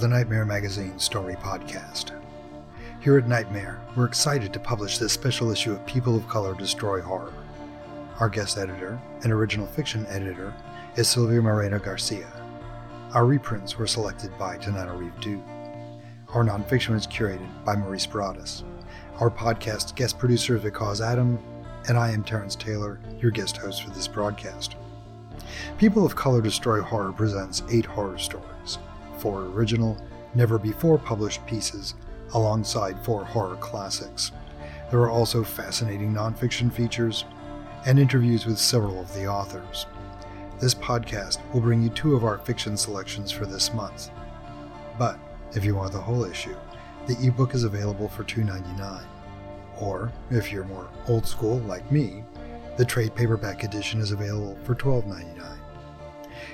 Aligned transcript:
the 0.00 0.08
Nightmare 0.08 0.46
Magazine 0.46 0.98
Story 0.98 1.34
Podcast. 1.34 2.12
Here 3.00 3.18
at 3.18 3.28
Nightmare, 3.28 3.78
we're 3.94 4.06
excited 4.06 4.50
to 4.50 4.58
publish 4.58 4.96
this 4.96 5.12
special 5.12 5.50
issue 5.50 5.72
of 5.72 5.84
People 5.84 6.16
of 6.16 6.26
Color 6.26 6.54
Destroy 6.54 7.02
Horror. 7.02 7.34
Our 8.18 8.30
guest 8.30 8.56
editor 8.56 8.98
and 9.22 9.30
original 9.30 9.66
fiction 9.66 10.06
editor 10.06 10.54
is 10.96 11.06
Silvia 11.06 11.42
Moreno 11.42 11.78
Garcia. 11.78 12.32
Our 13.12 13.26
reprints 13.26 13.76
were 13.76 13.86
selected 13.86 14.36
by 14.38 14.56
Tananarive 14.56 15.20
Due. 15.20 15.42
Our 16.32 16.44
nonfiction 16.44 16.94
was 16.94 17.06
curated 17.06 17.46
by 17.66 17.76
Maurice 17.76 18.06
Broaddus. 18.06 18.62
Our 19.18 19.28
podcast 19.28 19.96
guest 19.96 20.18
producer 20.18 20.56
is 20.56 20.62
Because 20.62 21.02
Adam, 21.02 21.38
and 21.88 21.98
I 21.98 22.10
am 22.10 22.24
Terence 22.24 22.56
Taylor, 22.56 23.00
your 23.18 23.32
guest 23.32 23.58
host 23.58 23.82
for 23.82 23.90
this 23.90 24.08
broadcast. 24.08 24.76
People 25.76 26.06
of 26.06 26.16
Color 26.16 26.40
Destroy 26.40 26.80
Horror 26.80 27.12
presents 27.12 27.62
eight 27.70 27.84
horror 27.84 28.16
stories, 28.16 28.78
four 29.20 29.42
original, 29.42 29.96
never 30.34 30.58
before 30.58 30.98
published 30.98 31.46
pieces, 31.46 31.94
alongside 32.34 33.04
four 33.04 33.24
horror 33.24 33.56
classics. 33.56 34.32
There 34.90 35.00
are 35.00 35.10
also 35.10 35.44
fascinating 35.44 36.12
nonfiction 36.12 36.72
features 36.72 37.24
and 37.86 37.98
interviews 37.98 38.46
with 38.46 38.58
several 38.58 39.00
of 39.00 39.12
the 39.14 39.26
authors. 39.26 39.86
This 40.60 40.74
podcast 40.74 41.38
will 41.52 41.60
bring 41.60 41.82
you 41.82 41.90
two 41.90 42.14
of 42.14 42.24
our 42.24 42.38
fiction 42.38 42.76
selections 42.76 43.30
for 43.30 43.46
this 43.46 43.72
month. 43.72 44.10
But 44.98 45.18
if 45.54 45.64
you 45.64 45.74
want 45.74 45.92
the 45.92 46.00
whole 46.00 46.24
issue, 46.24 46.56
the 47.06 47.16
ebook 47.26 47.54
is 47.54 47.64
available 47.64 48.08
for 48.08 48.24
$2.99. 48.24 49.02
Or, 49.78 50.12
if 50.30 50.52
you're 50.52 50.64
more 50.64 50.88
old 51.08 51.26
school 51.26 51.58
like 51.60 51.90
me, 51.90 52.24
the 52.76 52.84
trade 52.84 53.14
paperback 53.14 53.64
edition 53.64 54.00
is 54.00 54.12
available 54.12 54.58
for 54.64 54.74
$12.99. 54.74 55.39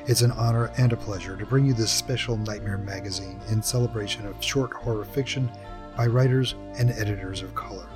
It's 0.09 0.23
an 0.23 0.31
honor 0.31 0.71
and 0.79 0.93
a 0.93 0.97
pleasure 0.97 1.37
to 1.37 1.45
bring 1.45 1.67
you 1.67 1.73
this 1.73 1.91
special 1.91 2.37
Nightmare 2.37 2.79
magazine 2.79 3.41
in 3.51 3.61
celebration 3.61 4.25
of 4.25 4.43
short 4.43 4.73
horror 4.73 5.05
fiction 5.05 5.51
by 5.97 6.07
writers 6.07 6.55
and 6.79 6.91
editors 6.91 7.43
of 7.43 7.57
color. 7.57 7.89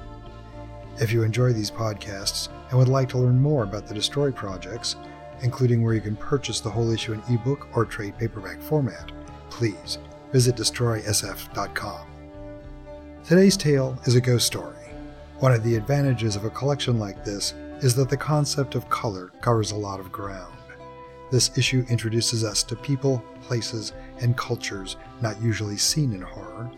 If 1.01 1.13
you 1.13 1.23
enjoy 1.23 1.53
these 1.53 1.71
podcasts 1.71 2.49
and 2.69 2.79
would 2.81 2.89
like 2.89 3.09
to 3.11 3.19
learn 3.19 3.41
more 3.41 3.63
about 3.63 3.87
the 3.87 3.95
Destroy 3.95 4.33
projects, 4.33 4.97
including 5.43 5.85
where 5.85 5.95
you 5.95 6.01
can 6.01 6.17
purchase 6.17 6.59
the 6.59 6.69
whole 6.69 6.91
issue 6.91 7.13
in 7.13 7.23
ebook 7.33 7.69
or 7.77 7.85
trade 7.85 8.19
paperback 8.19 8.61
format, 8.61 9.13
please 9.49 9.99
visit 10.33 10.57
destroysf.com. 10.57 12.07
Today's 13.25 13.57
tale 13.57 13.97
is 14.07 14.17
a 14.17 14.21
ghost 14.21 14.49
story. 14.49 14.75
One 15.39 15.53
of 15.53 15.63
the 15.63 15.77
advantages 15.77 16.35
of 16.35 16.45
a 16.45 16.51
collection 16.51 16.99
like 16.99 17.25
this 17.25 17.55
is 17.83 17.95
that 17.95 18.11
the 18.11 18.17
concept 18.17 18.75
of 18.75 18.91
color 18.91 19.31
covers 19.41 19.71
a 19.71 19.77
lot 19.77 20.01
of 20.01 20.11
ground. 20.11 20.53
This 21.31 21.57
issue 21.57 21.85
introduces 21.89 22.43
us 22.43 22.63
to 22.65 22.77
people, 22.77 23.23
places, 23.43 23.93
and 24.21 24.37
cultures 24.37 24.97
not 25.21 25.41
usually 25.41 25.77
seen 25.77 26.13
in 26.13 26.23
horror. 26.23 26.71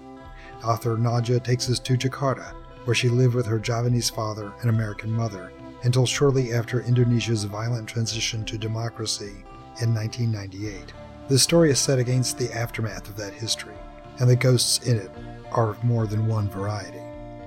Author 0.64 0.96
Nadia 0.96 1.40
takes 1.40 1.70
us 1.70 1.78
to 1.80 1.96
Jakarta, 1.96 2.52
where 2.84 2.94
she 2.94 3.08
lived 3.08 3.34
with 3.34 3.46
her 3.46 3.58
Javanese 3.58 4.10
father 4.10 4.52
and 4.60 4.68
American 4.68 5.10
mother 5.10 5.52
until 5.84 6.06
shortly 6.06 6.52
after 6.52 6.82
Indonesia's 6.82 7.44
violent 7.44 7.88
transition 7.88 8.44
to 8.44 8.58
democracy 8.58 9.32
in 9.80 9.94
1998. 9.94 10.92
The 11.28 11.38
story 11.38 11.70
is 11.70 11.78
set 11.78 11.98
against 11.98 12.38
the 12.38 12.52
aftermath 12.52 13.08
of 13.08 13.16
that 13.16 13.32
history, 13.32 13.74
and 14.18 14.28
the 14.28 14.36
ghosts 14.36 14.86
in 14.86 14.96
it 14.98 15.10
are 15.50 15.70
of 15.70 15.82
more 15.82 16.06
than 16.06 16.26
one 16.26 16.48
variety. 16.50 17.00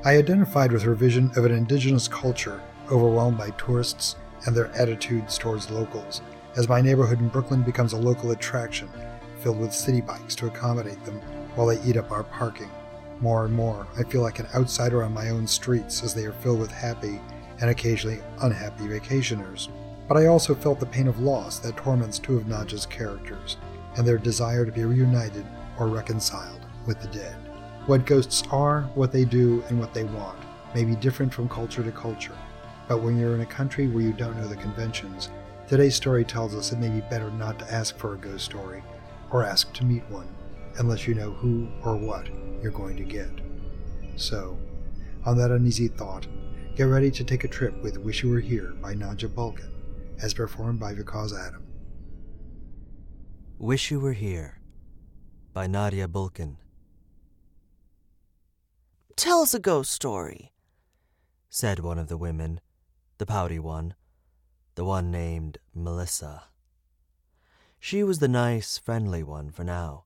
I 0.03 0.17
identified 0.17 0.71
with 0.71 0.83
her 0.83 0.95
vision 0.95 1.31
of 1.35 1.45
an 1.45 1.51
indigenous 1.51 2.07
culture 2.07 2.61
overwhelmed 2.91 3.37
by 3.37 3.51
tourists 3.51 4.15
and 4.45 4.55
their 4.55 4.71
attitudes 4.75 5.37
towards 5.37 5.71
locals, 5.71 6.21
as 6.55 6.69
my 6.69 6.81
neighborhood 6.81 7.19
in 7.19 7.29
Brooklyn 7.29 7.61
becomes 7.61 7.93
a 7.93 7.97
local 7.97 8.31
attraction 8.31 8.89
filled 9.39 9.59
with 9.59 9.73
city 9.73 10.01
bikes 10.01 10.35
to 10.35 10.47
accommodate 10.47 11.03
them 11.05 11.19
while 11.55 11.67
they 11.67 11.81
eat 11.83 11.97
up 11.97 12.11
our 12.11 12.23
parking. 12.23 12.71
More 13.19 13.45
and 13.45 13.53
more, 13.53 13.87
I 13.97 14.03
feel 14.03 14.21
like 14.21 14.39
an 14.39 14.47
outsider 14.55 15.03
on 15.03 15.13
my 15.13 15.29
own 15.29 15.47
streets 15.47 16.03
as 16.03 16.13
they 16.13 16.25
are 16.25 16.33
filled 16.33 16.59
with 16.59 16.71
happy 16.71 17.21
and 17.61 17.69
occasionally 17.69 18.19
unhappy 18.41 18.85
vacationers. 18.85 19.69
But 20.07 20.17
I 20.17 20.27
also 20.27 20.53
felt 20.53 20.79
the 20.79 20.85
pain 20.85 21.07
of 21.07 21.19
loss 21.19 21.59
that 21.59 21.77
torments 21.77 22.19
two 22.19 22.37
of 22.37 22.47
Nadia's 22.47 22.85
characters, 22.85 23.57
and 23.95 24.05
their 24.05 24.17
desire 24.17 24.65
to 24.65 24.71
be 24.71 24.83
reunited 24.83 25.45
or 25.79 25.87
reconciled 25.87 26.61
with 26.85 27.01
the 27.01 27.07
dead. 27.07 27.35
What 27.85 28.05
ghosts 28.05 28.43
are, 28.51 28.81
what 28.95 29.11
they 29.11 29.25
do, 29.25 29.63
and 29.69 29.79
what 29.79 29.93
they 29.93 30.03
want 30.03 30.37
may 30.73 30.83
be 30.83 30.95
different 30.95 31.33
from 31.33 31.47
culture 31.47 31.83
to 31.83 31.91
culture, 31.91 32.37
but 32.87 33.01
when 33.01 33.17
you're 33.17 33.35
in 33.35 33.41
a 33.41 33.45
country 33.45 33.87
where 33.87 34.03
you 34.03 34.13
don't 34.13 34.37
know 34.37 34.47
the 34.47 34.55
conventions, 34.57 35.29
today's 35.67 35.95
story 35.95 36.23
tells 36.23 36.53
us 36.53 36.71
it 36.71 36.79
may 36.79 36.89
be 36.89 37.01
better 37.01 37.31
not 37.31 37.57
to 37.59 37.73
ask 37.73 37.97
for 37.97 38.13
a 38.13 38.17
ghost 38.17 38.45
story 38.45 38.83
or 39.31 39.43
ask 39.43 39.73
to 39.73 39.85
meet 39.85 40.03
one 40.09 40.27
unless 40.77 41.07
you 41.07 41.15
know 41.15 41.31
who 41.31 41.67
or 41.83 41.95
what 41.95 42.27
you're 42.61 42.71
going 42.71 42.97
to 42.97 43.03
get. 43.03 43.29
So, 44.15 44.57
on 45.25 45.37
that 45.37 45.51
uneasy 45.51 45.87
thought, 45.87 46.27
get 46.75 46.83
ready 46.83 47.09
to 47.11 47.23
take 47.23 47.43
a 47.43 47.49
trip 47.49 47.81
with 47.81 47.97
Wish 47.97 48.23
You 48.23 48.29
Were 48.29 48.39
Here 48.39 48.73
by 48.81 48.93
Nadia 48.93 49.29
Bulkin, 49.29 49.71
as 50.21 50.33
performed 50.33 50.79
by 50.79 50.93
Because 50.93 51.33
Adam. 51.33 51.65
Wish 53.57 53.89
You 53.89 53.99
Were 53.99 54.13
Here 54.13 54.59
by 55.53 55.67
Nadia 55.67 56.07
Bulkin. 56.07 56.57
Tell 59.15 59.41
us 59.41 59.53
a 59.53 59.59
ghost 59.59 59.91
story, 59.91 60.51
said 61.49 61.79
one 61.79 61.97
of 61.97 62.09
the 62.09 62.17
women, 62.17 62.59
the 63.17 63.25
pouty 63.25 63.59
one, 63.59 63.95
the 64.75 64.85
one 64.85 65.09
named 65.09 65.57
Melissa. 65.73 66.43
She 67.79 68.03
was 68.03 68.19
the 68.19 68.27
nice, 68.27 68.77
friendly 68.77 69.23
one 69.23 69.49
for 69.49 69.63
now, 69.63 70.03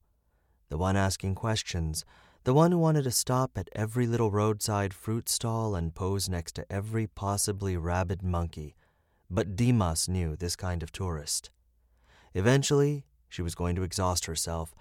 the 0.70 0.78
one 0.78 0.96
asking 0.96 1.36
questions, 1.36 2.06
the 2.44 2.54
one 2.54 2.72
who 2.72 2.78
wanted 2.78 3.04
to 3.04 3.12
stop 3.12 3.58
at 3.58 3.70
every 3.74 4.06
little 4.06 4.32
roadside 4.32 4.94
fruit 4.94 5.28
stall 5.28 5.76
and 5.76 5.96
pose 5.96 6.30
next 6.30 6.54
to 6.56 6.72
every 6.72 7.08
possibly 7.08 7.76
rabid 7.78 8.22
monkey. 8.22 8.76
But 9.30 9.56
Dimas 9.56 10.08
knew 10.08 10.36
this 10.36 10.56
kind 10.56 10.84
of 10.84 10.92
tourist. 10.92 11.50
Eventually, 12.34 13.06
she 13.28 13.42
was 13.42 13.56
going 13.56 13.76
to 13.76 13.84
exhaust 13.84 14.26
herself, 14.26 14.76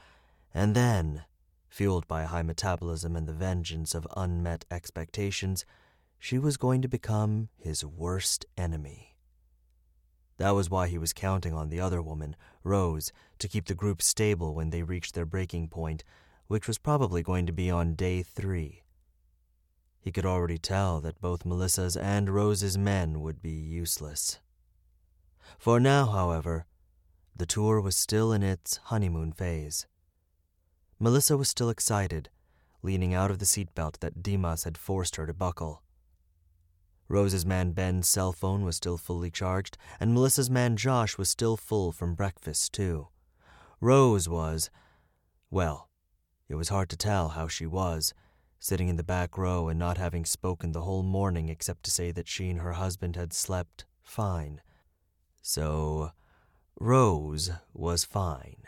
and 0.53 0.75
then, 0.75 1.25
fueled 1.69 2.06
by 2.06 2.25
high 2.25 2.43
metabolism 2.43 3.16
and 3.16 3.26
the 3.26 3.32
vengeance 3.32 3.94
of 3.94 4.06
unmet 4.16 4.65
expectations, 4.70 5.65
she 6.19 6.38
was 6.38 6.56
going 6.56 6.82
to 6.82 6.88
become 6.88 7.49
his 7.56 7.84
worst 7.84 8.44
enemy. 8.56 9.08
That 10.38 10.50
was 10.50 10.71
why 10.71 10.88
he 10.88 10.99
was 10.99 11.12
counting 11.12 11.53
on 11.53 11.69
the 11.69 11.81
other 11.81 12.00
woman, 12.00 12.37
Rose, 12.65 13.12
to 13.41 13.49
keep 13.49 13.66
the 13.66 13.75
group 13.75 14.00
stable 14.00 14.54
when 14.54 14.71
they 14.71 14.82
reached 14.82 15.15
their 15.15 15.26
breaking 15.26 15.69
point, 15.69 16.04
which 16.47 16.66
was 16.66 16.78
probably 16.78 17.22
going 17.22 17.44
to 17.47 17.53
be 17.53 17.71
on 17.71 17.94
day 17.94 18.22
three. 18.22 18.84
He 20.00 20.12
could 20.12 20.25
already 20.25 20.56
tell 20.56 21.00
that 21.00 21.21
both 21.21 21.44
Melissa's 21.44 21.97
and 21.97 22.31
Rose's 22.31 22.78
men 22.78 23.21
would 23.21 23.43
be 23.43 23.50
useless. 23.50 24.38
For 25.59 25.81
now, 25.81 26.06
however, 26.06 26.66
the 27.37 27.47
tour 27.47 27.81
was 27.81 27.97
still 27.97 28.32
in 28.32 28.43
its 28.43 28.76
honeymoon 28.84 29.32
phase. 29.32 29.87
Melissa 31.00 31.37
was 31.37 31.49
still 31.49 31.69
excited, 31.69 32.31
leaning 32.82 33.12
out 33.12 33.31
of 33.31 33.38
the 33.38 33.44
seatbelt 33.44 33.99
that 34.00 34.22
Dimas 34.22 34.65
had 34.65 34.78
forced 34.78 35.16
her 35.16 35.26
to 35.26 35.34
buckle. 35.34 35.82
Rose's 37.09 37.47
man 37.47 37.73
Ben's 37.73 38.07
cell 38.07 38.33
phone 38.33 38.65
was 38.65 38.77
still 38.77 38.99
fully 38.99 39.31
charged, 39.31 39.79
and 39.99 40.13
Melissa's 40.13 40.51
man 40.51 40.77
Josh 40.77 41.17
was 41.17 41.31
still 41.31 41.57
full 41.57 41.91
from 41.91 42.15
breakfast, 42.15 42.73
too. 42.73 43.09
Rose 43.81 44.29
was, 44.29 44.69
well, 45.51 45.89
it 46.49 46.57
was 46.57 46.69
hard 46.69 46.91
to 46.91 46.97
tell 46.97 47.31
how 47.31 47.49
she 47.49 47.65
was, 47.65 48.12
sitting 48.59 48.88
in 48.88 48.97
the 48.97 49.05
back 49.05 49.38
row 49.38 49.69
and 49.69 49.79
not 49.79 49.97
having 49.97 50.25
spoken 50.25 50.73
the 50.73 50.82
whole 50.82 51.03
morning 51.03 51.49
except 51.49 51.82
to 51.85 51.91
say 51.91 52.11
that 52.11 52.29
she 52.29 52.50
and 52.50 52.61
her 52.61 52.73
husband 52.75 53.17
had 53.17 53.32
slept 53.32 53.87
fine. 54.03 54.61
So, 55.41 56.11
Rose 56.79 57.50
was 57.73 58.05
fine. 58.05 58.65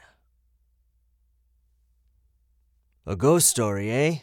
A 3.04 3.16
ghost 3.16 3.48
story, 3.48 3.90
eh? 3.90 4.18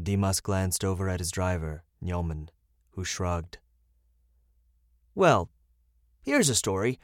Dimas 0.00 0.40
glanced 0.40 0.84
over 0.84 1.08
at 1.08 1.20
his 1.20 1.30
driver, 1.30 1.84
Nyoman, 2.02 2.48
who 3.00 3.04
shrugged. 3.04 3.56
Well, 5.14 5.48
here's 6.20 6.50
a 6.50 6.54
story. 6.54 6.98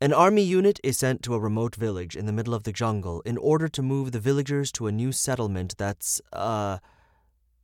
An 0.00 0.14
army 0.14 0.42
unit 0.42 0.80
is 0.82 0.96
sent 0.96 1.22
to 1.22 1.34
a 1.34 1.38
remote 1.38 1.76
village 1.76 2.16
in 2.16 2.24
the 2.24 2.32
middle 2.32 2.54
of 2.54 2.62
the 2.62 2.72
jungle 2.72 3.20
in 3.26 3.36
order 3.36 3.68
to 3.68 3.82
move 3.82 4.12
the 4.12 4.20
villagers 4.20 4.72
to 4.72 4.86
a 4.86 4.92
new 4.92 5.12
settlement 5.12 5.76
that's, 5.76 6.22
uh, 6.32 6.78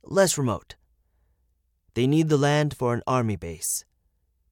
less 0.03 0.37
remote. 0.37 0.75
They 1.95 2.05
need 2.05 2.29
the 2.29 2.37
land 2.37 2.77
for 2.77 2.93
an 2.93 3.01
army 3.07 3.35
base. 3.35 3.83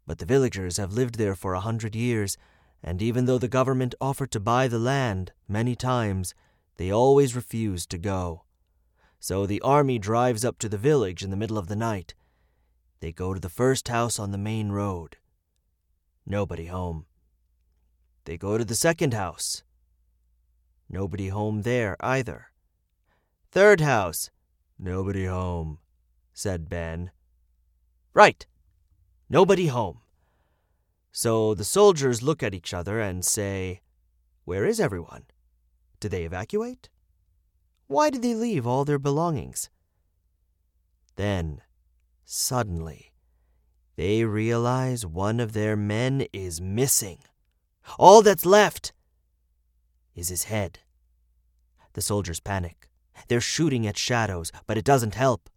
But 0.07 0.17
the 0.17 0.25
villagers 0.25 0.77
have 0.77 0.91
lived 0.91 1.19
there 1.19 1.35
for 1.35 1.53
a 1.53 1.59
hundred 1.59 1.95
years, 1.95 2.35
and 2.81 2.99
even 2.99 3.25
though 3.25 3.37
the 3.37 3.47
government 3.47 3.93
offered 4.01 4.31
to 4.31 4.39
buy 4.39 4.67
the 4.67 4.79
land 4.79 5.33
many 5.47 5.75
times, 5.75 6.33
they 6.77 6.89
always 6.89 7.35
refused 7.35 7.91
to 7.91 7.99
go. 7.99 8.45
So 9.19 9.45
the 9.45 9.61
army 9.61 9.99
drives 9.99 10.43
up 10.43 10.57
to 10.57 10.69
the 10.69 10.79
village 10.79 11.23
in 11.23 11.29
the 11.29 11.37
middle 11.37 11.59
of 11.59 11.67
the 11.67 11.75
night. 11.75 12.15
They 13.01 13.11
go 13.11 13.33
to 13.33 13.39
the 13.39 13.49
first 13.49 13.87
house 13.87 14.19
on 14.19 14.31
the 14.31 14.37
main 14.37 14.71
road. 14.71 15.17
Nobody 16.25 16.67
home. 16.67 17.07
They 18.25 18.37
go 18.37 18.59
to 18.59 18.63
the 18.63 18.75
second 18.75 19.15
house. 19.15 19.63
Nobody 20.87 21.29
home 21.29 21.63
there 21.63 21.97
either. 21.99 22.51
Third 23.51 23.81
house. 23.81 24.29
Nobody 24.77 25.25
home, 25.25 25.79
said 26.33 26.69
Ben. 26.69 27.09
Right. 28.13 28.45
Nobody 29.29 29.67
home. 29.67 30.01
So 31.11 31.55
the 31.55 31.63
soldiers 31.63 32.21
look 32.21 32.43
at 32.43 32.53
each 32.53 32.73
other 32.73 32.99
and 32.99 33.25
say, 33.25 33.81
Where 34.45 34.65
is 34.65 34.79
everyone? 34.79 35.23
Did 35.99 36.11
they 36.11 36.23
evacuate? 36.23 36.89
Why 37.87 38.11
did 38.11 38.21
they 38.21 38.35
leave 38.35 38.67
all 38.67 38.85
their 38.85 38.99
belongings? 38.99 39.69
Then, 41.15 41.61
suddenly, 42.31 43.11
they 43.97 44.23
realize 44.23 45.05
one 45.05 45.41
of 45.41 45.51
their 45.51 45.75
men 45.75 46.25
is 46.31 46.61
missing. 46.61 47.19
All 47.99 48.21
that's 48.21 48.45
left 48.45 48.93
is 50.15 50.29
his 50.29 50.45
head. 50.45 50.79
The 51.91 52.01
soldiers 52.01 52.39
panic. 52.39 52.87
They're 53.27 53.41
shooting 53.41 53.85
at 53.85 53.97
shadows, 53.97 54.51
but 54.65 54.77
it 54.77 54.85
doesn't 54.85 55.15
help. 55.15 55.49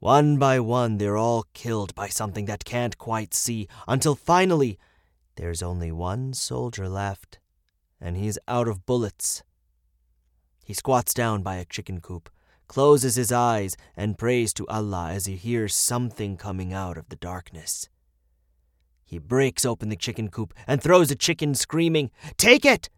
One 0.00 0.36
by 0.36 0.58
one, 0.58 0.98
they're 0.98 1.16
all 1.16 1.46
killed 1.54 1.94
by 1.94 2.08
something 2.08 2.46
that 2.46 2.64
can't 2.64 2.98
quite 2.98 3.32
see, 3.32 3.68
until 3.86 4.16
finally, 4.16 4.78
there's 5.36 5.62
only 5.62 5.92
one 5.92 6.34
soldier 6.34 6.88
left, 6.88 7.38
and 8.00 8.16
he's 8.16 8.38
out 8.48 8.66
of 8.66 8.84
bullets. 8.84 9.44
He 10.64 10.74
squats 10.74 11.14
down 11.14 11.42
by 11.42 11.56
a 11.56 11.64
chicken 11.64 12.00
coop, 12.00 12.28
closes 12.68 13.16
his 13.16 13.32
eyes, 13.32 13.76
and 13.96 14.18
prays 14.18 14.52
to 14.54 14.66
Allah 14.68 15.10
as 15.12 15.26
he 15.26 15.36
hears 15.36 15.74
something 15.74 16.36
coming 16.36 16.72
out 16.72 16.96
of 16.96 17.08
the 17.08 17.16
darkness. 17.16 17.88
He 19.04 19.18
breaks 19.18 19.64
open 19.64 19.88
the 19.88 19.96
chicken 19.96 20.28
coop 20.28 20.54
and 20.66 20.82
throws 20.82 21.10
a 21.10 21.16
chicken, 21.16 21.54
screaming, 21.54 22.10
Take 22.36 22.64
it! 22.64 22.88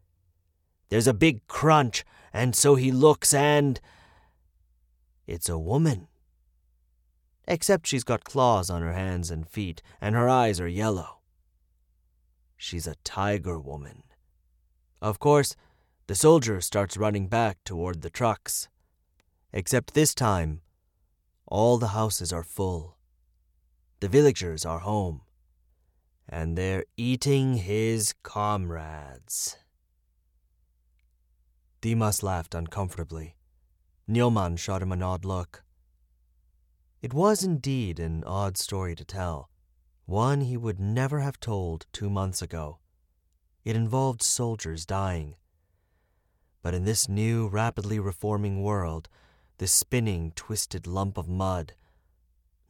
There's 0.89 1.09
a 1.09 1.15
big 1.15 1.47
crunch, 1.49 2.05
and 2.33 2.55
so 2.55 2.75
he 2.75 2.93
looks, 2.93 3.35
and. 3.35 3.81
It's 5.27 5.49
a 5.49 5.59
woman 5.59 6.09
except 7.47 7.87
she's 7.87 8.05
got 8.05 8.25
claws 8.25 8.71
on 8.71 8.83
her 8.83 8.93
hands 8.93 9.31
and 9.31 9.49
feet, 9.49 9.83
and 10.01 10.15
her 10.15 10.29
eyes 10.29 10.61
are 10.61 10.69
yellow. 10.69 11.21
She's 12.57 12.87
a 12.87 12.97
tiger 13.05 13.59
woman. 13.59 14.03
Of 15.01 15.19
course, 15.19 15.55
the 16.07 16.15
soldier 16.15 16.61
starts 16.61 16.97
running 16.97 17.29
back 17.29 17.59
toward 17.65 18.03
the 18.03 18.11
trucks. 18.11 18.69
Except 19.53 19.95
this 19.95 20.15
time, 20.15 20.61
all 21.47 21.79
the 21.79 21.89
houses 21.89 22.33
are 22.33 22.43
full. 22.43 22.97
The 24.01 24.09
villagers 24.09 24.65
are 24.65 24.81
home. 24.81 25.23
And 26.29 26.59
they're 26.59 26.85
eating 26.97 27.59
his 27.59 28.13
comrades. 28.23 29.57
Dimas 31.81 32.23
laughed 32.23 32.55
uncomfortably. 32.55 33.37
Nyoman 34.11 34.59
shot 34.59 34.83
him 34.83 34.93
an 34.93 35.03
odd 35.03 35.25
look. 35.25 35.63
It 37.01 37.15
was 37.15 37.45
indeed 37.45 38.01
an 38.01 38.25
odd 38.25 38.57
story 38.57 38.97
to 38.97 39.05
tell, 39.05 39.51
one 40.07 40.41
he 40.41 40.57
would 40.57 40.81
never 40.81 41.21
have 41.21 41.39
told 41.39 41.87
two 41.93 42.11
months 42.11 42.43
ago. 42.43 42.79
It 43.65 43.77
involved 43.77 44.23
soldiers 44.23 44.85
dying. 44.87 45.37
But 46.63 46.75
in 46.75 46.85
this 46.85 47.09
new, 47.09 47.47
rapidly 47.47 48.01
reforming 48.01 48.63
world, 48.63 49.09
this 49.58 49.73
spinning, 49.73 50.32
twisted 50.35 50.87
lump 50.87 51.17
of 51.17 51.29
mud, 51.29 51.75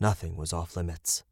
nothing 0.01 0.37
was 0.37 0.53
off 0.53 0.77
limits. 0.77 1.25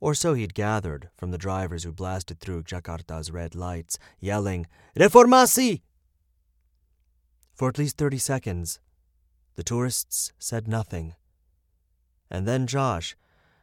Or 0.00 0.14
so 0.14 0.34
he'd 0.34 0.54
gathered 0.54 1.10
from 1.16 1.30
the 1.30 1.38
drivers 1.38 1.84
who 1.84 1.92
blasted 1.92 2.40
through 2.40 2.62
Jakarta's 2.64 3.30
red 3.30 3.54
lights, 3.54 3.98
yelling, 4.20 4.66
Reformasi! 4.96 5.82
For 7.54 7.68
at 7.68 7.78
least 7.78 7.96
thirty 7.96 8.18
seconds, 8.18 8.78
the 9.56 9.64
tourists 9.64 10.32
said 10.38 10.68
nothing 10.68 11.14
and 12.30 12.46
then 12.46 12.66
Josh, 12.66 13.16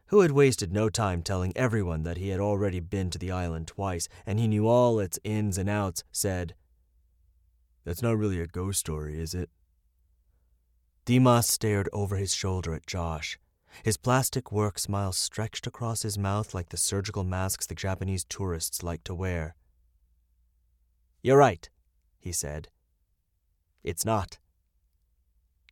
who 0.07 0.21
had 0.21 0.31
wasted 0.31 0.71
no 0.71 0.89
time 0.89 1.21
telling 1.21 1.53
everyone 1.55 2.03
that 2.03 2.17
he 2.17 2.29
had 2.29 2.39
already 2.39 2.79
been 2.79 3.09
to 3.11 3.17
the 3.17 3.31
island 3.31 3.67
twice 3.67 4.07
and 4.25 4.39
he 4.39 4.47
knew 4.47 4.67
all 4.67 4.99
its 4.99 5.19
ins 5.23 5.57
and 5.57 5.69
outs, 5.69 6.03
said, 6.11 6.55
That's 7.83 8.01
not 8.01 8.17
really 8.17 8.39
a 8.39 8.47
ghost 8.47 8.79
story, 8.79 9.19
is 9.19 9.33
it? 9.33 9.49
Dimas 11.05 11.47
stared 11.47 11.87
over 11.93 12.15
his 12.15 12.33
shoulder 12.33 12.73
at 12.73 12.87
Josh. 12.87 13.37
His 13.83 13.95
plastic 13.95 14.51
work 14.51 14.79
smile 14.79 15.11
stretched 15.11 15.67
across 15.67 16.01
his 16.01 16.17
mouth 16.17 16.55
like 16.55 16.69
the 16.69 16.77
surgical 16.77 17.23
masks 17.23 17.67
the 17.67 17.75
Japanese 17.75 18.23
tourists 18.23 18.81
like 18.81 19.03
to 19.03 19.13
wear. 19.13 19.55
You're 21.21 21.37
right, 21.37 21.69
he 22.17 22.31
said. 22.31 22.69
It's 23.83 24.05
not. 24.05 24.39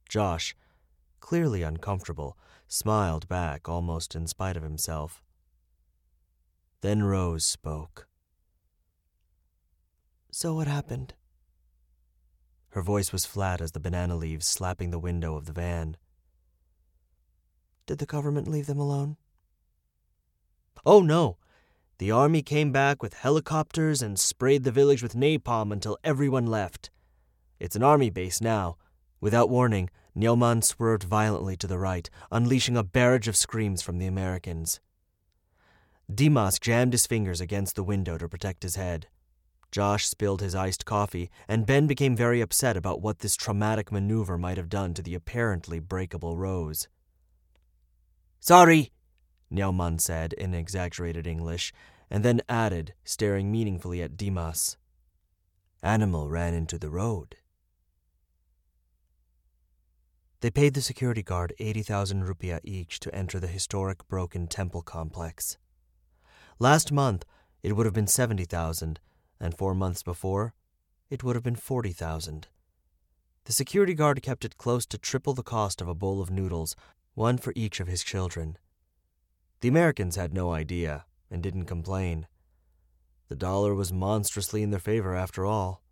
Josh, 0.07 0.55
clearly 1.19 1.63
uncomfortable, 1.63 2.37
smiled 2.67 3.27
back 3.27 3.67
almost 3.67 4.15
in 4.15 4.27
spite 4.27 4.55
of 4.55 4.61
himself. 4.61 5.23
Then 6.81 7.01
Rose 7.01 7.45
spoke. 7.45 8.07
So 10.31 10.53
what 10.53 10.67
happened? 10.67 11.15
Her 12.73 12.81
voice 12.81 13.11
was 13.11 13.23
flat 13.23 13.61
as 13.61 13.73
the 13.73 13.79
banana 13.79 14.15
leaves 14.15 14.47
slapping 14.47 14.89
the 14.89 14.97
window 14.97 15.35
of 15.35 15.45
the 15.45 15.53
van. 15.53 15.95
Did 17.85 17.99
the 17.99 18.07
government 18.07 18.47
leave 18.47 18.65
them 18.65 18.79
alone? 18.79 19.17
Oh, 20.83 21.03
no. 21.03 21.37
The 21.99 22.09
army 22.09 22.41
came 22.41 22.71
back 22.71 23.03
with 23.03 23.13
helicopters 23.13 24.01
and 24.01 24.17
sprayed 24.17 24.63
the 24.63 24.71
village 24.71 25.03
with 25.03 25.13
napalm 25.13 25.71
until 25.71 25.99
everyone 26.03 26.47
left. 26.47 26.89
It's 27.59 27.75
an 27.75 27.83
army 27.83 28.09
base 28.09 28.41
now. 28.41 28.77
Without 29.21 29.51
warning, 29.51 29.91
Nyoman 30.17 30.63
swerved 30.63 31.03
violently 31.03 31.55
to 31.57 31.67
the 31.67 31.77
right, 31.77 32.09
unleashing 32.31 32.75
a 32.75 32.83
barrage 32.83 33.27
of 33.27 33.37
screams 33.37 33.83
from 33.83 33.99
the 33.99 34.07
Americans. 34.07 34.79
Dimas 36.11 36.57
jammed 36.57 36.93
his 36.93 37.05
fingers 37.05 37.39
against 37.39 37.75
the 37.75 37.83
window 37.83 38.17
to 38.17 38.27
protect 38.27 38.63
his 38.63 38.77
head. 38.77 39.09
Josh 39.73 40.05
spilled 40.07 40.39
his 40.39 40.53
iced 40.53 40.85
coffee, 40.85 41.31
and 41.47 41.65
Ben 41.65 41.87
became 41.87 42.15
very 42.15 42.41
upset 42.41 42.77
about 42.77 43.01
what 43.01 43.19
this 43.19 43.35
traumatic 43.35 43.91
maneuver 43.91 44.37
might 44.37 44.57
have 44.57 44.69
done 44.69 44.93
to 44.93 45.01
the 45.01 45.15
apparently 45.15 45.79
breakable 45.79 46.37
Rose. 46.37 46.87
Sorry, 48.39 48.91
Nyoman 49.51 49.99
said 49.99 50.33
in 50.33 50.53
exaggerated 50.53 51.25
English, 51.25 51.73
and 52.07 52.23
then 52.23 52.41
added, 52.47 52.93
staring 53.03 53.51
meaningfully 53.51 54.03
at 54.03 54.15
Dimas. 54.15 54.77
Animal 55.81 56.29
ran 56.29 56.53
into 56.53 56.77
the 56.77 56.91
road. 56.91 57.37
They 60.41 60.51
paid 60.51 60.75
the 60.75 60.81
security 60.81 61.23
guard 61.23 61.55
80,000 61.57 62.25
rupiah 62.25 62.59
each 62.63 62.99
to 62.99 63.15
enter 63.15 63.39
the 63.39 63.47
historic 63.47 64.07
broken 64.07 64.45
temple 64.45 64.83
complex. 64.83 65.57
Last 66.59 66.91
month, 66.91 67.25
it 67.63 67.75
would 67.75 67.87
have 67.87 67.95
been 67.95 68.05
70,000, 68.05 68.99
and 69.43 69.57
four 69.57 69.75
months 69.75 70.01
before, 70.03 70.53
it 71.09 71.21
would 71.21 71.35
have 71.35 71.43
been 71.43 71.57
40,000. 71.57 72.47
The 73.43 73.51
security 73.51 73.93
guard 73.93 74.21
kept 74.21 74.45
it 74.45 74.57
close 74.57 74.85
to 74.85 74.97
triple 74.97 75.33
the 75.33 75.43
cost 75.43 75.81
of 75.81 75.87
a 75.89 75.93
bowl 75.93 76.21
of 76.21 76.31
noodles, 76.31 76.77
one 77.13 77.37
for 77.37 77.51
each 77.53 77.81
of 77.81 77.87
his 77.87 78.03
children. 78.03 78.57
The 79.59 79.67
Americans 79.67 80.15
had 80.15 80.33
no 80.33 80.53
idea 80.53 81.03
and 81.29 81.43
didn't 81.43 81.65
complain. 81.65 82.25
The 83.27 83.35
dollar 83.35 83.75
was 83.75 83.91
monstrously 83.91 84.63
in 84.63 84.71
their 84.71 84.79
favor 84.79 85.13
after 85.13 85.45
all. 85.45 85.83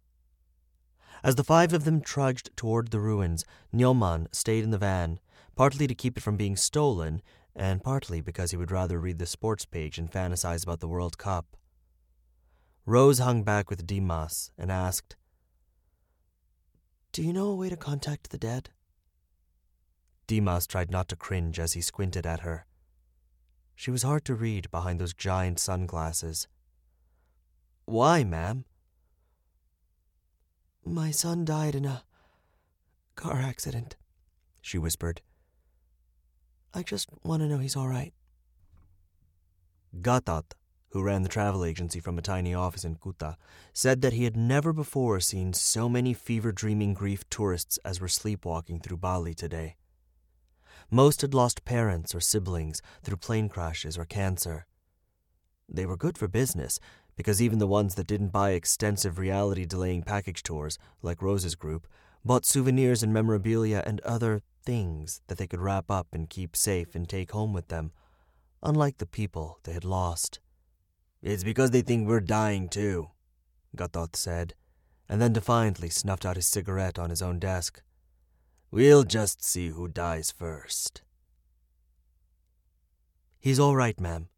As 1.22 1.36
the 1.36 1.44
five 1.44 1.74
of 1.74 1.84
them 1.84 2.00
trudged 2.00 2.56
toward 2.56 2.92
the 2.92 3.02
ruins, 3.02 3.44
Nyoman 3.76 4.34
stayed 4.34 4.64
in 4.64 4.72
the 4.72 4.78
van, 4.78 5.20
partly 5.58 5.88
to 5.88 5.94
keep 5.94 6.18
it 6.18 6.24
from 6.24 6.38
being 6.38 6.56
stolen, 6.56 7.22
and 7.54 7.84
partly 7.84 8.22
because 8.22 8.52
he 8.52 8.58
would 8.58 8.72
rather 8.72 8.98
read 8.98 9.20
the 9.20 9.26
sports 9.26 9.66
page 9.66 9.98
and 9.98 10.10
fantasize 10.10 10.64
about 10.64 10.80
the 10.80 10.88
World 10.88 11.18
Cup. 11.18 11.58
Rose 12.86 13.20
hung 13.20 13.44
back 13.44 13.70
with 13.70 13.86
Dimas 13.86 14.52
and 14.58 14.72
asked, 14.72 15.16
Do 17.12 17.22
you 17.22 17.32
know 17.32 17.48
a 17.48 17.56
way 17.56 17.70
to 17.70 17.78
contact 17.78 18.32
the 18.32 18.38
dead? 18.38 18.70
Dimas 20.28 20.66
tried 20.66 20.90
not 20.90 21.08
to 21.10 21.16
cringe 21.16 21.60
as 21.60 21.74
he 21.74 21.82
squinted 21.82 22.26
at 22.26 22.40
her. 22.40 22.66
She 23.76 23.92
was 23.92 24.04
hard 24.04 24.26
to 24.26 24.36
read 24.36 24.72
behind 24.72 25.00
those 25.00 25.14
giant 25.14 25.60
sunglasses. 25.60 26.48
Why, 27.86 28.24
ma'am? 28.24 28.66
My 30.86 31.12
son 31.12 31.46
died 31.46 31.76
in 31.76 31.86
a 31.86 32.04
car 33.16 33.40
accident, 33.40 33.96
she 34.62 34.78
whispered. 34.78 35.22
I 36.74 36.82
just 36.84 37.10
want 37.24 37.42
to 37.42 37.48
know 37.48 37.60
he's 37.60 37.76
all 37.76 37.88
right. 37.88 38.14
Gatot, 40.02 40.54
who 40.92 41.02
ran 41.02 41.24
the 41.24 41.30
travel 41.30 41.64
agency 41.64 42.00
from 42.00 42.18
a 42.18 42.22
tiny 42.22 42.54
office 42.54 42.84
in 42.84 42.96
Kuta, 42.96 43.36
said 43.74 44.02
that 44.02 44.14
he 44.14 44.26
had 44.26 44.36
never 44.36 44.74
before 44.74 45.20
seen 45.20 45.54
so 45.54 45.88
many 45.88 46.14
fever 46.14 46.52
dreaming 46.52 46.94
grief 46.94 47.28
tourists 47.30 47.80
as 47.86 48.00
were 48.02 48.08
sleepwalking 48.08 48.80
through 48.80 48.98
Bali 48.98 49.34
today. 49.34 49.76
Most 50.90 51.22
had 51.22 51.34
lost 51.34 51.64
parents 51.64 52.14
or 52.14 52.20
siblings 52.20 52.82
through 53.04 53.18
plane 53.18 53.48
crashes 53.48 53.98
or 53.98 54.06
cancer. 54.06 54.68
They 55.70 55.86
were 55.86 55.96
good 55.96 56.18
for 56.18 56.28
business 56.28 56.80
because 57.16 57.42
even 57.42 57.60
the 57.60 57.68
ones 57.68 57.96
that 57.96 58.08
didn't 58.08 58.30
buy 58.30 58.52
extensive 58.52 59.18
reality 59.18 59.66
delaying 59.66 60.04
package 60.04 60.44
tours, 60.44 60.78
like 61.02 61.22
Rose's 61.22 61.56
group, 61.56 61.88
bought 62.26 62.46
souvenirs 62.46 63.02
and 63.02 63.14
memorabilia 63.14 63.84
and 63.86 64.02
other 64.02 64.42
things 64.64 65.22
that 65.28 65.38
they 65.38 65.48
could 65.48 65.62
wrap 65.62 65.90
up 65.90 66.08
and 66.12 66.30
keep 66.30 66.56
safe 66.56 66.94
and 66.94 67.08
take 67.08 67.32
home 67.32 67.54
with 67.54 67.70
them, 67.70 67.92
unlike 68.62 68.98
the 68.98 69.06
people 69.06 69.60
they 69.64 69.74
had 69.74 69.86
lost. 69.86 70.40
It's 71.22 71.44
because 71.44 71.72
they 71.72 71.82
think 71.82 72.08
we're 72.08 72.20
dying 72.20 72.68
too, 72.68 73.10
Gatot 73.76 74.16
said, 74.16 74.56
and 75.08 75.22
then 75.22 75.34
defiantly 75.34 75.90
snuffed 75.90 76.26
out 76.26 76.36
his 76.36 76.48
cigarette 76.48 76.98
on 76.98 77.10
his 77.10 77.22
own 77.22 77.38
desk. 77.38 77.82
We'll 78.72 79.04
just 79.04 79.44
see 79.44 79.70
who 79.70 79.88
dies 79.88 80.32
first. 80.32 81.02
He's 83.40 83.60
all 83.60 83.76
right, 83.76 84.00
ma'am. 84.00 84.30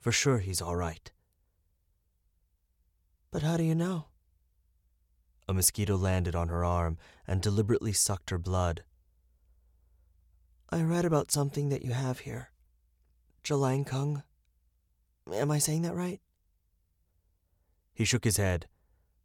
For 0.00 0.12
sure 0.12 0.38
he's 0.38 0.60
all 0.60 0.76
right. 0.76 1.10
But 3.30 3.42
how 3.42 3.56
do 3.56 3.64
you 3.64 3.74
know? 3.74 4.06
A 5.48 5.54
mosquito 5.54 5.96
landed 5.96 6.34
on 6.34 6.48
her 6.48 6.64
arm 6.64 6.98
and 7.26 7.40
deliberately 7.40 7.92
sucked 7.92 8.30
her 8.30 8.38
blood. 8.38 8.82
I 10.70 10.82
read 10.82 11.04
about 11.04 11.30
something 11.30 11.68
that 11.68 11.84
you 11.84 11.92
have 11.92 12.20
here. 12.20 12.50
Jalangkung. 13.44 14.22
Am 15.32 15.50
I 15.50 15.58
saying 15.58 15.82
that 15.82 15.94
right? 15.94 16.20
He 17.94 18.04
shook 18.04 18.24
his 18.24 18.36
head, 18.36 18.68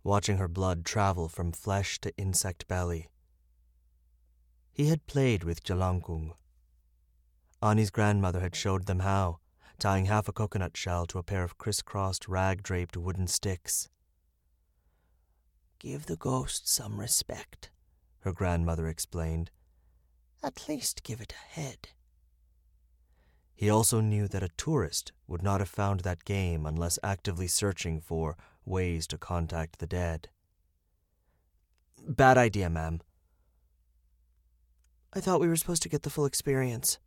watching 0.03 0.37
her 0.37 0.47
blood 0.47 0.85
travel 0.85 1.27
from 1.27 1.51
flesh 1.51 1.99
to 2.01 2.15
insect 2.17 2.67
belly. 2.67 3.09
He 4.71 4.87
had 4.87 5.07
played 5.07 5.43
with 5.43 5.63
Jalangkung. 5.63 6.33
Ani's 7.61 7.89
grandmother 7.89 8.39
had 8.39 8.55
showed 8.55 8.85
them 8.85 8.99
how, 8.99 9.39
tying 9.77 10.05
half 10.05 10.27
a 10.29 10.33
coconut 10.33 10.77
shell 10.77 11.05
to 11.07 11.17
a 11.17 11.23
pair 11.23 11.43
of 11.43 11.57
crisscrossed, 11.57 12.27
rag 12.27 12.63
draped 12.63 12.95
wooden 12.95 13.27
sticks. 13.27 13.89
Give 15.79 16.05
the 16.05 16.15
ghost 16.15 16.67
some 16.67 16.99
respect, 16.99 17.71
her 18.21 18.31
grandmother 18.31 18.87
explained. 18.87 19.51
At 20.41 20.69
least 20.69 21.03
give 21.03 21.19
it 21.19 21.33
a 21.33 21.59
head. 21.59 21.89
He 23.59 23.69
also 23.69 23.99
knew 23.99 24.29
that 24.29 24.41
a 24.41 24.55
tourist 24.55 25.11
would 25.27 25.43
not 25.43 25.59
have 25.59 25.67
found 25.67 25.99
that 25.99 26.23
game 26.23 26.65
unless 26.65 26.97
actively 27.03 27.49
searching 27.49 27.99
for 27.99 28.37
ways 28.63 29.05
to 29.07 29.17
contact 29.17 29.79
the 29.79 29.85
dead. 29.85 30.29
Bad 32.07 32.37
idea, 32.37 32.69
ma'am. 32.69 33.01
I 35.11 35.19
thought 35.19 35.41
we 35.41 35.49
were 35.49 35.57
supposed 35.57 35.83
to 35.83 35.89
get 35.89 36.03
the 36.03 36.09
full 36.09 36.23
experience, 36.23 36.99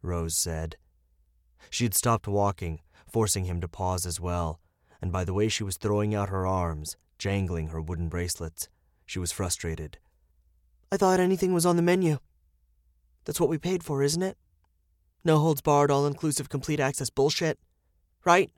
Rose 0.00 0.34
said. 0.34 0.76
She 1.68 1.84
had 1.84 1.92
stopped 1.92 2.26
walking, 2.26 2.80
forcing 3.06 3.44
him 3.44 3.60
to 3.60 3.68
pause 3.68 4.06
as 4.06 4.18
well, 4.18 4.60
and 5.02 5.12
by 5.12 5.26
the 5.26 5.34
way 5.34 5.50
she 5.50 5.62
was 5.62 5.76
throwing 5.76 6.14
out 6.14 6.30
her 6.30 6.46
arms, 6.46 6.96
jangling 7.18 7.68
her 7.68 7.82
wooden 7.82 8.08
bracelets. 8.08 8.70
She 9.04 9.18
was 9.18 9.30
frustrated. 9.30 9.98
I 10.90 10.96
thought 10.96 11.20
anything 11.20 11.52
was 11.52 11.66
on 11.66 11.76
the 11.76 11.82
menu. 11.82 12.16
That's 13.26 13.38
what 13.38 13.50
we 13.50 13.58
paid 13.58 13.84
for, 13.84 14.02
isn't 14.02 14.22
it? 14.22 14.38
No 15.24 15.38
holds 15.38 15.60
barred, 15.60 15.90
all 15.90 16.06
inclusive, 16.06 16.48
complete 16.48 16.80
access 16.80 17.10
bullshit. 17.10 17.58
Right? 18.24 18.50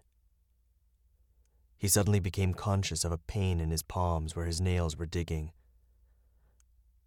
He 1.76 1.88
suddenly 1.88 2.21
became 2.21 2.54
conscious 2.54 3.04
of 3.04 3.12
a 3.12 3.18
pain 3.18 3.61
in 3.61 3.71
his 3.71 3.83
palms 3.83 4.35
where 4.35 4.47
his 4.47 4.61
nails 4.61 4.97
were 4.97 5.06
digging. 5.06 5.52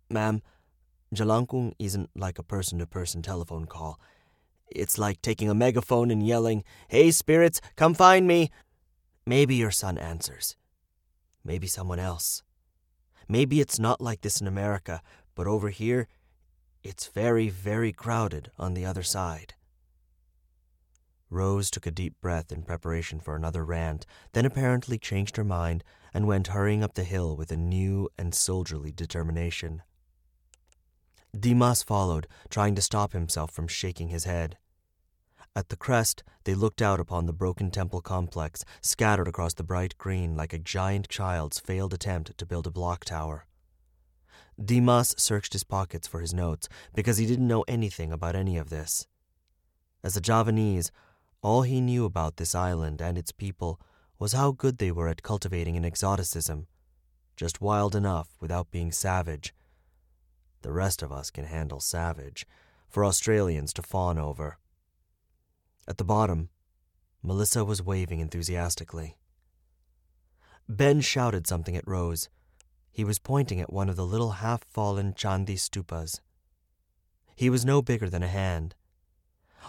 Ma'am, 0.09 0.41
Jalangkung 1.13 1.73
isn't 1.79 2.09
like 2.15 2.37
a 2.37 2.43
person 2.43 2.79
to 2.79 2.85
person 2.85 3.21
telephone 3.21 3.65
call. 3.65 3.99
It's 4.69 4.97
like 4.97 5.21
taking 5.21 5.49
a 5.49 5.55
megaphone 5.55 6.11
and 6.11 6.25
yelling, 6.25 6.63
Hey, 6.89 7.11
spirits, 7.11 7.61
come 7.75 7.93
find 7.93 8.27
me! 8.27 8.51
Maybe 9.25 9.55
your 9.55 9.71
son 9.71 9.97
answers. 9.97 10.55
Maybe 11.43 11.67
someone 11.67 11.99
else. 11.99 12.43
Maybe 13.27 13.59
it's 13.59 13.79
not 13.79 14.01
like 14.01 14.21
this 14.21 14.39
in 14.39 14.47
America, 14.47 15.01
but 15.35 15.47
over 15.47 15.69
here, 15.69 16.07
it's 16.87 17.07
very, 17.07 17.49
very 17.49 17.91
crowded 17.91 18.49
on 18.57 18.73
the 18.73 18.85
other 18.85 19.03
side. 19.03 19.53
Rose 21.29 21.69
took 21.69 21.85
a 21.85 21.91
deep 21.91 22.15
breath 22.21 22.49
in 22.49 22.63
preparation 22.63 23.19
for 23.19 23.35
another 23.35 23.65
rant, 23.65 24.05
then 24.31 24.45
apparently 24.45 24.97
changed 24.97 25.35
her 25.35 25.43
mind 25.43 25.83
and 26.13 26.25
went 26.25 26.47
hurrying 26.47 26.81
up 26.81 26.93
the 26.93 27.03
hill 27.03 27.35
with 27.35 27.51
a 27.51 27.57
new 27.57 28.07
and 28.17 28.33
soldierly 28.33 28.93
determination. 28.93 29.81
Dimas 31.37 31.83
followed, 31.83 32.25
trying 32.49 32.73
to 32.75 32.81
stop 32.81 33.11
himself 33.11 33.51
from 33.51 33.67
shaking 33.67 34.07
his 34.07 34.23
head. 34.23 34.57
At 35.53 35.67
the 35.67 35.75
crest, 35.75 36.23
they 36.45 36.55
looked 36.55 36.81
out 36.81 37.01
upon 37.01 37.25
the 37.25 37.33
broken 37.33 37.69
temple 37.69 37.99
complex, 37.99 38.63
scattered 38.81 39.27
across 39.27 39.53
the 39.53 39.63
bright 39.63 39.97
green 39.97 40.37
like 40.37 40.53
a 40.53 40.59
giant 40.59 41.09
child's 41.09 41.59
failed 41.59 41.93
attempt 41.93 42.37
to 42.37 42.45
build 42.45 42.65
a 42.65 42.71
block 42.71 43.03
tower. 43.03 43.46
Dimas 44.63 45.13
searched 45.17 45.53
his 45.53 45.63
pockets 45.63 46.07
for 46.07 46.19
his 46.19 46.33
notes 46.33 46.67
because 46.95 47.17
he 47.17 47.25
didn't 47.25 47.47
know 47.47 47.63
anything 47.67 48.11
about 48.11 48.35
any 48.35 48.57
of 48.57 48.69
this. 48.69 49.07
As 50.03 50.17
a 50.17 50.21
Javanese, 50.21 50.91
all 51.41 51.61
he 51.61 51.81
knew 51.81 52.05
about 52.05 52.37
this 52.37 52.55
island 52.55 53.01
and 53.01 53.17
its 53.17 53.31
people 53.31 53.79
was 54.19 54.33
how 54.33 54.51
good 54.51 54.79
they 54.79 54.91
were 54.91 55.07
at 55.07 55.21
cultivating 55.21 55.77
an 55.77 55.85
exoticism, 55.85 56.67
just 57.35 57.61
wild 57.61 57.95
enough 57.95 58.29
without 58.39 58.71
being 58.71 58.91
savage. 58.91 59.53
The 60.63 60.71
rest 60.71 61.03
of 61.03 61.11
us 61.11 61.29
can 61.29 61.45
handle 61.45 61.79
savage, 61.79 62.47
for 62.89 63.05
Australians 63.05 63.73
to 63.73 63.83
fawn 63.83 64.17
over. 64.17 64.57
At 65.87 65.97
the 65.97 66.03
bottom, 66.03 66.49
Melissa 67.21 67.63
was 67.63 67.81
waving 67.81 68.19
enthusiastically. 68.19 69.17
Ben 70.67 71.01
shouted 71.01 71.47
something 71.47 71.75
at 71.75 71.87
Rose. 71.87 72.29
He 72.97 73.03
was 73.03 73.19
pointing 73.19 73.61
at 73.61 73.71
one 73.71 73.89
of 73.89 73.95
the 73.95 74.07
little 74.07 74.31
half 74.41 74.63
fallen 74.63 75.13
Chandi 75.13 75.55
stupas. 75.55 76.19
He 77.35 77.47
was 77.47 77.63
no 77.63 77.83
bigger 77.83 78.09
than 78.09 78.23
a 78.23 78.27
hand. 78.27 78.73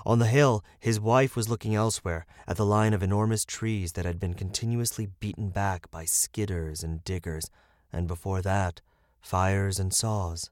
On 0.06 0.18
the 0.18 0.28
hill, 0.28 0.64
his 0.80 0.98
wife 0.98 1.36
was 1.36 1.46
looking 1.46 1.74
elsewhere 1.74 2.24
at 2.46 2.56
the 2.56 2.64
line 2.64 2.94
of 2.94 3.02
enormous 3.02 3.44
trees 3.44 3.92
that 3.92 4.06
had 4.06 4.18
been 4.18 4.32
continuously 4.32 5.10
beaten 5.20 5.50
back 5.50 5.90
by 5.90 6.06
skidders 6.06 6.82
and 6.82 7.04
diggers, 7.04 7.50
and 7.92 8.08
before 8.08 8.40
that, 8.40 8.80
fires 9.20 9.78
and 9.78 9.92
saws. 9.92 10.50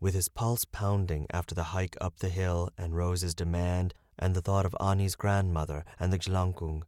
With 0.00 0.14
his 0.14 0.30
pulse 0.30 0.64
pounding 0.64 1.26
after 1.30 1.54
the 1.54 1.64
hike 1.64 1.98
up 2.00 2.16
the 2.20 2.30
hill 2.30 2.70
and 2.78 2.96
Rose's 2.96 3.34
demand 3.34 3.92
and 4.18 4.34
the 4.34 4.40
thought 4.40 4.64
of 4.64 4.74
Ani's 4.80 5.16
grandmother 5.16 5.84
and 6.00 6.10
the 6.10 6.18
Jalangkung, 6.18 6.84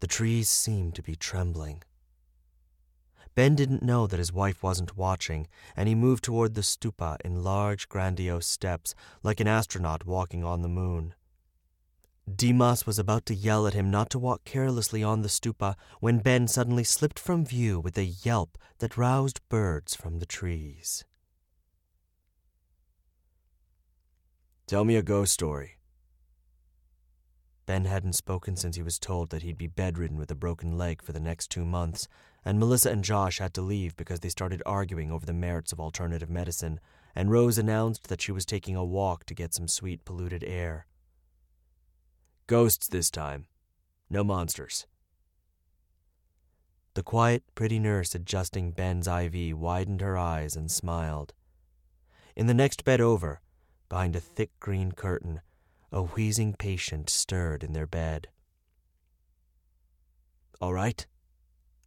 the 0.00 0.06
trees 0.06 0.48
seemed 0.48 0.94
to 0.94 1.02
be 1.02 1.14
trembling. 1.14 1.82
Ben 3.34 3.54
didn't 3.54 3.82
know 3.82 4.06
that 4.06 4.18
his 4.18 4.32
wife 4.32 4.62
wasn't 4.62 4.96
watching, 4.96 5.48
and 5.74 5.88
he 5.88 5.94
moved 5.94 6.22
toward 6.22 6.54
the 6.54 6.62
stupa 6.62 7.16
in 7.24 7.42
large, 7.42 7.88
grandiose 7.88 8.46
steps, 8.46 8.94
like 9.22 9.40
an 9.40 9.48
astronaut 9.48 10.04
walking 10.04 10.44
on 10.44 10.62
the 10.62 10.68
moon. 10.68 11.14
Dimas 12.32 12.86
was 12.86 12.98
about 12.98 13.26
to 13.26 13.34
yell 13.34 13.66
at 13.66 13.74
him 13.74 13.90
not 13.90 14.10
to 14.10 14.18
walk 14.18 14.44
carelessly 14.44 15.02
on 15.02 15.22
the 15.22 15.28
stupa 15.28 15.74
when 16.00 16.18
Ben 16.18 16.46
suddenly 16.46 16.84
slipped 16.84 17.18
from 17.18 17.44
view 17.44 17.80
with 17.80 17.96
a 17.98 18.04
yelp 18.04 18.58
that 18.78 18.96
roused 18.96 19.40
birds 19.48 19.94
from 19.96 20.18
the 20.18 20.26
trees. 20.26 21.04
Tell 24.66 24.84
me 24.84 24.96
a 24.96 25.02
ghost 25.02 25.32
story, 25.32 25.78
Ben 27.64 27.84
hadn't 27.84 28.14
spoken 28.14 28.56
since 28.56 28.76
he 28.76 28.82
was 28.82 28.98
told 28.98 29.30
that 29.30 29.42
he'd 29.42 29.58
be 29.58 29.66
bedridden 29.66 30.16
with 30.16 30.30
a 30.30 30.34
broken 30.34 30.76
leg 30.76 31.00
for 31.00 31.12
the 31.12 31.20
next 31.20 31.50
two 31.50 31.64
months, 31.64 32.08
and 32.44 32.58
Melissa 32.58 32.90
and 32.90 33.04
Josh 33.04 33.38
had 33.38 33.54
to 33.54 33.62
leave 33.62 33.96
because 33.96 34.20
they 34.20 34.28
started 34.28 34.62
arguing 34.66 35.10
over 35.10 35.24
the 35.24 35.32
merits 35.32 35.72
of 35.72 35.80
alternative 35.80 36.30
medicine, 36.30 36.80
and 37.14 37.30
Rose 37.30 37.58
announced 37.58 38.08
that 38.08 38.20
she 38.20 38.32
was 38.32 38.44
taking 38.44 38.74
a 38.74 38.84
walk 38.84 39.24
to 39.26 39.34
get 39.34 39.54
some 39.54 39.68
sweet, 39.68 40.04
polluted 40.04 40.42
air. 40.44 40.86
Ghosts 42.46 42.88
this 42.88 43.10
time. 43.10 43.46
No 44.10 44.24
monsters. 44.24 44.86
The 46.94 47.02
quiet, 47.02 47.42
pretty 47.54 47.78
nurse 47.78 48.14
adjusting 48.14 48.72
Ben's 48.72 49.06
IV 49.06 49.56
widened 49.56 50.00
her 50.00 50.18
eyes 50.18 50.56
and 50.56 50.70
smiled. 50.70 51.32
In 52.36 52.46
the 52.46 52.54
next 52.54 52.84
bed 52.84 53.00
over, 53.00 53.40
behind 53.88 54.16
a 54.16 54.20
thick 54.20 54.50
green 54.60 54.92
curtain, 54.92 55.40
a 55.90 56.02
wheezing 56.02 56.54
patient 56.54 57.08
stirred 57.08 57.62
in 57.62 57.72
their 57.72 57.86
bed. 57.86 58.28
All 60.60 60.72
right, 60.72 61.06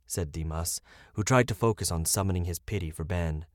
said 0.08 0.32
Dimas, 0.32 0.82
who 1.14 1.24
tried 1.24 1.48
to 1.48 1.56
focus 1.56 1.92
on 1.92 2.06
summoning 2.06 2.46
his 2.46 2.60
pity 2.60 2.92
for 2.92 3.04
Ben. 3.04 3.46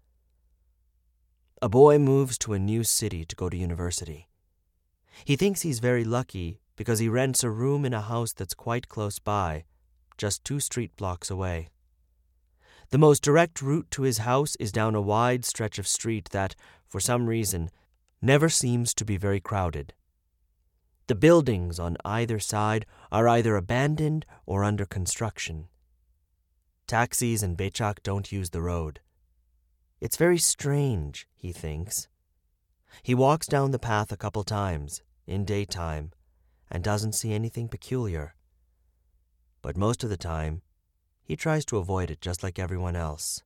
A 1.62 1.68
boy 1.68 1.98
moves 1.98 2.38
to 2.38 2.54
a 2.54 2.58
new 2.58 2.84
city 2.84 3.24
to 3.24 3.36
go 3.36 3.48
to 3.48 3.56
university. 3.56 4.28
He 5.24 5.36
thinks 5.36 5.62
he's 5.62 5.78
very 5.78 6.04
lucky 6.04 6.60
because 6.76 6.98
he 6.98 7.08
rents 7.08 7.44
a 7.44 7.50
room 7.50 7.84
in 7.84 7.92
a 7.92 8.00
house 8.00 8.32
that's 8.32 8.54
quite 8.54 8.88
close 8.88 9.18
by, 9.18 9.64
just 10.16 10.44
two 10.44 10.60
street 10.60 10.96
blocks 10.96 11.30
away. 11.30 11.68
The 12.90 12.98
most 12.98 13.22
direct 13.22 13.62
route 13.62 13.90
to 13.92 14.02
his 14.02 14.18
house 14.18 14.56
is 14.56 14.72
down 14.72 14.94
a 14.94 15.00
wide 15.00 15.44
stretch 15.44 15.78
of 15.78 15.86
street 15.86 16.30
that, 16.30 16.56
for 16.88 16.98
some 16.98 17.26
reason, 17.26 17.70
never 18.20 18.48
seems 18.48 18.94
to 18.94 19.04
be 19.04 19.16
very 19.16 19.40
crowded. 19.40 19.92
The 21.06 21.14
buildings 21.14 21.78
on 21.78 21.96
either 22.04 22.38
side 22.38 22.86
are 23.12 23.28
either 23.28 23.56
abandoned 23.56 24.26
or 24.46 24.64
under 24.64 24.86
construction. 24.86 25.68
Taxis 26.90 27.44
and 27.44 27.56
Becak 27.56 28.02
don't 28.02 28.32
use 28.32 28.50
the 28.50 28.60
road. 28.60 28.98
It's 30.00 30.16
very 30.16 30.38
strange, 30.38 31.28
he 31.36 31.52
thinks. 31.52 32.08
He 33.04 33.14
walks 33.14 33.46
down 33.46 33.70
the 33.70 33.78
path 33.78 34.10
a 34.10 34.16
couple 34.16 34.42
times, 34.42 35.00
in 35.24 35.44
daytime, 35.44 36.10
and 36.68 36.82
doesn't 36.82 37.12
see 37.12 37.32
anything 37.32 37.68
peculiar. 37.68 38.34
But 39.62 39.76
most 39.76 40.02
of 40.02 40.10
the 40.10 40.16
time, 40.16 40.62
he 41.22 41.36
tries 41.36 41.64
to 41.66 41.78
avoid 41.78 42.10
it 42.10 42.20
just 42.20 42.42
like 42.42 42.58
everyone 42.58 42.96
else. 42.96 43.44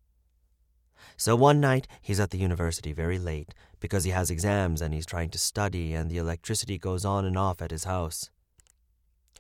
So 1.19 1.37
one 1.37 1.61
night, 1.61 1.87
he's 2.01 2.21
at 2.21 2.31
the 2.31 2.39
university 2.39 2.95
very 2.95 3.19
late 3.19 3.53
because 3.79 4.05
he 4.05 4.13
has 4.13 4.31
exams 4.31 4.81
and 4.81 4.95
he's 4.95 5.05
trying 5.05 5.29
to 5.29 5.39
study, 5.39 5.93
and 5.93 6.11
the 6.11 6.17
electricity 6.17 6.79
goes 6.79 7.05
on 7.05 7.27
and 7.27 7.37
off 7.37 7.61
at 7.61 7.73
his 7.73 7.85
house. 7.85 8.31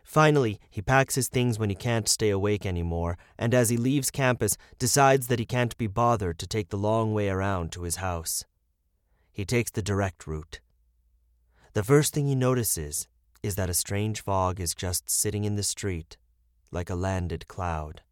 Finally, 0.04 0.60
he 0.70 0.82
packs 0.82 1.14
his 1.14 1.28
things 1.28 1.58
when 1.58 1.70
he 1.70 1.74
can't 1.74 2.08
stay 2.08 2.28
awake 2.28 2.64
anymore, 2.66 3.16
and 3.38 3.54
as 3.54 3.70
he 3.70 3.76
leaves 3.76 4.10
campus, 4.10 4.56
decides 4.78 5.26
that 5.26 5.38
he 5.38 5.46
can't 5.46 5.76
be 5.78 5.86
bothered 5.86 6.38
to 6.38 6.46
take 6.46 6.68
the 6.68 6.76
long 6.76 7.12
way 7.14 7.28
around 7.28 7.72
to 7.72 7.82
his 7.82 7.96
house. 7.96 8.44
He 9.32 9.44
takes 9.44 9.70
the 9.70 9.82
direct 9.82 10.26
route. 10.26 10.60
The 11.72 11.82
first 11.82 12.14
thing 12.14 12.28
he 12.28 12.36
notices 12.36 13.08
is 13.42 13.56
that 13.56 13.70
a 13.70 13.74
strange 13.74 14.22
fog 14.22 14.60
is 14.60 14.74
just 14.74 15.10
sitting 15.10 15.44
in 15.44 15.56
the 15.56 15.62
street, 15.62 16.16
like 16.70 16.90
a 16.90 16.94
landed 16.94 17.48
cloud. 17.48 18.02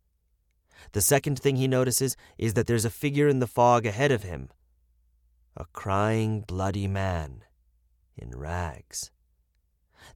The 0.92 1.00
second 1.00 1.38
thing 1.38 1.56
he 1.56 1.68
notices 1.68 2.16
is 2.38 2.54
that 2.54 2.66
there's 2.66 2.84
a 2.84 2.90
figure 2.90 3.28
in 3.28 3.38
the 3.38 3.46
fog 3.46 3.86
ahead 3.86 4.10
of 4.10 4.24
him 4.24 4.48
a 5.54 5.66
crying, 5.74 6.40
bloody 6.40 6.88
man 6.88 7.44
in 8.16 8.30
rags. 8.30 9.10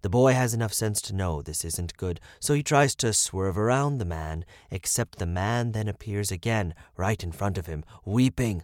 The 0.02 0.10
boy 0.10 0.32
has 0.32 0.54
enough 0.54 0.72
sense 0.72 1.00
to 1.02 1.14
know 1.14 1.42
this 1.42 1.64
isn't 1.64 1.96
good, 1.96 2.20
so 2.40 2.54
he 2.54 2.62
tries 2.62 2.94
to 2.96 3.12
swerve 3.12 3.58
around 3.58 3.98
the 3.98 4.04
man, 4.04 4.44
except 4.70 5.18
the 5.18 5.26
man 5.26 5.72
then 5.72 5.88
appears 5.88 6.30
again 6.30 6.74
right 6.96 7.22
in 7.22 7.32
front 7.32 7.58
of 7.58 7.66
him, 7.66 7.84
weeping, 8.04 8.62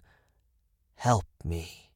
Help 0.97 1.27
me. 1.45 1.91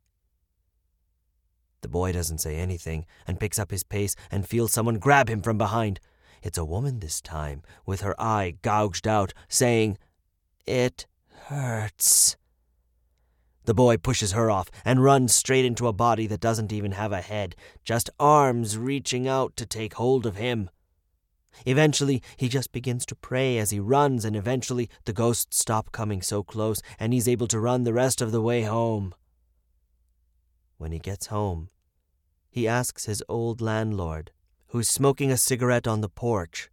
The 1.82 1.88
boy 1.88 2.10
doesn't 2.10 2.38
say 2.38 2.56
anything 2.56 3.06
and 3.26 3.38
picks 3.38 3.58
up 3.58 3.70
his 3.70 3.84
pace 3.84 4.16
and 4.30 4.48
feels 4.48 4.72
someone 4.72 4.98
grab 4.98 5.28
him 5.28 5.42
from 5.42 5.56
behind. 5.56 6.00
It's 6.42 6.58
a 6.58 6.64
woman 6.64 6.98
this 6.98 7.20
time, 7.20 7.62
with 7.84 8.00
her 8.00 8.20
eye 8.20 8.56
gouged 8.62 9.06
out, 9.06 9.32
saying, 9.48 9.98
It 10.66 11.06
hurts. 11.46 12.36
The 13.66 13.74
boy 13.74 13.96
pushes 13.96 14.32
her 14.32 14.48
off 14.48 14.70
and 14.84 15.02
runs 15.02 15.34
straight 15.34 15.64
into 15.64 15.88
a 15.88 15.92
body 15.92 16.28
that 16.28 16.40
doesn't 16.40 16.72
even 16.72 16.92
have 16.92 17.12
a 17.12 17.20
head, 17.20 17.56
just 17.84 18.08
arms 18.18 18.78
reaching 18.78 19.26
out 19.26 19.56
to 19.56 19.66
take 19.66 19.94
hold 19.94 20.24
of 20.24 20.36
him. 20.36 20.70
Eventually, 21.64 22.22
he 22.36 22.48
just 22.48 22.70
begins 22.70 23.04
to 23.06 23.16
pray 23.16 23.58
as 23.58 23.70
he 23.70 23.80
runs, 23.80 24.24
and 24.24 24.36
eventually 24.36 24.88
the 25.04 25.12
ghosts 25.12 25.58
stop 25.58 25.90
coming 25.90 26.22
so 26.22 26.44
close, 26.44 26.80
and 26.98 27.12
he's 27.12 27.26
able 27.26 27.48
to 27.48 27.58
run 27.58 27.82
the 27.82 27.92
rest 27.92 28.22
of 28.22 28.30
the 28.30 28.42
way 28.42 28.62
home. 28.62 29.14
When 30.78 30.92
he 30.92 30.98
gets 31.00 31.26
home, 31.26 31.70
he 32.48 32.68
asks 32.68 33.06
his 33.06 33.22
old 33.28 33.60
landlord, 33.60 34.30
who's 34.68 34.88
smoking 34.88 35.32
a 35.32 35.36
cigarette 35.36 35.88
on 35.88 36.02
the 36.02 36.08
porch, 36.08 36.70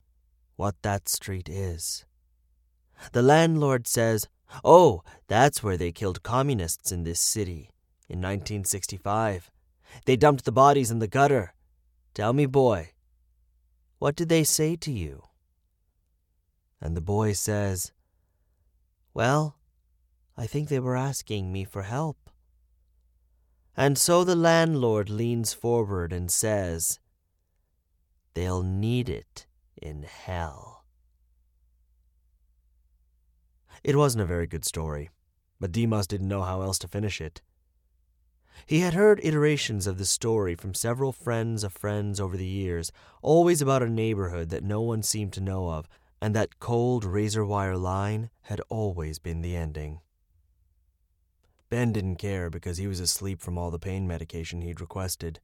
what 0.58 0.76
that 0.84 1.10
street 1.10 1.50
is. 1.50 2.06
The 3.14 3.24
landlord 3.24 3.88
says 3.88 4.28
Oh, 4.64 5.04
that's 5.28 5.64
where 5.64 5.78
they 5.78 5.92
killed 5.92 6.24
communists 6.24 6.92
in 6.92 7.04
this 7.04 7.20
city 7.20 7.72
in 8.10 8.20
1965. 8.20 9.52
They 10.06 10.16
dumped 10.16 10.46
the 10.46 10.52
bodies 10.52 10.92
in 10.92 11.00
the 11.00 11.08
gutter. 11.08 11.54
Tell 12.14 12.34
me, 12.34 12.46
boy, 12.46 12.92
what 14.00 14.16
did 14.16 14.30
they 14.30 14.44
say 14.44 14.76
to 14.78 14.92
you? 14.92 15.24
And 16.82 16.98
the 16.98 17.02
boy 17.02 17.34
says, 17.34 17.92
Well, 19.14 19.58
I 20.36 20.48
think 20.48 20.68
they 20.68 20.80
were 20.80 20.98
asking 20.98 21.52
me 21.52 21.64
for 21.64 21.84
help. 21.84 22.30
And 23.78 23.98
so 23.98 24.24
the 24.24 24.36
landlord 24.36 25.10
leans 25.10 25.54
forward 25.54 26.12
and 26.12 26.30
says, 26.30 27.00
They'll 28.34 28.64
need 28.64 29.10
it 29.10 29.48
in 29.82 30.04
hell. 30.04 30.73
It 33.84 33.96
wasn't 33.96 34.22
a 34.22 34.26
very 34.26 34.48
good 34.48 34.64
story, 34.64 35.10
but 35.60 35.72
Dimas 35.72 36.08
didn't 36.08 36.28
know 36.30 36.44
how 36.44 36.62
else 36.62 36.80
to 36.80 36.88
finish 36.88 37.20
it. 37.20 37.42
He 38.66 38.80
had 38.80 38.94
heard 38.94 39.20
iterations 39.24 39.88
of 39.88 39.98
the 39.98 40.06
story 40.06 40.56
from 40.56 40.74
several 40.74 41.12
friends 41.12 41.64
of 41.64 41.74
friends 41.74 42.20
over 42.20 42.38
the 42.38 42.46
years, 42.46 42.92
always 43.22 43.62
about 43.62 43.84
a 43.84 43.90
neighborhood 43.90 44.50
that 44.50 44.64
no 44.64 44.82
one 44.82 45.04
seemed 45.04 45.34
to 45.34 45.42
know 45.42 45.70
of, 45.70 45.90
and 46.22 46.34
that 46.34 46.60
cold 46.60 47.04
razor 47.04 47.44
wire 47.44 47.76
line 47.76 48.30
had 48.44 48.62
always 48.70 49.20
been 49.20 49.42
the 49.42 49.56
ending. 49.56 50.00
Ben 51.70 51.92
didn't 51.92 52.18
care 52.18 52.50
because 52.50 52.78
he 52.78 52.88
was 52.88 53.00
asleep 53.00 53.42
from 53.42 53.58
all 53.58 53.72
the 53.72 53.80
pain 53.80 54.08
medication 54.08 54.62
he'd 54.62 54.80
requested, 54.80 55.40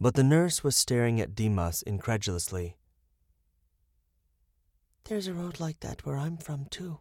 but 0.00 0.14
the 0.14 0.24
nurse 0.24 0.62
was 0.62 0.76
staring 0.76 1.20
at 1.20 1.34
Dimas 1.34 1.82
incredulously. 1.82 2.76
There's 5.04 5.28
a 5.28 5.34
road 5.34 5.58
like 5.60 5.80
that 5.80 6.04
where 6.04 6.18
I'm 6.18 6.36
from, 6.36 6.66
too, 6.66 6.98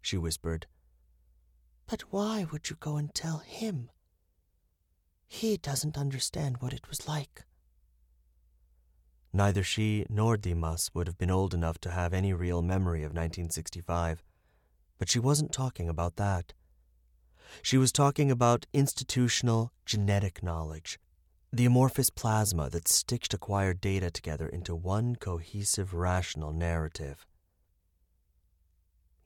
she 0.00 0.16
whispered. 0.16 0.66
But 1.86 2.02
why 2.12 2.46
would 2.50 2.70
you 2.70 2.76
go 2.78 2.96
and 2.96 3.12
tell 3.14 3.38
him? 3.38 3.90
He 5.26 5.56
doesn't 5.56 5.98
understand 5.98 6.56
what 6.60 6.72
it 6.72 6.88
was 6.88 7.06
like. 7.06 7.44
Neither 9.32 9.62
she 9.62 10.06
nor 10.08 10.36
Dimas 10.36 10.90
would 10.92 11.06
have 11.06 11.18
been 11.18 11.30
old 11.30 11.54
enough 11.54 11.78
to 11.82 11.90
have 11.90 12.12
any 12.12 12.32
real 12.32 12.62
memory 12.62 13.00
of 13.00 13.12
1965, 13.12 14.24
but 14.98 15.08
she 15.08 15.20
wasn't 15.20 15.52
talking 15.52 15.88
about 15.88 16.16
that. 16.16 16.52
She 17.62 17.78
was 17.78 17.92
talking 17.92 18.30
about 18.30 18.66
institutional 18.72 19.72
genetic 19.86 20.42
knowledge, 20.42 20.98
the 21.52 21.66
amorphous 21.66 22.10
plasma 22.10 22.70
that 22.70 22.88
stitched 22.88 23.34
acquired 23.34 23.80
data 23.80 24.10
together 24.10 24.48
into 24.48 24.74
one 24.74 25.16
cohesive 25.16 25.94
rational 25.94 26.52
narrative. 26.52 27.26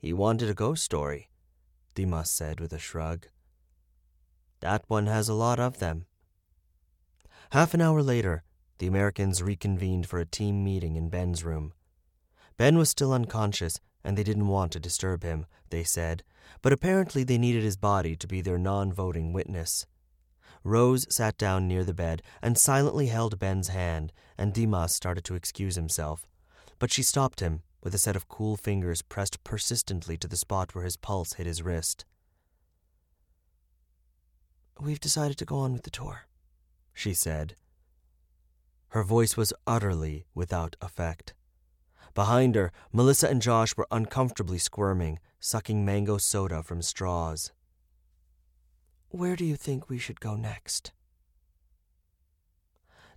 He 0.05 0.13
wanted 0.13 0.51
a 0.51 0.55
ghost 0.55 0.85
story, 0.85 1.31
Dimas 1.95 2.31
said 2.31 2.61
with 2.61 2.75
a 2.75 2.79
shrug. 2.79 3.29
That 4.61 4.85
one 4.87 5.07
has 5.07 5.31
a 5.31 5.33
lot 5.33 5.59
of 5.59 5.79
them. 5.79 6.05
Half 7.53 7.73
an 7.73 7.81
hour 7.81 8.03
later, 8.03 8.45
the 8.77 8.87
Americans 8.87 9.43
reconvened 9.43 10.07
for 10.07 10.21
a 10.21 10.27
team 10.27 10.63
meeting 10.63 10.97
in 10.97 11.09
Ben's 11.09 11.43
room. 11.43 11.73
Ben 12.59 12.77
was 12.77 12.91
still 12.91 13.15
unconscious, 13.15 13.81
and 14.05 14.19
they 14.19 14.23
didn't 14.23 14.49
want 14.49 14.73
to 14.73 14.79
disturb 14.79 15.23
him, 15.23 15.47
they 15.71 15.85
said, 15.85 16.23
but 16.61 16.75
apparently 16.75 17.25
they 17.25 17.39
needed 17.39 17.63
his 17.63 17.79
body 17.79 18.15
to 18.15 18.27
be 18.27 18.43
their 18.43 18.59
non 18.59 18.93
voting 18.93 19.33
witness. 19.33 19.87
Rose 20.63 21.07
sat 21.09 21.39
down 21.39 21.67
near 21.67 21.83
the 21.83 21.95
bed 21.95 22.21
and 22.43 22.59
silently 22.59 23.07
held 23.07 23.39
Ben's 23.39 23.69
hand, 23.69 24.13
and 24.37 24.53
Dimas 24.53 24.95
started 24.95 25.25
to 25.25 25.35
excuse 25.35 25.77
himself. 25.77 26.27
But 26.79 26.93
she 26.93 27.03
stopped 27.03 27.41
him 27.41 27.63
with 27.85 27.95
a 27.95 27.99
set 27.99 28.17
of 28.17 28.27
cool 28.27 28.57
fingers 28.57 29.03
pressed 29.03 29.45
persistently 29.45 30.17
to 30.17 30.27
the 30.27 30.37
spot 30.37 30.75
where 30.75 30.85
his 30.85 30.97
pulse 30.97 31.35
hit 31.35 31.47
his 31.47 31.63
wrist. 31.63 32.07
We've 34.81 34.99
decided 34.99 35.39
to 35.39 35.45
go 35.45 35.59
on 35.59 35.75
with 35.75 35.83
the 35.83 35.91
tour, 35.91 36.23
she 36.95 37.15
said. 37.15 37.55
Her 38.89 39.05
voice 39.05 39.37
was 39.37 39.53
utterly 39.67 40.25
without 40.35 40.77
effect. 40.81 41.35
Behind 42.15 42.55
her, 42.55 42.73
Melissa 42.93 43.29
and 43.29 43.43
Josh 43.43 43.77
were 43.77 43.87
uncomfortably 43.91 44.59
squirming, 44.59 45.19
sucking 45.39 45.85
mango 45.85 46.17
soda 46.17 46.63
from 46.63 46.81
straws. 46.81 47.53
Where 49.09 49.37
do 49.37 49.45
you 49.45 49.57
think 49.57 49.89
we 49.89 49.99
should 49.99 50.21
go 50.21 50.37
next? 50.37 50.93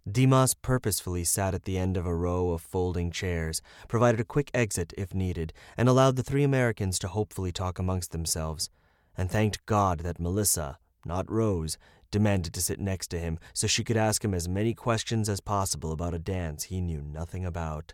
Dimas 0.09 0.53
purposefully 0.53 1.25
sat 1.25 1.53
at 1.53 1.63
the 1.63 1.77
end 1.77 1.97
of 1.97 2.05
a 2.05 2.15
row 2.15 2.51
of 2.51 2.61
folding 2.61 3.11
chairs, 3.11 3.61
provided 3.89 4.21
a 4.21 4.25
quick 4.25 4.49
exit 4.53 4.93
if 4.97 5.13
needed, 5.13 5.51
and 5.75 5.89
allowed 5.89 6.15
the 6.15 6.23
three 6.23 6.43
Americans 6.43 6.97
to 6.99 7.09
hopefully 7.09 7.51
talk 7.51 7.77
amongst 7.77 8.11
themselves, 8.11 8.69
and 9.17 9.29
thanked 9.29 9.65
God 9.65 9.99
that 9.99 10.19
Melissa, 10.19 10.77
not 11.03 11.29
Rose, 11.29 11.77
demanded 12.09 12.53
to 12.53 12.61
sit 12.61 12.79
next 12.79 13.07
to 13.07 13.19
him 13.19 13.37
so 13.53 13.67
she 13.67 13.83
could 13.83 13.97
ask 13.97 14.23
him 14.23 14.33
as 14.33 14.47
many 14.47 14.73
questions 14.73 15.27
as 15.27 15.41
possible 15.41 15.91
about 15.91 16.13
a 16.13 16.19
dance 16.19 16.65
he 16.65 16.79
knew 16.79 17.01
nothing 17.01 17.45
about. 17.45 17.93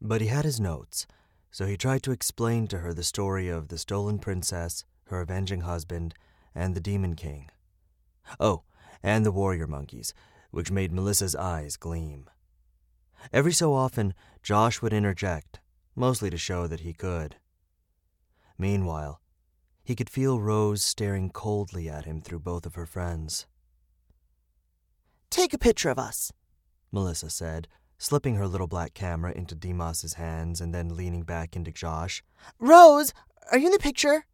But 0.00 0.22
he 0.22 0.28
had 0.28 0.46
his 0.46 0.58
notes, 0.58 1.06
so 1.50 1.66
he 1.66 1.76
tried 1.76 2.02
to 2.04 2.12
explain 2.12 2.66
to 2.68 2.78
her 2.78 2.94
the 2.94 3.04
story 3.04 3.48
of 3.48 3.68
the 3.68 3.78
stolen 3.78 4.18
princess, 4.18 4.84
her 5.08 5.20
avenging 5.20 5.62
husband, 5.62 6.14
and 6.54 6.74
the 6.74 6.80
demon 6.80 7.14
king. 7.14 7.50
Oh, 8.40 8.62
and 9.02 9.26
the 9.26 9.32
warrior 9.32 9.66
monkeys 9.66 10.14
which 10.50 10.70
made 10.70 10.92
Melissa's 10.92 11.36
eyes 11.36 11.76
gleam. 11.76 12.28
Every 13.32 13.52
so 13.52 13.74
often, 13.74 14.14
Josh 14.42 14.80
would 14.80 14.92
interject, 14.92 15.60
mostly 15.94 16.30
to 16.30 16.38
show 16.38 16.66
that 16.66 16.80
he 16.80 16.92
could. 16.92 17.36
Meanwhile, 18.56 19.20
he 19.84 19.94
could 19.94 20.10
feel 20.10 20.40
Rose 20.40 20.82
staring 20.82 21.30
coldly 21.30 21.88
at 21.88 22.04
him 22.04 22.20
through 22.20 22.40
both 22.40 22.66
of 22.66 22.74
her 22.74 22.86
friends. 22.86 23.46
Take 25.30 25.52
a 25.52 25.58
picture 25.58 25.90
of 25.90 25.98
us, 25.98 26.32
Melissa 26.92 27.30
said, 27.30 27.68
slipping 27.98 28.36
her 28.36 28.46
little 28.46 28.66
black 28.66 28.94
camera 28.94 29.32
into 29.32 29.54
Dimas's 29.54 30.14
hands 30.14 30.60
and 30.60 30.74
then 30.74 30.96
leaning 30.96 31.22
back 31.22 31.56
into 31.56 31.72
Josh. 31.72 32.22
Rose, 32.58 33.12
are 33.50 33.58
you 33.58 33.66
in 33.66 33.72
the 33.72 33.78
picture? 33.78 34.26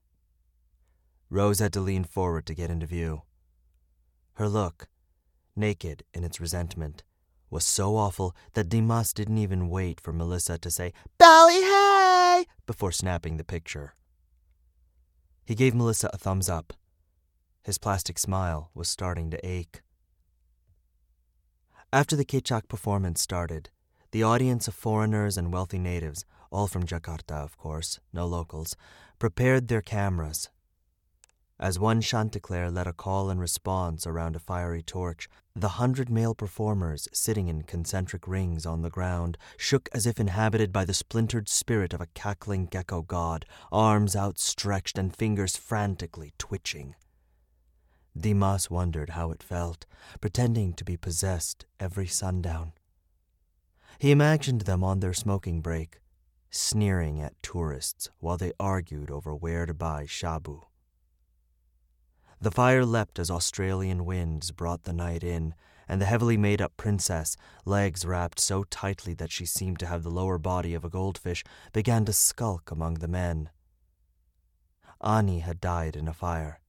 Rose 1.31 1.59
had 1.59 1.73
to 1.73 1.81
lean 1.81 2.05
forward 2.05 2.47
to 2.47 2.55
get 2.55 2.71
into 2.71 2.87
view. 2.87 3.23
Her 4.35 4.49
look, 4.49 4.89
naked 5.57 6.05
in 6.13 6.25
its 6.25 6.41
resentment, 6.41 7.03
was 7.51 7.65
so 7.65 7.97
awful 7.97 8.35
that 8.55 8.69
Dimas 8.69 9.13
didn't 9.13 9.39
even 9.39 9.69
wait 9.69 10.01
for 10.01 10.13
Melissa 10.13 10.59
to 10.59 10.71
say, 10.71 10.93
Bally 11.19 11.55
hey! 11.55 12.47
before 12.67 12.93
snapping 12.93 13.37
the 13.37 13.45
picture. 13.45 13.95
He 15.45 15.55
gave 15.55 15.75
Melissa 15.75 16.11
a 16.13 16.19
thumbs 16.19 16.49
up. 16.49 16.73
His 17.63 17.79
plastic 17.79 18.19
smile 18.19 18.71
was 18.75 18.89
starting 18.89 19.31
to 19.31 19.47
ache. 19.47 19.83
After 21.93 22.17
the 22.17 22.25
Kecak 22.25 22.67
performance 22.69 23.21
started, 23.21 23.71
the 24.11 24.23
audience 24.23 24.67
of 24.67 24.75
foreigners 24.75 25.37
and 25.37 25.53
wealthy 25.53 25.79
natives, 25.79 26.25
all 26.51 26.67
from 26.67 26.87
Jakarta, 26.87 27.45
of 27.45 27.57
course, 27.57 28.01
no 28.13 28.27
locals, 28.27 28.77
prepared 29.19 29.69
their 29.69 29.83
cameras. 29.83 30.51
As 31.59 31.79
one 31.79 32.01
Chanticleer 32.01 32.69
led 32.69 32.89
a 32.89 32.93
call 32.93 33.31
and 33.31 33.39
response 33.39 34.09
around 34.09 34.35
a 34.35 34.41
fiery 34.41 34.83
torch, 34.83 35.29
the 35.55 35.81
hundred 35.81 36.11
male 36.11 36.35
performers, 36.35 37.09
sitting 37.13 37.47
in 37.47 37.63
concentric 37.63 38.27
rings 38.27 38.67
on 38.67 38.83
the 38.83 38.91
ground, 38.91 39.39
shook 39.57 39.89
as 39.93 40.05
if 40.05 40.19
inhabited 40.19 40.73
by 40.73 40.85
the 40.85 40.93
splintered 40.93 41.49
spirit 41.49 41.95
of 41.95 42.01
a 42.01 42.09
cackling 42.09 42.67
gecko 42.67 43.03
god, 43.03 43.47
arms 43.71 44.17
outstretched 44.17 44.99
and 44.99 45.15
fingers 45.15 45.57
frantically 45.57 46.33
twitching. 46.39 46.97
Dimas 48.17 48.69
wondered 48.69 49.11
how 49.11 49.31
it 49.31 49.43
felt, 49.43 49.87
pretending 50.21 50.73
to 50.73 50.85
be 50.85 50.97
possessed 50.97 51.67
every 51.79 52.09
sundown. 52.09 52.73
He 54.01 54.11
imagined 54.11 54.63
them 54.63 54.83
on 54.83 54.99
their 54.99 55.15
smoking 55.15 55.61
break, 55.61 56.01
sneering 56.51 57.21
at 57.21 57.41
tourists 57.45 58.11
while 58.19 58.37
they 58.37 58.53
argued 58.59 59.11
over 59.11 59.35
where 59.37 59.67
to 59.67 59.75
buy 59.75 60.05
shabu. 60.05 60.63
The 62.41 62.51
fire 62.51 62.85
leapt 62.85 63.19
as 63.19 63.31
Australian 63.31 64.05
winds 64.05 64.51
brought 64.51 64.83
the 64.83 64.93
night 64.93 65.23
in, 65.23 65.55
and 65.89 66.01
the 66.01 66.07
heavily 66.07 66.37
made 66.37 66.61
up 66.61 66.77
princess, 66.77 67.37
legs 67.65 68.05
wrapped 68.05 68.41
so 68.41 68.65
tightly 68.65 69.15
that 69.15 69.31
she 69.31 69.47
seemed 69.47 69.79
to 69.79 69.87
have 69.87 70.03
the 70.03 70.11
lower 70.11 70.39
body 70.39 70.75
of 70.75 70.85
a 70.85 70.91
goldfish, 70.91 71.45
began 71.73 72.05
to 72.05 72.13
skulk 72.13 72.71
among 72.71 72.95
the 72.95 73.09
men. 73.09 73.51
Ani 75.03 75.41
had 75.41 75.61
died 75.61 75.97
in 75.97 76.09
a 76.09 76.15
fire. 76.15 76.61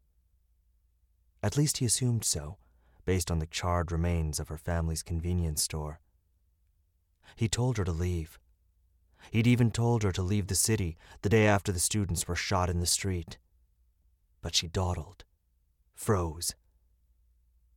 At 1.42 1.58
least 1.58 1.78
he 1.78 1.86
assumed 1.86 2.26
so, 2.26 2.58
based 3.06 3.32
on 3.32 3.40
the 3.40 3.46
charred 3.46 3.92
remains 3.92 4.40
of 4.40 4.50
her 4.50 4.58
family's 4.58 5.04
convenience 5.04 5.64
store. 5.64 6.00
He 7.36 7.48
told 7.48 7.78
her 7.78 7.84
to 7.84 7.92
leave. 7.92 8.40
He'd 9.32 9.48
even 9.48 9.72
told 9.72 10.04
her 10.04 10.12
to 10.12 10.22
leave 10.22 10.48
the 10.48 10.56
city 10.56 10.98
the 11.22 11.30
day 11.30 11.48
after 11.48 11.72
the 11.72 11.80
students 11.80 12.28
were 12.28 12.36
shot 12.36 12.70
in 12.70 12.80
the 12.80 12.86
street. 12.86 13.38
But 14.42 14.56
she 14.56 14.68
dawdled 14.68 15.24
froze, 15.96 16.54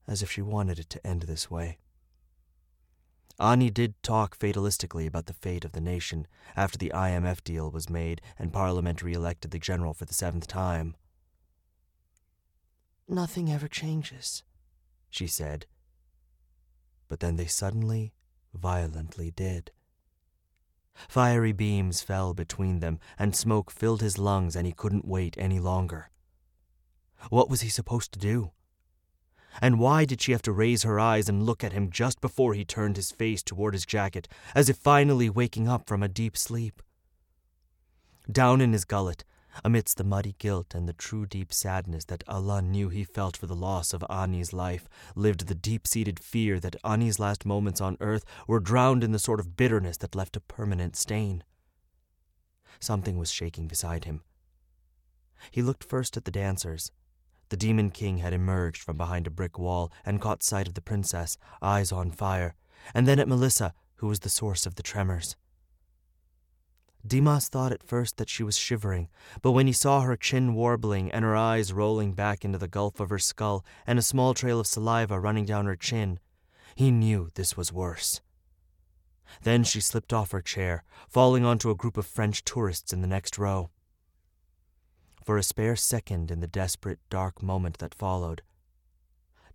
as 0.06 0.22
if 0.22 0.30
she 0.30 0.42
wanted 0.42 0.78
it 0.78 0.90
to 0.90 1.06
end 1.06 1.22
this 1.22 1.50
way. 1.50 1.78
Ani 3.40 3.70
did 3.70 4.02
talk 4.02 4.36
fatalistically 4.36 5.06
about 5.06 5.26
the 5.26 5.32
fate 5.32 5.64
of 5.64 5.72
the 5.72 5.80
nation 5.80 6.26
after 6.56 6.76
the 6.76 6.90
IMF 6.92 7.44
deal 7.44 7.70
was 7.70 7.88
made 7.88 8.20
and 8.36 8.52
Parliament 8.52 9.00
re 9.00 9.12
elected 9.12 9.52
the 9.52 9.60
general 9.60 9.94
for 9.94 10.04
the 10.04 10.14
seventh 10.14 10.48
time. 10.48 10.96
Nothing 13.08 13.50
ever 13.50 13.68
changes, 13.68 14.42
she 15.08 15.28
said. 15.28 15.66
But 17.06 17.20
then 17.20 17.36
they 17.36 17.46
suddenly, 17.46 18.12
violently 18.52 19.30
did. 19.30 19.70
Fiery 21.08 21.52
beams 21.52 22.02
fell 22.02 22.34
between 22.34 22.80
them, 22.80 22.98
and 23.18 23.36
smoke 23.36 23.70
filled 23.70 24.02
his 24.02 24.18
lungs, 24.18 24.56
and 24.56 24.66
he 24.66 24.72
couldn't 24.72 25.06
wait 25.06 25.36
any 25.38 25.60
longer. 25.60 26.10
What 27.30 27.50
was 27.50 27.60
he 27.60 27.68
supposed 27.68 28.12
to 28.12 28.18
do? 28.18 28.52
And 29.60 29.78
why 29.78 30.04
did 30.04 30.22
she 30.22 30.32
have 30.32 30.42
to 30.42 30.52
raise 30.52 30.82
her 30.84 31.00
eyes 31.00 31.28
and 31.28 31.42
look 31.42 31.64
at 31.64 31.72
him 31.72 31.90
just 31.90 32.20
before 32.20 32.54
he 32.54 32.64
turned 32.64 32.96
his 32.96 33.10
face 33.10 33.42
toward 33.42 33.74
his 33.74 33.84
jacket, 33.84 34.28
as 34.54 34.68
if 34.68 34.76
finally 34.76 35.28
waking 35.28 35.68
up 35.68 35.86
from 35.86 36.02
a 36.02 36.08
deep 36.08 36.36
sleep? 36.36 36.80
Down 38.30 38.60
in 38.60 38.72
his 38.72 38.84
gullet, 38.84 39.24
amidst 39.64 39.96
the 39.96 40.04
muddy 40.04 40.36
guilt 40.38 40.74
and 40.74 40.88
the 40.88 40.92
true 40.92 41.26
deep 41.26 41.52
sadness 41.52 42.04
that 42.04 42.22
Allah 42.28 42.62
knew 42.62 42.88
he 42.88 43.04
felt 43.04 43.36
for 43.36 43.46
the 43.46 43.56
loss 43.56 43.92
of 43.92 44.04
Ani's 44.08 44.52
life, 44.52 44.88
lived 45.14 45.46
the 45.46 45.54
deep 45.54 45.86
seated 45.86 46.20
fear 46.20 46.60
that 46.60 46.76
Ani's 46.84 47.18
last 47.18 47.44
moments 47.44 47.80
on 47.80 47.96
earth 48.00 48.24
were 48.46 48.60
drowned 48.60 49.02
in 49.02 49.12
the 49.12 49.18
sort 49.18 49.40
of 49.40 49.56
bitterness 49.56 49.96
that 49.98 50.14
left 50.14 50.36
a 50.36 50.40
permanent 50.40 50.94
stain. 50.94 51.42
Something 52.78 53.18
was 53.18 53.30
shaking 53.30 53.66
beside 53.66 54.04
him. 54.04 54.22
He 55.50 55.62
looked 55.62 55.84
first 55.84 56.16
at 56.16 56.24
the 56.24 56.30
dancers, 56.30 56.92
the 57.48 57.56
Demon 57.56 57.90
King 57.90 58.18
had 58.18 58.32
emerged 58.32 58.82
from 58.82 58.96
behind 58.96 59.26
a 59.26 59.30
brick 59.30 59.58
wall 59.58 59.92
and 60.04 60.20
caught 60.20 60.42
sight 60.42 60.68
of 60.68 60.74
the 60.74 60.80
princess, 60.80 61.36
eyes 61.62 61.92
on 61.92 62.10
fire, 62.10 62.54
and 62.94 63.06
then 63.06 63.18
at 63.18 63.28
Melissa, 63.28 63.74
who 63.96 64.06
was 64.06 64.20
the 64.20 64.28
source 64.28 64.66
of 64.66 64.76
the 64.76 64.82
tremors. 64.82 65.36
Dimas 67.06 67.48
thought 67.48 67.72
at 67.72 67.82
first 67.82 68.16
that 68.16 68.28
she 68.28 68.42
was 68.42 68.56
shivering, 68.56 69.08
but 69.40 69.52
when 69.52 69.66
he 69.66 69.72
saw 69.72 70.00
her 70.02 70.16
chin 70.16 70.54
warbling 70.54 71.10
and 71.12 71.24
her 71.24 71.36
eyes 71.36 71.72
rolling 71.72 72.12
back 72.12 72.44
into 72.44 72.58
the 72.58 72.68
gulf 72.68 73.00
of 73.00 73.08
her 73.08 73.18
skull 73.18 73.64
and 73.86 73.98
a 73.98 74.02
small 74.02 74.34
trail 74.34 74.60
of 74.60 74.66
saliva 74.66 75.18
running 75.18 75.44
down 75.44 75.66
her 75.66 75.76
chin, 75.76 76.18
he 76.74 76.90
knew 76.90 77.28
this 77.34 77.56
was 77.56 77.72
worse. 77.72 78.20
Then 79.42 79.64
she 79.64 79.80
slipped 79.80 80.12
off 80.12 80.32
her 80.32 80.40
chair, 80.42 80.84
falling 81.08 81.44
onto 81.44 81.70
a 81.70 81.74
group 81.74 81.96
of 81.96 82.06
French 82.06 82.44
tourists 82.44 82.92
in 82.92 83.00
the 83.00 83.08
next 83.08 83.38
row. 83.38 83.70
For 85.28 85.36
a 85.36 85.42
spare 85.42 85.76
second 85.76 86.30
in 86.30 86.40
the 86.40 86.46
desperate, 86.46 87.00
dark 87.10 87.42
moment 87.42 87.76
that 87.80 87.94
followed, 87.94 88.40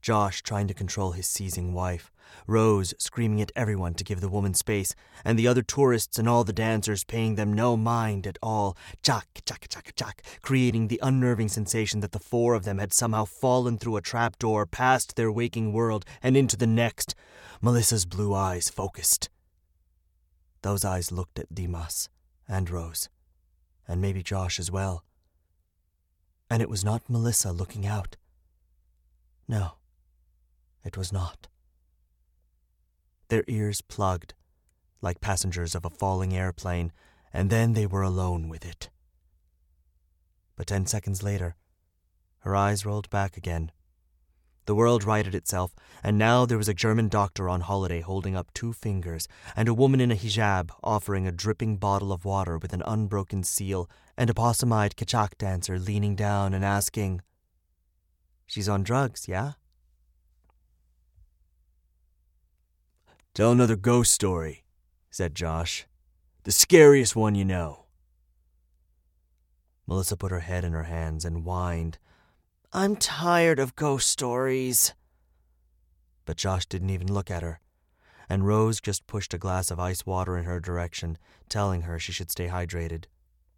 Josh 0.03 0.43
trying 0.43 0.67
to 0.67 0.73
control 0.75 1.13
his 1.13 1.25
seizing 1.25 1.73
wife, 1.73 2.11
Rose 2.45 2.93
screaming 2.99 3.41
at 3.41 3.51
everyone 3.55 3.95
to 3.95 4.03
give 4.03 4.21
the 4.21 4.29
woman 4.29 4.53
space, 4.53 4.93
and 5.25 5.35
the 5.35 5.47
other 5.47 5.63
tourists 5.63 6.19
and 6.19 6.29
all 6.29 6.43
the 6.43 6.53
dancers 6.53 7.03
paying 7.03 7.33
them 7.33 7.51
no 7.51 7.75
mind 7.75 8.27
at 8.27 8.37
all, 8.43 8.77
chak, 9.01 9.41
chak, 9.47 9.67
chak, 9.67 9.95
chak, 9.95 10.21
creating 10.43 10.89
the 10.89 10.99
unnerving 11.01 11.49
sensation 11.49 12.01
that 12.01 12.11
the 12.11 12.19
four 12.19 12.53
of 12.53 12.65
them 12.65 12.77
had 12.77 12.93
somehow 12.93 13.25
fallen 13.25 13.79
through 13.79 13.97
a 13.97 14.01
trap 14.01 14.37
door 14.37 14.67
past 14.67 15.15
their 15.15 15.31
waking 15.31 15.73
world 15.73 16.05
and 16.21 16.37
into 16.37 16.55
the 16.55 16.67
next. 16.67 17.15
Melissa's 17.63 18.05
blue 18.05 18.35
eyes 18.35 18.69
focused. 18.69 19.27
Those 20.61 20.85
eyes 20.85 21.11
looked 21.11 21.39
at 21.39 21.55
Dimas 21.55 22.09
and 22.47 22.69
Rose, 22.69 23.09
and 23.87 23.99
maybe 23.99 24.21
Josh 24.21 24.59
as 24.59 24.69
well 24.69 25.03
and 26.53 26.61
it 26.61 26.69
was 26.69 26.85
not 26.85 27.09
Melissa 27.09 27.51
looking 27.51 27.83
out. 27.83 28.15
No, 29.47 29.71
it 30.85 30.95
was 30.95 31.11
not. 31.11 31.47
Their 33.29 33.43
ears 33.47 33.81
plugged, 33.81 34.35
like 35.01 35.19
passengers 35.19 35.73
of 35.73 35.83
a 35.83 35.89
falling 35.89 36.37
airplane, 36.37 36.91
and 37.33 37.49
then 37.49 37.73
they 37.73 37.87
were 37.87 38.03
alone 38.03 38.49
with 38.49 38.67
it. 38.67 38.91
But 40.55 40.67
ten 40.67 40.85
seconds 40.85 41.23
later, 41.23 41.55
her 42.41 42.55
eyes 42.55 42.85
rolled 42.85 43.09
back 43.09 43.35
again 43.35 43.71
the 44.65 44.75
world 44.75 45.03
righted 45.03 45.35
itself, 45.35 45.75
and 46.03 46.17
now 46.17 46.45
there 46.45 46.57
was 46.57 46.69
a 46.69 46.73
German 46.73 47.09
doctor 47.09 47.49
on 47.49 47.61
holiday 47.61 48.01
holding 48.01 48.35
up 48.35 48.53
two 48.53 48.73
fingers, 48.73 49.27
and 49.55 49.67
a 49.67 49.73
woman 49.73 49.99
in 49.99 50.11
a 50.11 50.15
hijab 50.15 50.71
offering 50.83 51.27
a 51.27 51.31
dripping 51.31 51.77
bottle 51.77 52.11
of 52.11 52.25
water 52.25 52.57
with 52.57 52.73
an 52.73 52.83
unbroken 52.85 53.43
seal, 53.43 53.89
and 54.17 54.29
a 54.29 54.33
possum 54.33 54.71
eyed 54.71 54.95
Kecak 54.95 55.37
dancer 55.37 55.77
leaning 55.79 56.15
down 56.15 56.53
and 56.53 56.63
asking, 56.63 57.21
She's 58.45 58.69
on 58.69 58.83
drugs, 58.83 59.27
yeah? 59.27 59.53
Tell 63.33 63.51
another 63.51 63.75
ghost 63.75 64.13
story, 64.13 64.63
said 65.09 65.33
Josh. 65.33 65.87
The 66.43 66.51
scariest 66.51 67.15
one 67.15 67.35
you 67.35 67.45
know. 67.45 67.85
Melissa 69.87 70.15
put 70.15 70.31
her 70.31 70.41
head 70.41 70.63
in 70.63 70.73
her 70.73 70.83
hands 70.83 71.25
and 71.25 71.43
whined 71.43 71.97
I'm 72.75 72.95
tired 72.95 73.59
of 73.59 73.75
ghost 73.75 74.09
stories. 74.09 74.95
But 76.25 76.37
Josh 76.37 76.65
didn't 76.65 76.89
even 76.89 77.13
look 77.13 77.29
at 77.29 77.43
her, 77.43 77.59
and 78.27 78.47
Rose 78.47 78.81
just 78.81 79.05
pushed 79.05 79.31
a 79.35 79.37
glass 79.37 79.69
of 79.69 79.79
ice 79.79 80.07
water 80.07 80.35
in 80.35 80.45
her 80.45 80.59
direction, 80.59 81.19
telling 81.49 81.83
her 81.83 81.99
she 81.99 82.11
should 82.11 82.31
stay 82.31 82.47
hydrated. 82.47 83.03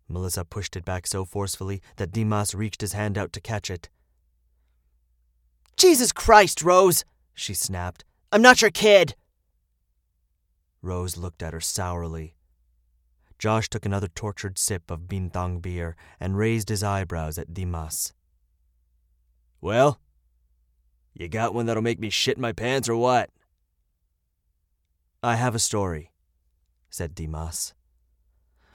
Melissa 0.09 0.43
pushed 0.43 0.75
it 0.75 0.83
back 0.83 1.07
so 1.07 1.23
forcefully 1.23 1.81
that 1.95 2.11
Dimas 2.11 2.53
reached 2.53 2.81
his 2.81 2.91
hand 2.91 3.17
out 3.17 3.31
to 3.31 3.39
catch 3.39 3.69
it. 3.69 3.87
Jesus 5.77 6.11
Christ, 6.11 6.61
Rose, 6.61 7.05
she 7.33 7.53
snapped. 7.53 8.03
I'm 8.33 8.41
not 8.41 8.61
your 8.61 8.71
kid. 8.71 9.15
Rose 10.81 11.15
looked 11.15 11.41
at 11.41 11.53
her 11.53 11.61
sourly. 11.61 12.35
Josh 13.39 13.69
took 13.69 13.85
another 13.85 14.09
tortured 14.09 14.57
sip 14.57 14.91
of 14.91 15.07
bintang 15.07 15.61
beer 15.61 15.95
and 16.19 16.37
raised 16.37 16.67
his 16.67 16.83
eyebrows 16.83 17.37
at 17.37 17.53
Dimas. 17.53 18.11
Well, 19.61 19.99
you 21.13 21.27
got 21.27 21.53
one 21.53 21.65
that'll 21.65 21.83
make 21.83 21.99
me 21.99 22.09
shit 22.09 22.37
my 22.37 22.51
pants 22.51 22.89
or 22.89 22.95
what? 22.95 23.29
I 25.23 25.35
have 25.35 25.55
a 25.55 25.59
story, 25.59 26.11
said 26.89 27.15
Dimas. 27.15 27.73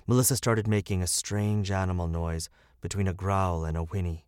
Melissa 0.07 0.37
started 0.37 0.67
making 0.67 1.03
a 1.03 1.07
strange 1.07 1.71
animal 1.71 2.09
noise 2.09 2.49
between 2.81 3.07
a 3.07 3.15
growl 3.15 3.65
and 3.65 3.77
a 3.77 3.85
whinny. 3.85 4.25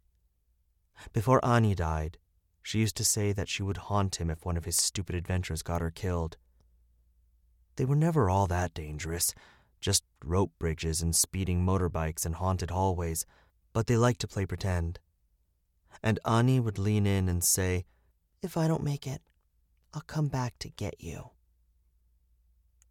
Before 1.13 1.45
Ani 1.45 1.75
died, 1.75 2.19
she 2.63 2.79
used 2.79 2.97
to 2.99 3.05
say 3.05 3.33
that 3.33 3.49
she 3.49 3.63
would 3.63 3.77
haunt 3.77 4.21
him 4.21 4.31
if 4.31 4.45
one 4.45 4.57
of 4.57 4.65
his 4.65 4.77
stupid 4.77 5.17
adventures 5.17 5.63
got 5.63 5.81
her 5.81 5.91
killed. 5.91 6.37
They 7.77 7.85
were 7.85 7.97
never 7.97 8.31
all 8.31 8.47
that 8.47 8.75
dangerous, 8.75 9.35
just 9.81 10.05
rope 10.25 10.53
bridges 10.59 11.03
and 11.03 11.17
speeding 11.17 11.65
motorbikes 11.65 12.25
and 12.25 12.37
haunted 12.37 12.71
hallways, 12.71 13.27
but 13.73 13.87
they 13.87 13.97
liked 13.97 14.21
to 14.21 14.29
play 14.29 14.47
pretend. 14.47 15.01
And 16.03 16.19
Ani 16.25 16.59
would 16.59 16.79
lean 16.79 17.07
in 17.07 17.29
and 17.29 17.45
say, 17.45 17.85
If 18.43 18.57
I 18.57 18.67
don't 18.67 18.83
make 18.83 19.07
it, 19.07 19.23
I'll 19.95 20.03
come 20.03 20.29
back 20.29 20.55
to 20.61 20.69
get 20.69 20.95
you. 20.99 21.31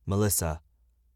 Melissa, 0.06 0.62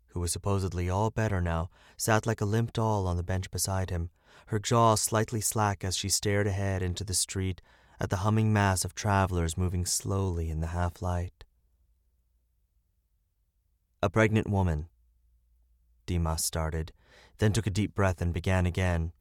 who 0.08 0.20
was 0.20 0.32
supposedly 0.32 0.90
all 0.90 1.10
better 1.10 1.42
now, 1.42 1.70
sat 1.98 2.26
like 2.26 2.42
a 2.42 2.46
limp 2.46 2.74
doll 2.74 3.08
on 3.08 3.18
the 3.18 3.24
bench 3.24 3.52
beside 3.52 3.90
him, 3.90 4.10
her 4.48 4.60
jaw 4.60 4.96
slightly 4.96 5.42
slack 5.42 5.84
as 5.84 5.96
she 5.96 6.10
stared 6.10 6.48
ahead 6.48 6.82
into 6.82 7.04
the 7.04 7.14
street 7.14 7.62
at 8.00 8.10
the 8.10 8.18
humming 8.18 8.52
mass 8.52 8.84
of 8.84 8.94
travelers 8.94 9.58
moving 9.58 9.86
slowly 9.86 10.50
in 10.50 10.60
the 10.60 10.68
half 10.68 11.02
light. 11.02 11.44
A 14.04 14.10
pregnant 14.10 14.50
woman. 14.50 14.88
Dimas 16.06 16.44
started, 16.44 16.92
then 17.40 17.54
took 17.54 17.66
a 17.66 17.72
deep 17.72 17.96
breath 17.96 18.22
and 18.22 18.34
began 18.34 18.66
again. 18.66 19.12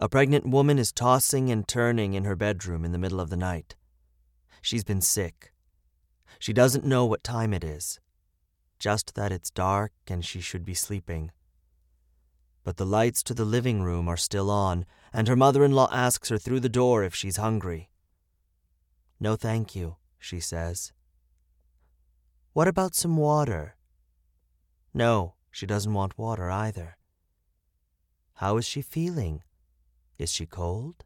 A 0.00 0.08
pregnant 0.08 0.46
woman 0.46 0.78
is 0.78 0.92
tossing 0.92 1.50
and 1.50 1.66
turning 1.66 2.14
in 2.14 2.24
her 2.24 2.34
bedroom 2.34 2.84
in 2.84 2.92
the 2.92 2.98
middle 2.98 3.20
of 3.20 3.30
the 3.30 3.36
night. 3.36 3.76
She's 4.60 4.82
been 4.82 5.00
sick. 5.00 5.52
She 6.38 6.52
doesn't 6.52 6.84
know 6.84 7.04
what 7.06 7.22
time 7.22 7.54
it 7.54 7.62
is, 7.62 8.00
just 8.78 9.14
that 9.14 9.30
it's 9.30 9.50
dark 9.50 9.92
and 10.08 10.24
she 10.24 10.40
should 10.40 10.64
be 10.64 10.74
sleeping. 10.74 11.30
But 12.64 12.76
the 12.76 12.86
lights 12.86 13.22
to 13.24 13.34
the 13.34 13.44
living 13.44 13.82
room 13.82 14.08
are 14.08 14.16
still 14.16 14.50
on, 14.50 14.84
and 15.12 15.28
her 15.28 15.36
mother 15.36 15.64
in 15.64 15.72
law 15.72 15.88
asks 15.92 16.28
her 16.30 16.38
through 16.38 16.60
the 16.60 16.68
door 16.68 17.04
if 17.04 17.14
she's 17.14 17.36
hungry. 17.36 17.90
No, 19.20 19.36
thank 19.36 19.76
you, 19.76 19.96
she 20.18 20.40
says. 20.40 20.92
What 22.52 22.66
about 22.66 22.94
some 22.94 23.16
water? 23.16 23.76
No, 24.92 25.34
she 25.50 25.66
doesn't 25.66 25.94
want 25.94 26.18
water 26.18 26.50
either. 26.50 26.96
How 28.34 28.56
is 28.56 28.66
she 28.66 28.82
feeling? 28.82 29.42
Is 30.18 30.32
she 30.32 30.46
cold? 30.46 31.04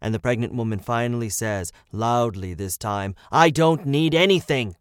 And 0.00 0.14
the 0.14 0.20
pregnant 0.20 0.54
woman 0.54 0.78
finally 0.78 1.28
says, 1.28 1.72
loudly 1.92 2.54
this 2.54 2.76
time, 2.76 3.14
I 3.32 3.50
don't 3.50 3.86
need 3.86 4.14
anything. 4.14 4.76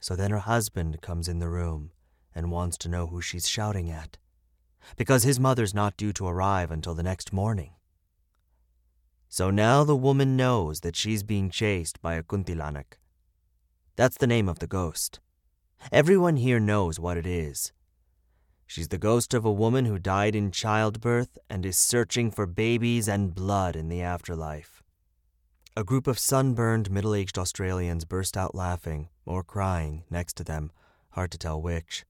So 0.00 0.16
then 0.16 0.30
her 0.30 0.38
husband 0.38 1.00
comes 1.00 1.28
in 1.28 1.38
the 1.38 1.48
room 1.48 1.90
and 2.34 2.50
wants 2.50 2.76
to 2.78 2.88
know 2.88 3.06
who 3.06 3.20
she's 3.20 3.48
shouting 3.48 3.90
at, 3.90 4.18
because 4.96 5.22
his 5.22 5.38
mother's 5.38 5.74
not 5.74 5.96
due 5.96 6.12
to 6.14 6.26
arrive 6.26 6.70
until 6.70 6.94
the 6.94 7.02
next 7.02 7.32
morning. 7.32 7.74
So 9.28 9.50
now 9.50 9.84
the 9.84 9.96
woman 9.96 10.36
knows 10.36 10.80
that 10.80 10.96
she's 10.96 11.22
being 11.22 11.50
chased 11.50 12.02
by 12.02 12.14
a 12.14 12.22
kuntilanak. 12.22 12.98
That's 13.96 14.18
the 14.18 14.26
name 14.26 14.48
of 14.48 14.58
the 14.58 14.66
ghost. 14.66 15.20
Everyone 15.90 16.36
here 16.36 16.60
knows 16.60 17.00
what 17.00 17.16
it 17.16 17.26
is. 17.26 17.72
She's 18.72 18.88
the 18.88 18.96
ghost 18.96 19.34
of 19.34 19.44
a 19.44 19.52
woman 19.52 19.84
who 19.84 19.98
died 19.98 20.34
in 20.34 20.50
childbirth 20.50 21.36
and 21.50 21.66
is 21.66 21.76
searching 21.76 22.30
for 22.30 22.46
babies 22.46 23.06
and 23.06 23.34
blood 23.34 23.76
in 23.76 23.90
the 23.90 24.00
afterlife. 24.00 24.82
A 25.76 25.84
group 25.84 26.06
of 26.06 26.18
sunburned, 26.18 26.90
middle 26.90 27.14
aged 27.14 27.36
Australians 27.36 28.06
burst 28.06 28.34
out 28.34 28.54
laughing 28.54 29.10
or 29.26 29.44
crying 29.44 30.04
next 30.08 30.38
to 30.38 30.44
them, 30.44 30.72
hard 31.10 31.30
to 31.32 31.36
tell 31.36 31.60
which. 31.60 32.06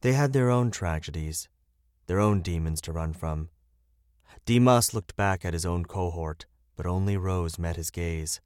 They 0.00 0.14
had 0.14 0.32
their 0.32 0.50
own 0.50 0.72
tragedies, 0.72 1.48
their 2.08 2.18
own 2.18 2.42
demons 2.42 2.80
to 2.80 2.92
run 2.92 3.12
from. 3.12 3.48
Dimas 4.44 4.92
looked 4.92 5.14
back 5.14 5.44
at 5.44 5.54
his 5.54 5.64
own 5.64 5.84
cohort, 5.84 6.44
but 6.74 6.86
only 6.86 7.16
Rose 7.16 7.56
met 7.56 7.76
his 7.76 7.92
gaze. 7.92 8.40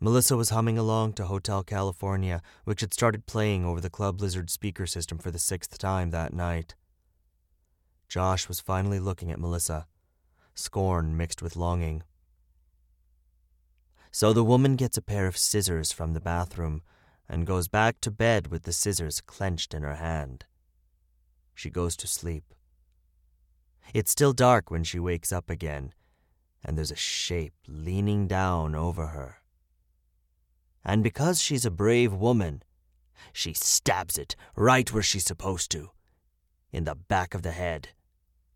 Melissa 0.00 0.36
was 0.36 0.50
humming 0.50 0.78
along 0.78 1.14
to 1.14 1.26
Hotel 1.26 1.64
California, 1.64 2.40
which 2.62 2.82
had 2.82 2.94
started 2.94 3.26
playing 3.26 3.64
over 3.64 3.80
the 3.80 3.90
Club 3.90 4.20
Lizard 4.20 4.48
speaker 4.48 4.86
system 4.86 5.18
for 5.18 5.32
the 5.32 5.40
sixth 5.40 5.76
time 5.76 6.10
that 6.10 6.32
night. 6.32 6.76
Josh 8.08 8.46
was 8.46 8.60
finally 8.60 9.00
looking 9.00 9.32
at 9.32 9.40
Melissa, 9.40 9.88
scorn 10.54 11.16
mixed 11.16 11.42
with 11.42 11.56
longing. 11.56 12.04
So 14.12 14.32
the 14.32 14.44
woman 14.44 14.76
gets 14.76 14.96
a 14.96 15.02
pair 15.02 15.26
of 15.26 15.36
scissors 15.36 15.90
from 15.90 16.14
the 16.14 16.20
bathroom 16.20 16.82
and 17.28 17.44
goes 17.44 17.66
back 17.66 18.00
to 18.02 18.10
bed 18.12 18.46
with 18.46 18.62
the 18.62 18.72
scissors 18.72 19.20
clenched 19.20 19.74
in 19.74 19.82
her 19.82 19.96
hand. 19.96 20.44
She 21.56 21.70
goes 21.70 21.96
to 21.96 22.06
sleep. 22.06 22.54
It's 23.92 24.12
still 24.12 24.32
dark 24.32 24.70
when 24.70 24.84
she 24.84 25.00
wakes 25.00 25.32
up 25.32 25.50
again, 25.50 25.92
and 26.64 26.78
there's 26.78 26.92
a 26.92 26.96
shape 26.96 27.54
leaning 27.66 28.28
down 28.28 28.76
over 28.76 29.08
her 29.08 29.37
and 30.88 31.04
because 31.04 31.38
she's 31.38 31.66
a 31.66 31.70
brave 31.70 32.14
woman, 32.14 32.62
she 33.34 33.52
stabs 33.52 34.16
it 34.16 34.34
right 34.56 34.90
where 34.90 35.02
she's 35.02 35.26
supposed 35.26 35.70
to 35.70 35.90
in 36.72 36.84
the 36.84 36.94
back 36.94 37.34
of 37.34 37.42
the 37.42 37.50
head. 37.50 37.90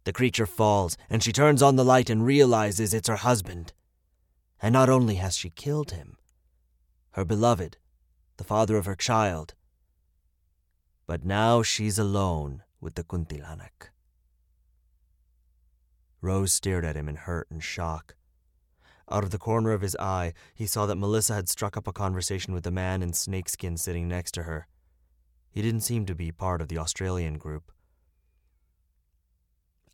The 0.04 0.14
creature 0.14 0.46
falls, 0.46 0.96
and 1.10 1.22
she 1.22 1.30
turns 1.30 1.60
on 1.62 1.76
the 1.76 1.84
light 1.84 2.08
and 2.08 2.24
realizes 2.24 2.94
it's 2.94 3.08
her 3.08 3.16
husband. 3.16 3.74
And 4.62 4.72
not 4.72 4.88
only 4.88 5.16
has 5.16 5.36
she 5.36 5.50
killed 5.50 5.90
him, 5.90 6.16
her 7.10 7.26
beloved, 7.26 7.76
the 8.38 8.44
father 8.44 8.78
of 8.78 8.86
her 8.86 8.94
child, 8.94 9.52
but 11.06 11.26
now 11.26 11.62
she's 11.62 11.98
alone 11.98 12.62
with 12.80 12.94
the 12.94 13.04
Kuntilanak. 13.04 13.90
Rose 16.22 16.54
stared 16.54 16.86
at 16.86 16.96
him 16.96 17.10
in 17.10 17.16
hurt 17.16 17.48
and 17.50 17.62
shock. 17.62 18.14
Out 19.12 19.24
of 19.24 19.30
the 19.30 19.38
corner 19.38 19.72
of 19.72 19.82
his 19.82 19.94
eye, 19.96 20.32
he 20.54 20.66
saw 20.66 20.86
that 20.86 20.96
Melissa 20.96 21.34
had 21.34 21.50
struck 21.50 21.76
up 21.76 21.86
a 21.86 21.92
conversation 21.92 22.54
with 22.54 22.64
the 22.64 22.70
man 22.70 23.02
in 23.02 23.12
snakeskin 23.12 23.76
sitting 23.76 24.08
next 24.08 24.32
to 24.32 24.44
her. 24.44 24.66
He 25.50 25.60
didn't 25.60 25.82
seem 25.82 26.06
to 26.06 26.14
be 26.14 26.32
part 26.32 26.62
of 26.62 26.68
the 26.68 26.78
Australian 26.78 27.36
group. 27.36 27.70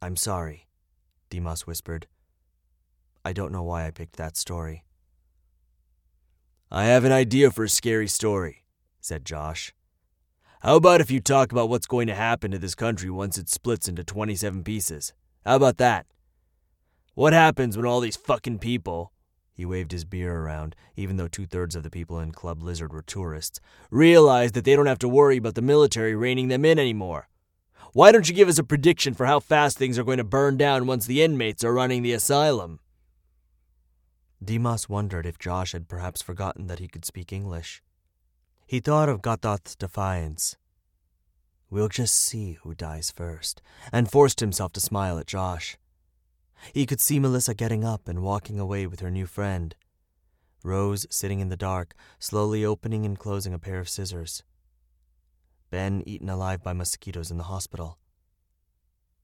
I'm 0.00 0.14
sorry, 0.14 0.68
Dimas 1.30 1.66
whispered. 1.66 2.06
I 3.24 3.32
don't 3.32 3.50
know 3.50 3.64
why 3.64 3.88
I 3.88 3.90
picked 3.90 4.14
that 4.18 4.36
story. 4.36 4.84
I 6.70 6.84
have 6.84 7.02
an 7.02 7.10
idea 7.10 7.50
for 7.50 7.64
a 7.64 7.68
scary 7.68 8.06
story, 8.06 8.66
said 9.00 9.24
Josh. 9.24 9.74
How 10.60 10.76
about 10.76 11.00
if 11.00 11.10
you 11.10 11.18
talk 11.18 11.50
about 11.50 11.68
what's 11.68 11.88
going 11.88 12.06
to 12.06 12.14
happen 12.14 12.52
to 12.52 12.58
this 12.58 12.76
country 12.76 13.10
once 13.10 13.36
it 13.36 13.48
splits 13.48 13.88
into 13.88 14.04
27 14.04 14.62
pieces? 14.62 15.12
How 15.44 15.56
about 15.56 15.78
that? 15.78 16.06
What 17.18 17.32
happens 17.32 17.76
when 17.76 17.84
all 17.84 17.98
these 17.98 18.14
fucking 18.14 18.60
people, 18.60 19.10
he 19.52 19.66
waved 19.66 19.90
his 19.90 20.04
beer 20.04 20.32
around, 20.32 20.76
even 20.94 21.16
though 21.16 21.26
two 21.26 21.46
thirds 21.46 21.74
of 21.74 21.82
the 21.82 21.90
people 21.90 22.20
in 22.20 22.30
Club 22.30 22.62
Lizard 22.62 22.92
were 22.92 23.02
tourists, 23.02 23.58
realize 23.90 24.52
that 24.52 24.64
they 24.64 24.76
don't 24.76 24.86
have 24.86 25.00
to 25.00 25.08
worry 25.08 25.38
about 25.38 25.56
the 25.56 25.60
military 25.60 26.14
reining 26.14 26.46
them 26.46 26.64
in 26.64 26.78
anymore? 26.78 27.26
Why 27.92 28.12
don't 28.12 28.28
you 28.28 28.36
give 28.36 28.48
us 28.48 28.60
a 28.60 28.62
prediction 28.62 29.14
for 29.14 29.26
how 29.26 29.40
fast 29.40 29.76
things 29.76 29.98
are 29.98 30.04
going 30.04 30.18
to 30.18 30.22
burn 30.22 30.56
down 30.56 30.86
once 30.86 31.06
the 31.06 31.20
inmates 31.20 31.64
are 31.64 31.74
running 31.74 32.04
the 32.04 32.12
asylum? 32.12 32.78
Dimas 34.40 34.88
wondered 34.88 35.26
if 35.26 35.40
Josh 35.40 35.72
had 35.72 35.88
perhaps 35.88 36.22
forgotten 36.22 36.68
that 36.68 36.78
he 36.78 36.86
could 36.86 37.04
speak 37.04 37.32
English. 37.32 37.82
He 38.64 38.78
thought 38.78 39.08
of 39.08 39.22
Gatot's 39.22 39.74
defiance. 39.74 40.56
We'll 41.68 41.88
just 41.88 42.14
see 42.14 42.58
who 42.62 42.76
dies 42.76 43.10
first, 43.10 43.60
and 43.92 44.08
forced 44.08 44.38
himself 44.38 44.72
to 44.74 44.80
smile 44.80 45.18
at 45.18 45.26
Josh. 45.26 45.76
He 46.72 46.86
could 46.86 47.00
see 47.00 47.18
Melissa 47.18 47.54
getting 47.54 47.84
up 47.84 48.08
and 48.08 48.22
walking 48.22 48.58
away 48.58 48.86
with 48.86 49.00
her 49.00 49.10
new 49.10 49.26
friend. 49.26 49.74
Rose 50.64 51.06
sitting 51.10 51.40
in 51.40 51.48
the 51.48 51.56
dark, 51.56 51.94
slowly 52.18 52.64
opening 52.64 53.06
and 53.06 53.18
closing 53.18 53.54
a 53.54 53.58
pair 53.58 53.78
of 53.78 53.88
scissors. 53.88 54.42
Ben 55.70 56.02
eaten 56.06 56.28
alive 56.28 56.62
by 56.62 56.72
mosquitoes 56.72 57.30
in 57.30 57.38
the 57.38 57.44
hospital. 57.44 57.98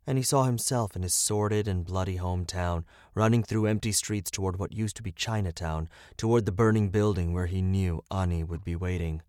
And 0.07 0.19
he 0.19 0.25
saw 0.25 0.45
himself 0.45 0.95
in 0.95 1.03
his 1.03 1.15
sordid 1.15 1.67
and 1.67 1.85
bloody 1.85 2.19
hometown, 2.19 2.85
running 3.15 3.43
through 3.43 3.67
empty 3.67 3.91
streets 3.91 4.31
toward 4.31 4.59
what 4.59 4.73
used 4.73 4.97
to 4.97 5.03
be 5.03 5.13
Chinatown, 5.13 5.89
toward 6.17 6.45
the 6.45 6.53
burning 6.53 6.91
building 6.91 7.33
where 7.33 7.47
he 7.47 7.63
knew 7.63 8.03
Ani 8.11 8.45
would 8.45 8.65
be 8.65 8.77
waiting. 8.77 9.23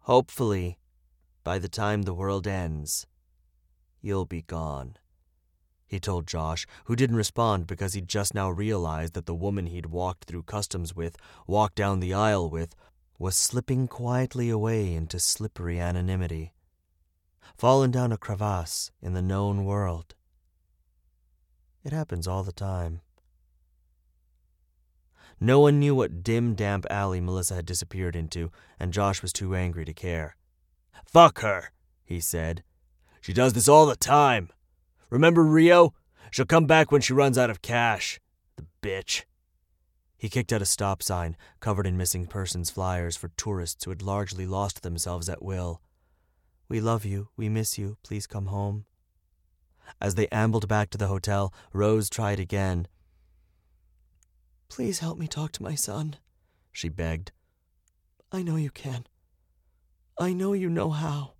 Hopefully, 0.00 0.78
by 1.44 1.58
the 1.58 1.68
time 1.68 2.02
the 2.02 2.14
world 2.14 2.46
ends, 2.46 3.06
you'll 4.00 4.26
be 4.26 4.42
gone 4.42 4.96
he 5.88 5.98
told 5.98 6.26
Josh, 6.26 6.66
who 6.84 6.94
didn't 6.94 7.16
respond 7.16 7.66
because 7.66 7.94
he'd 7.94 8.08
just 8.08 8.34
now 8.34 8.50
realized 8.50 9.14
that 9.14 9.24
the 9.24 9.34
woman 9.34 9.66
he'd 9.66 9.86
walked 9.86 10.24
through 10.24 10.42
customs 10.42 10.94
with, 10.94 11.16
walked 11.46 11.76
down 11.76 12.00
the 12.00 12.12
aisle 12.12 12.48
with, 12.50 12.76
was 13.18 13.34
slipping 13.34 13.88
quietly 13.88 14.50
away 14.50 14.92
into 14.94 15.18
slippery 15.18 15.80
anonymity, 15.80 16.52
fallen 17.56 17.90
down 17.90 18.12
a 18.12 18.18
crevasse 18.18 18.90
in 19.00 19.14
the 19.14 19.22
known 19.22 19.64
world. 19.64 20.14
It 21.82 21.92
happens 21.92 22.28
all 22.28 22.44
the 22.44 22.52
time. 22.52 23.00
No 25.40 25.60
one 25.60 25.78
knew 25.78 25.94
what 25.94 26.22
dim, 26.22 26.54
damp 26.54 26.84
alley 26.90 27.20
Melissa 27.20 27.54
had 27.54 27.66
disappeared 27.66 28.14
into, 28.14 28.50
and 28.78 28.92
Josh 28.92 29.22
was 29.22 29.32
too 29.32 29.54
angry 29.54 29.84
to 29.86 29.94
care. 29.94 30.36
Fuck 31.06 31.40
her, 31.40 31.70
he 32.04 32.20
said. 32.20 32.62
She 33.20 33.32
does 33.32 33.54
this 33.54 33.68
all 33.68 33.86
the 33.86 33.96
time. 33.96 34.50
Remember 35.10 35.42
Rio? 35.42 35.94
She'll 36.30 36.44
come 36.44 36.66
back 36.66 36.92
when 36.92 37.00
she 37.00 37.12
runs 37.12 37.38
out 37.38 37.50
of 37.50 37.62
cash. 37.62 38.20
The 38.56 38.66
bitch. 38.82 39.24
He 40.18 40.28
kicked 40.28 40.52
out 40.52 40.62
a 40.62 40.66
stop 40.66 41.02
sign, 41.02 41.36
covered 41.60 41.86
in 41.86 41.96
missing 41.96 42.26
persons 42.26 42.70
flyers 42.70 43.16
for 43.16 43.28
tourists 43.36 43.84
who 43.84 43.90
had 43.90 44.02
largely 44.02 44.46
lost 44.46 44.82
themselves 44.82 45.28
at 45.28 45.42
will. 45.42 45.80
We 46.68 46.80
love 46.80 47.04
you. 47.04 47.28
We 47.36 47.48
miss 47.48 47.78
you. 47.78 47.96
Please 48.02 48.26
come 48.26 48.46
home. 48.46 48.84
As 50.00 50.16
they 50.16 50.28
ambled 50.28 50.68
back 50.68 50.90
to 50.90 50.98
the 50.98 51.06
hotel, 51.06 51.54
Rose 51.72 52.10
tried 52.10 52.40
again. 52.40 52.88
Please 54.68 54.98
help 54.98 55.18
me 55.18 55.26
talk 55.26 55.52
to 55.52 55.62
my 55.62 55.74
son, 55.74 56.16
she 56.72 56.90
begged. 56.90 57.32
I 58.30 58.42
know 58.42 58.56
you 58.56 58.70
can. 58.70 59.06
I 60.18 60.34
know 60.34 60.52
you 60.52 60.68
know 60.68 60.90
how. 60.90 61.32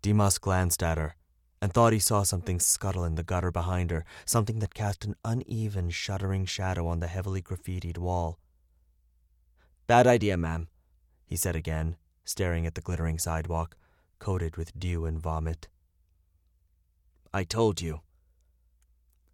Dimas 0.00 0.38
glanced 0.38 0.82
at 0.82 0.96
her 0.96 1.14
and 1.60 1.72
thought 1.72 1.92
he 1.92 1.98
saw 1.98 2.22
something 2.22 2.58
scuttle 2.58 3.04
in 3.04 3.16
the 3.16 3.22
gutter 3.22 3.50
behind 3.50 3.90
her, 3.90 4.04
something 4.24 4.60
that 4.60 4.74
cast 4.74 5.04
an 5.04 5.14
uneven, 5.24 5.90
shuddering 5.90 6.46
shadow 6.46 6.86
on 6.86 7.00
the 7.00 7.06
heavily 7.06 7.42
graffitied 7.42 7.98
wall. 7.98 8.38
Bad 9.86 10.06
idea, 10.06 10.36
ma'am, 10.36 10.68
he 11.26 11.36
said 11.36 11.56
again, 11.56 11.96
staring 12.24 12.66
at 12.66 12.74
the 12.74 12.80
glittering 12.80 13.18
sidewalk, 13.18 13.76
coated 14.18 14.56
with 14.56 14.78
dew 14.78 15.04
and 15.04 15.20
vomit. 15.20 15.68
I 17.32 17.44
told 17.44 17.80
you. 17.80 18.00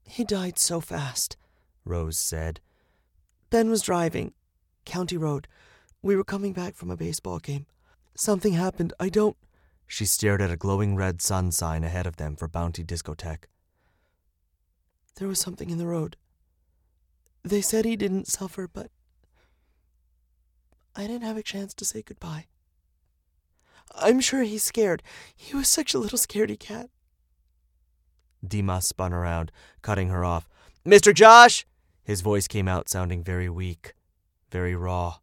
He 0.04 0.24
died 0.24 0.58
so 0.58 0.80
fast, 0.80 1.36
Rose 1.84 2.18
said. 2.18 2.60
Ben 3.50 3.70
was 3.70 3.82
driving. 3.82 4.32
County 4.84 5.16
Road. 5.16 5.48
We 6.02 6.16
were 6.16 6.24
coming 6.24 6.52
back 6.52 6.74
from 6.74 6.90
a 6.90 6.96
baseball 6.96 7.38
game. 7.38 7.66
Something 8.14 8.52
happened. 8.52 8.92
I 9.00 9.08
don't. 9.08 9.36
She 9.86 10.04
stared 10.04 10.42
at 10.42 10.50
a 10.50 10.56
glowing 10.56 10.96
red 10.96 11.22
sun 11.22 11.52
sign 11.52 11.84
ahead 11.84 12.06
of 12.06 12.16
them 12.16 12.36
for 12.36 12.48
Bounty 12.48 12.84
Discotheque. 12.84 13.48
There 15.16 15.28
was 15.28 15.40
something 15.40 15.70
in 15.70 15.78
the 15.78 15.86
road. 15.86 16.16
They 17.42 17.60
said 17.60 17.84
he 17.84 17.96
didn't 17.96 18.26
suffer, 18.26 18.68
but 18.68 18.90
I 20.94 21.06
didn't 21.06 21.22
have 21.22 21.36
a 21.36 21.42
chance 21.42 21.72
to 21.74 21.84
say 21.84 22.02
goodbye. 22.02 22.46
I'm 23.94 24.20
sure 24.20 24.42
he's 24.42 24.64
scared. 24.64 25.02
He 25.34 25.54
was 25.54 25.68
such 25.68 25.94
a 25.94 25.98
little 25.98 26.18
scaredy 26.18 26.58
cat. 26.58 26.90
Dimas 28.46 28.86
spun 28.86 29.12
around, 29.12 29.52
cutting 29.82 30.08
her 30.08 30.24
off. 30.24 30.48
Mr. 30.84 31.14
Josh! 31.14 31.66
His 32.02 32.20
voice 32.20 32.46
came 32.46 32.68
out 32.68 32.88
sounding 32.88 33.22
very 33.22 33.48
weak, 33.48 33.94
very 34.50 34.74
raw. 34.74 35.16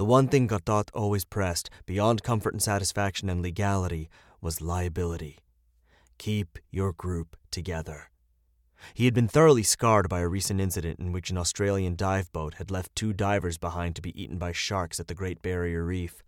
The 0.00 0.06
one 0.06 0.28
thing 0.28 0.48
Gatot 0.48 0.88
always 0.94 1.26
pressed, 1.26 1.68
beyond 1.84 2.22
comfort 2.22 2.54
and 2.54 2.62
satisfaction 2.62 3.28
and 3.28 3.42
legality, 3.42 4.08
was 4.40 4.62
liability. 4.62 5.40
Keep 6.16 6.58
your 6.70 6.94
group 6.94 7.36
together. 7.50 8.08
He 8.94 9.04
had 9.04 9.12
been 9.12 9.28
thoroughly 9.28 9.62
scarred 9.62 10.08
by 10.08 10.20
a 10.20 10.26
recent 10.26 10.58
incident 10.58 11.00
in 11.00 11.12
which 11.12 11.28
an 11.28 11.36
Australian 11.36 11.96
dive 11.96 12.32
boat 12.32 12.54
had 12.54 12.70
left 12.70 12.96
two 12.96 13.12
divers 13.12 13.58
behind 13.58 13.94
to 13.94 14.00
be 14.00 14.18
eaten 14.18 14.38
by 14.38 14.52
sharks 14.52 14.98
at 15.00 15.06
the 15.06 15.14
Great 15.14 15.42
Barrier 15.42 15.84
Reef. 15.84 16.22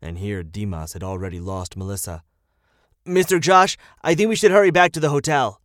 And 0.00 0.18
here 0.18 0.44
Dimas 0.44 0.92
had 0.92 1.02
already 1.02 1.40
lost 1.40 1.76
Melissa. 1.76 2.22
Mr. 3.04 3.40
Josh, 3.40 3.76
I 4.02 4.14
think 4.14 4.28
we 4.28 4.36
should 4.36 4.52
hurry 4.52 4.70
back 4.70 4.92
to 4.92 5.00
the 5.00 5.10
hotel. 5.10 5.60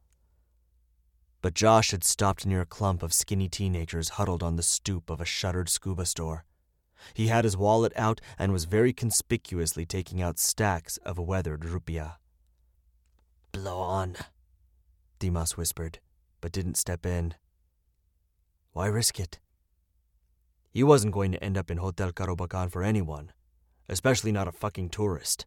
But 1.43 1.53
Josh 1.53 1.91
had 1.91 2.03
stopped 2.03 2.47
near 2.47 2.61
a 2.61 2.65
clump 2.65 3.03
of 3.03 3.13
skinny 3.13 3.47
teenagers 3.47 4.09
huddled 4.17 4.41
on 4.41 4.55
the 4.55 4.63
stoop 4.63 5.11
of 5.11 5.21
a 5.21 5.25
shuttered 5.25 5.69
scuba 5.69 6.07
store. 6.07 6.45
He 7.13 7.27
had 7.27 7.43
his 7.43 7.57
wallet 7.57 7.93
out 7.95 8.21
and 8.37 8.51
was 8.51 8.65
very 8.65 8.93
conspicuously 8.93 9.85
taking 9.85 10.21
out 10.21 10.39
stacks 10.39 10.97
of 10.97 11.17
weathered 11.17 11.61
rupiah. 11.61 12.13
Blow 13.51 13.79
on, 13.79 14.15
Dimas 15.19 15.57
whispered, 15.57 15.99
but 16.39 16.51
didn't 16.51 16.77
step 16.77 17.05
in. 17.05 17.35
Why 18.73 18.87
risk 18.87 19.19
it? 19.19 19.39
He 20.71 20.83
wasn't 20.83 21.13
going 21.13 21.33
to 21.33 21.43
end 21.43 21.57
up 21.57 21.69
in 21.69 21.77
Hotel 21.77 22.13
Kerobokan 22.13 22.71
for 22.71 22.81
anyone, 22.81 23.33
especially 23.89 24.31
not 24.31 24.47
a 24.47 24.53
fucking 24.53 24.89
tourist. 24.89 25.45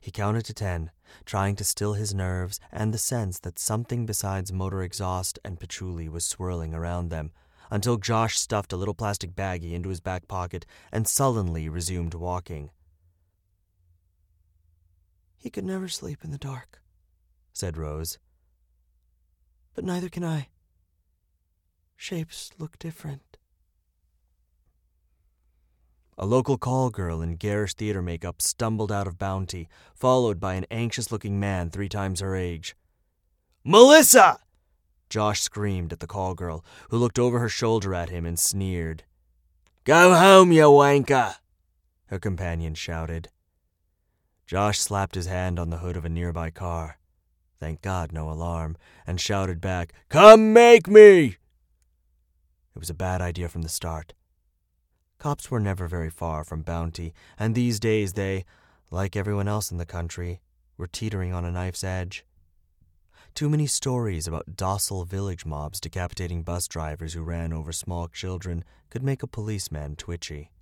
He 0.00 0.10
counted 0.10 0.44
to 0.46 0.54
ten, 0.54 0.90
trying 1.24 1.54
to 1.56 1.64
still 1.64 1.94
his 1.94 2.12
nerves 2.12 2.58
and 2.72 2.92
the 2.92 2.98
sense 2.98 3.38
that 3.40 3.58
something 3.58 4.04
besides 4.04 4.52
motor 4.52 4.82
exhaust 4.82 5.38
and 5.44 5.60
patchouli 5.60 6.08
was 6.08 6.24
swirling 6.24 6.74
around 6.74 7.08
them, 7.08 7.30
until 7.70 7.96
Josh 7.96 8.38
stuffed 8.38 8.72
a 8.72 8.76
little 8.76 8.94
plastic 8.94 9.34
baggie 9.34 9.72
into 9.72 9.88
his 9.88 10.00
back 10.00 10.28
pocket 10.28 10.66
and 10.92 11.06
sullenly 11.06 11.68
resumed 11.68 12.14
walking. 12.14 12.70
He 15.38 15.50
could 15.50 15.64
never 15.64 15.88
sleep 15.88 16.24
in 16.24 16.30
the 16.30 16.38
dark, 16.38 16.80
said 17.52 17.76
Rose. 17.76 18.18
But 19.74 19.84
neither 19.84 20.08
can 20.08 20.24
I. 20.24 20.48
Shapes 21.96 22.50
look 22.58 22.78
different. 22.78 23.36
A 26.18 26.24
local 26.24 26.56
call 26.56 26.88
girl 26.88 27.20
in 27.20 27.36
garish 27.36 27.74
theater 27.74 28.00
makeup 28.00 28.40
stumbled 28.40 28.90
out 28.90 29.06
of 29.06 29.18
Bounty, 29.18 29.68
followed 29.94 30.40
by 30.40 30.54
an 30.54 30.64
anxious 30.70 31.12
looking 31.12 31.38
man 31.38 31.68
three 31.68 31.90
times 31.90 32.20
her 32.20 32.34
age. 32.34 32.74
Melissa! 33.62 34.38
Josh 35.08 35.40
screamed 35.40 35.92
at 35.92 36.00
the 36.00 36.06
call 36.06 36.34
girl, 36.34 36.64
who 36.90 36.98
looked 36.98 37.18
over 37.18 37.38
her 37.38 37.48
shoulder 37.48 37.94
at 37.94 38.10
him 38.10 38.26
and 38.26 38.38
sneered. 38.38 39.04
Go 39.84 40.14
home, 40.14 40.50
you 40.52 40.64
wanker! 40.64 41.36
Her 42.06 42.18
companion 42.18 42.74
shouted. 42.74 43.28
Josh 44.46 44.78
slapped 44.78 45.14
his 45.14 45.26
hand 45.26 45.58
on 45.58 45.70
the 45.70 45.78
hood 45.78 45.96
of 45.96 46.04
a 46.04 46.08
nearby 46.08 46.50
car. 46.50 46.98
Thank 47.58 47.82
God, 47.82 48.12
no 48.12 48.30
alarm, 48.30 48.76
and 49.06 49.20
shouted 49.20 49.60
back, 49.60 49.92
Come 50.08 50.52
make 50.52 50.88
me! 50.88 51.36
It 52.74 52.78
was 52.78 52.90
a 52.90 52.94
bad 52.94 53.22
idea 53.22 53.48
from 53.48 53.62
the 53.62 53.68
start. 53.68 54.12
Cops 55.18 55.50
were 55.50 55.60
never 55.60 55.88
very 55.88 56.10
far 56.10 56.44
from 56.44 56.60
Bounty, 56.62 57.14
and 57.38 57.54
these 57.54 57.80
days 57.80 58.12
they, 58.12 58.44
like 58.90 59.16
everyone 59.16 59.48
else 59.48 59.70
in 59.70 59.78
the 59.78 59.86
country, 59.86 60.40
were 60.76 60.86
teetering 60.86 61.32
on 61.32 61.44
a 61.44 61.50
knife's 61.50 61.82
edge. 61.82 62.25
Too 63.36 63.50
many 63.50 63.66
stories 63.66 64.26
about 64.26 64.56
docile 64.56 65.04
village 65.04 65.44
mobs 65.44 65.78
decapitating 65.78 66.42
bus 66.42 66.66
drivers 66.66 67.12
who 67.12 67.20
ran 67.20 67.52
over 67.52 67.70
small 67.70 68.08
children 68.08 68.64
could 68.88 69.02
make 69.02 69.22
a 69.22 69.26
policeman 69.26 69.94
twitchy. 69.94 70.52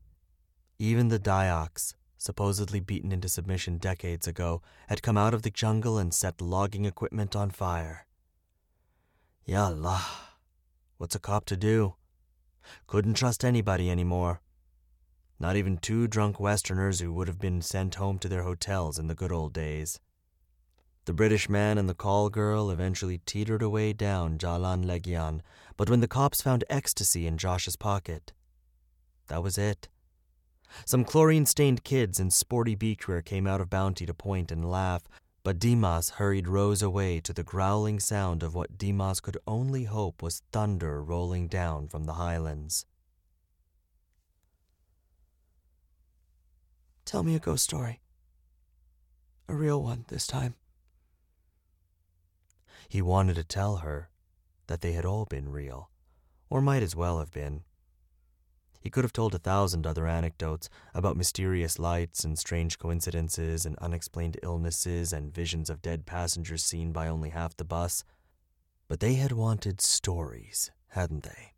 Even 0.81 1.07
the 1.07 1.21
Dayaks, 1.21 1.95
supposedly 2.19 2.81
beaten 2.81 3.13
into 3.13 3.29
submission 3.29 3.79
decades 3.79 4.27
ago, 4.27 4.61
had 4.89 5.03
come 5.03 5.17
out 5.17 5.35
of 5.35 5.43
the 5.43 5.53
jungle 5.53 5.99
and 5.99 6.13
set 6.13 6.41
logging 6.41 6.85
equipment 6.85 7.37
on 7.37 7.51
fire. 7.51 8.07
Ya 9.45 9.67
Allah, 9.67 10.05
what's 10.99 11.15
a 11.15 11.21
cop 11.21 11.45
to 11.45 11.57
do? 11.57 11.95
Couldn't 12.89 13.15
trust 13.15 13.45
anybody 13.45 13.89
anymore. 13.89 14.41
Not 15.39 15.55
even 15.55 15.79
two 15.79 16.09
drunk 16.09 16.41
Westerners 16.41 16.99
who 16.99 17.13
would 17.13 17.29
have 17.29 17.39
been 17.39 17.63
sent 17.63 17.95
home 17.95 18.19
to 18.19 18.29
their 18.29 18.43
hotels 18.43 18.99
in 18.99 19.07
the 19.07 19.15
good 19.15 19.31
old 19.31 19.53
days. 19.53 20.01
The 21.07 21.13
British 21.13 21.51
man 21.51 21.77
and 21.77 21.87
the 21.87 21.95
call 21.95 22.31
girl 22.31 22.71
eventually 22.71 23.19
teetered 23.19 23.61
away 23.61 23.93
down 23.93 24.39
Jalan 24.39 24.87
Legian, 24.87 25.43
but 25.77 25.91
when 25.91 26.01
the 26.01 26.09
cops 26.09 26.41
found 26.41 26.65
ecstasy 26.71 27.27
in 27.27 27.37
Josh's 27.37 27.77
pocket, 27.77 28.33
that 29.27 29.43
was 29.43 29.59
it. 29.59 29.89
Some 30.87 31.05
chlorine 31.05 31.45
stained 31.45 31.85
kids 31.85 32.19
in 32.19 32.31
sporty 32.31 32.75
beachwear 32.75 33.23
came 33.23 33.47
out 33.47 33.61
of 33.61 33.69
Bounty 33.69 34.07
to 34.07 34.15
point 34.15 34.51
and 34.51 34.71
laugh, 34.71 35.03
but 35.43 35.59
Dimas 35.59 36.11
hurried 36.11 36.49
Rose 36.49 36.81
away 36.81 37.21
to 37.21 37.35
the 37.35 37.45
growling 37.45 38.01
sound 38.01 38.43
of 38.43 38.55
what 38.55 38.79
Dimas 38.79 39.21
could 39.21 39.37
only 39.47 39.85
hope 39.85 40.23
was 40.23 40.43
thunder 40.53 41.03
rolling 41.03 41.49
down 41.49 41.87
from 41.87 42.05
the 42.05 42.15
highlands. 42.15 42.87
Tell 47.05 47.23
me 47.23 47.35
a 47.35 47.39
ghost 47.39 47.65
story. 47.65 48.01
A 49.49 49.55
real 49.55 49.83
one 49.83 50.07
this 50.09 50.27
time. 50.27 50.55
He 52.95 53.03
wanted 53.03 53.35
to 53.35 53.43
tell 53.43 53.79
her 53.79 54.09
that 54.69 54.81
they 54.81 54.93
had 54.93 55.05
all 55.05 55.25
been 55.25 55.49
real, 55.49 55.91
or 56.49 56.61
might 56.61 56.85
as 56.85 56.95
well 56.95 57.19
have 57.19 57.33
been. 57.33 57.65
He 58.81 58.89
could 58.89 59.03
have 59.03 59.13
told 59.13 59.35
a 59.35 59.39
thousand 59.41 59.85
other 59.85 60.07
anecdotes 60.07 60.71
about 60.95 61.17
mysterious 61.17 61.81
lights 61.81 62.23
and 62.23 62.39
strange 62.39 62.79
coincidences 62.79 63.67
and 63.67 63.77
unexplained 63.79 64.39
illnesses 64.45 65.13
and 65.13 65.35
visions 65.35 65.71
of 65.71 65.83
dead 65.83 66.07
passengers 66.07 66.65
seen 66.65 66.93
by 66.93 67.09
only 67.09 67.31
half 67.31 67.57
the 67.57 67.65
bus. 67.65 68.05
But 68.87 69.01
they 69.01 69.15
had 69.15 69.33
wanted 69.33 69.81
stories, 69.81 70.71
hadn't 70.91 71.25
they? 71.25 71.55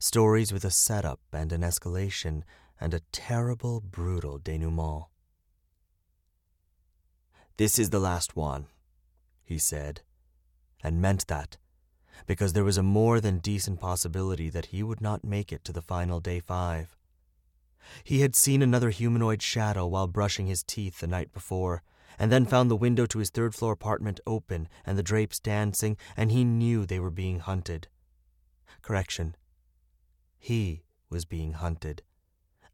Stories 0.00 0.52
with 0.52 0.64
a 0.64 0.72
setup 0.72 1.20
and 1.32 1.52
an 1.52 1.60
escalation 1.60 2.42
and 2.80 2.92
a 2.92 3.02
terrible, 3.12 3.80
brutal 3.80 4.38
denouement. 4.38 5.04
This 7.56 7.78
is 7.78 7.90
the 7.90 8.00
last 8.00 8.34
one, 8.34 8.66
he 9.44 9.56
said, 9.56 10.00
and 10.82 11.00
meant 11.00 11.26
that. 11.26 11.56
because 12.26 12.52
there 12.52 12.64
was 12.64 12.76
a 12.76 12.82
more 12.82 13.20
than 13.20 13.38
decent 13.38 13.80
possibility 13.80 14.48
that 14.50 14.66
he 14.66 14.82
would 14.82 15.00
not 15.00 15.24
make 15.24 15.52
it 15.52 15.64
to 15.64 15.72
the 15.72 15.82
final 15.82 16.20
day 16.20 16.40
five. 16.40 16.96
He 18.04 18.20
had 18.20 18.36
seen 18.36 18.62
another 18.62 18.90
humanoid 18.90 19.42
shadow 19.42 19.86
while 19.86 20.06
brushing 20.06 20.46
his 20.46 20.62
teeth 20.62 21.00
the 21.00 21.06
night 21.06 21.32
before, 21.32 21.82
and 22.18 22.30
then 22.30 22.44
found 22.44 22.70
the 22.70 22.76
window 22.76 23.06
to 23.06 23.18
his 23.18 23.30
third 23.30 23.54
floor 23.54 23.72
apartment 23.72 24.20
open 24.26 24.68
and 24.84 24.98
the 24.98 25.02
drapes 25.02 25.40
dancing, 25.40 25.96
and 26.16 26.30
he 26.30 26.44
knew 26.44 26.84
they 26.84 27.00
were 27.00 27.10
being 27.10 27.40
hunted. 27.40 27.88
Correction. 28.82 29.34
He 30.38 30.82
was 31.08 31.24
being 31.24 31.54
hunted 31.54 32.02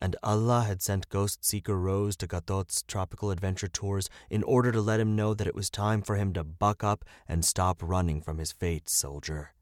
and 0.07 0.15
Allah 0.23 0.63
had 0.63 0.83
sent 0.83 1.09
Ghost 1.09 1.45
Seeker 1.45 1.77
Rose 1.77 2.17
to 2.19 2.29
Gatot's 2.29 2.85
tropical 2.85 3.33
adventure 3.33 3.67
tours 3.67 4.09
in 4.31 4.45
order 4.45 4.71
to 4.71 4.81
let 4.81 5.01
him 5.01 5.17
know 5.17 5.35
that 5.35 5.49
it 5.49 5.55
was 5.57 5.69
time 5.69 6.01
for 6.01 6.15
him 6.15 6.33
to 6.35 6.45
buck 6.45 6.85
up 6.85 7.05
and 7.27 7.45
stop 7.45 7.83
running 7.83 8.21
from 8.21 8.39
his 8.39 8.53
fate, 8.53 8.89
soldier. 8.89 9.53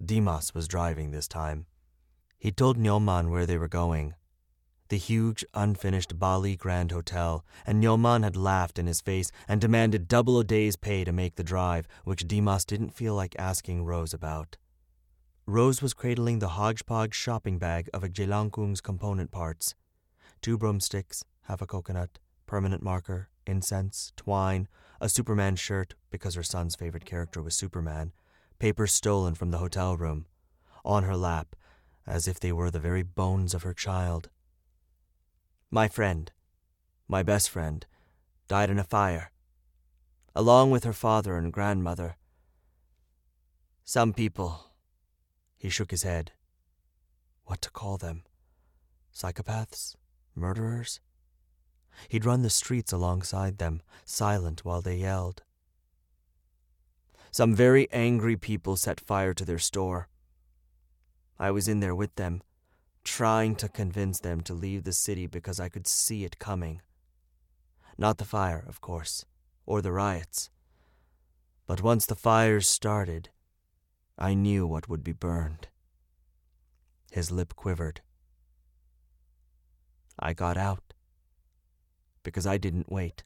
Dimas 0.00 0.54
was 0.54 0.68
driving 0.68 1.10
this 1.10 1.26
time. 1.26 1.66
He 2.38 2.52
told 2.52 2.78
Nyoman 2.78 3.28
where 3.28 3.44
they 3.44 3.58
were 3.58 3.66
going. 3.66 4.14
The 4.88 4.98
huge, 4.98 5.44
unfinished 5.52 6.20
Bali 6.20 6.54
Grand 6.54 6.92
Hotel, 6.92 7.44
and 7.66 7.82
Nyoman 7.82 8.22
had 8.22 8.36
laughed 8.36 8.78
in 8.78 8.86
his 8.86 9.00
face 9.00 9.32
and 9.48 9.60
demanded 9.60 10.06
double 10.06 10.38
a 10.38 10.44
day's 10.44 10.76
pay 10.76 11.02
to 11.02 11.10
make 11.10 11.34
the 11.34 11.42
drive, 11.42 11.88
which 12.04 12.28
Dimas 12.28 12.64
didn't 12.64 12.94
feel 12.94 13.16
like 13.16 13.34
asking 13.36 13.84
Rose 13.84 14.14
about. 14.14 14.58
Rose 15.46 15.82
was 15.82 15.92
cradling 15.92 16.38
the 16.38 16.50
hodgepodge 16.50 17.14
shopping 17.14 17.58
bag 17.58 17.90
of 17.92 18.04
a 18.04 18.08
Jelangkung's 18.08 18.80
component 18.80 19.32
parts 19.32 19.74
two 20.40 20.56
broomsticks, 20.56 21.24
half 21.42 21.60
a 21.60 21.66
coconut, 21.66 22.20
permanent 22.46 22.80
marker, 22.80 23.28
incense, 23.44 24.12
twine, 24.16 24.68
a 25.00 25.08
Superman 25.08 25.56
shirt 25.56 25.94
because 26.10 26.36
her 26.36 26.44
son's 26.44 26.76
favorite 26.76 27.04
character 27.04 27.42
was 27.42 27.56
Superman, 27.56 28.12
papers 28.60 28.92
stolen 28.92 29.34
from 29.34 29.50
the 29.50 29.58
hotel 29.58 29.96
room, 29.96 30.26
on 30.84 31.02
her 31.02 31.16
lap, 31.16 31.56
as 32.06 32.28
if 32.28 32.38
they 32.38 32.52
were 32.52 32.70
the 32.70 32.78
very 32.78 33.02
bones 33.02 33.52
of 33.52 33.64
her 33.64 33.74
child. 33.74 34.30
My 35.72 35.88
friend, 35.88 36.30
my 37.08 37.24
best 37.24 37.50
friend, 37.50 37.84
died 38.46 38.70
in 38.70 38.78
a 38.78 38.84
fire, 38.84 39.32
along 40.36 40.70
with 40.70 40.84
her 40.84 40.92
father 40.92 41.36
and 41.36 41.52
grandmother. 41.52 42.16
Some 43.84 44.12
people 44.12 44.71
he 45.62 45.68
shook 45.68 45.92
his 45.92 46.02
head. 46.02 46.32
What 47.44 47.62
to 47.62 47.70
call 47.70 47.96
them? 47.96 48.24
Psychopaths? 49.14 49.94
Murderers? 50.34 50.98
He'd 52.08 52.24
run 52.24 52.42
the 52.42 52.50
streets 52.50 52.90
alongside 52.90 53.58
them, 53.58 53.80
silent 54.04 54.64
while 54.64 54.82
they 54.82 54.96
yelled. 54.96 55.44
Some 57.30 57.54
very 57.54 57.88
angry 57.92 58.36
people 58.36 58.74
set 58.74 58.98
fire 58.98 59.32
to 59.34 59.44
their 59.44 59.60
store. 59.60 60.08
I 61.38 61.52
was 61.52 61.68
in 61.68 61.78
there 61.78 61.94
with 61.94 62.16
them, 62.16 62.42
trying 63.04 63.54
to 63.56 63.68
convince 63.68 64.18
them 64.18 64.40
to 64.40 64.54
leave 64.54 64.82
the 64.82 64.92
city 64.92 65.28
because 65.28 65.60
I 65.60 65.68
could 65.68 65.86
see 65.86 66.24
it 66.24 66.40
coming. 66.40 66.82
Not 67.96 68.18
the 68.18 68.24
fire, 68.24 68.64
of 68.66 68.80
course, 68.80 69.26
or 69.64 69.80
the 69.80 69.92
riots. 69.92 70.50
But 71.68 71.84
once 71.84 72.04
the 72.04 72.16
fires 72.16 72.66
started, 72.66 73.28
I 74.18 74.34
knew 74.34 74.66
what 74.66 74.88
would 74.88 75.02
be 75.02 75.12
burned. 75.12 75.68
His 77.10 77.30
lip 77.30 77.54
quivered. 77.56 78.00
I 80.18 80.32
got 80.32 80.56
out. 80.56 80.94
Because 82.22 82.46
I 82.46 82.56
didn't 82.56 82.92
wait. 82.92 83.24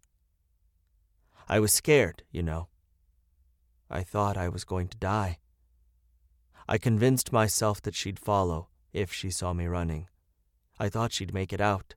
I 1.48 1.60
was 1.60 1.72
scared, 1.72 2.22
you 2.30 2.42
know. 2.42 2.68
I 3.90 4.02
thought 4.02 4.36
I 4.36 4.48
was 4.48 4.64
going 4.64 4.88
to 4.88 4.96
die. 4.96 5.38
I 6.68 6.78
convinced 6.78 7.32
myself 7.32 7.80
that 7.82 7.94
she'd 7.94 8.18
follow 8.18 8.68
if 8.92 9.12
she 9.12 9.30
saw 9.30 9.52
me 9.52 9.66
running. 9.66 10.08
I 10.78 10.88
thought 10.88 11.12
she'd 11.12 11.34
make 11.34 11.52
it 11.52 11.60
out. 11.60 11.94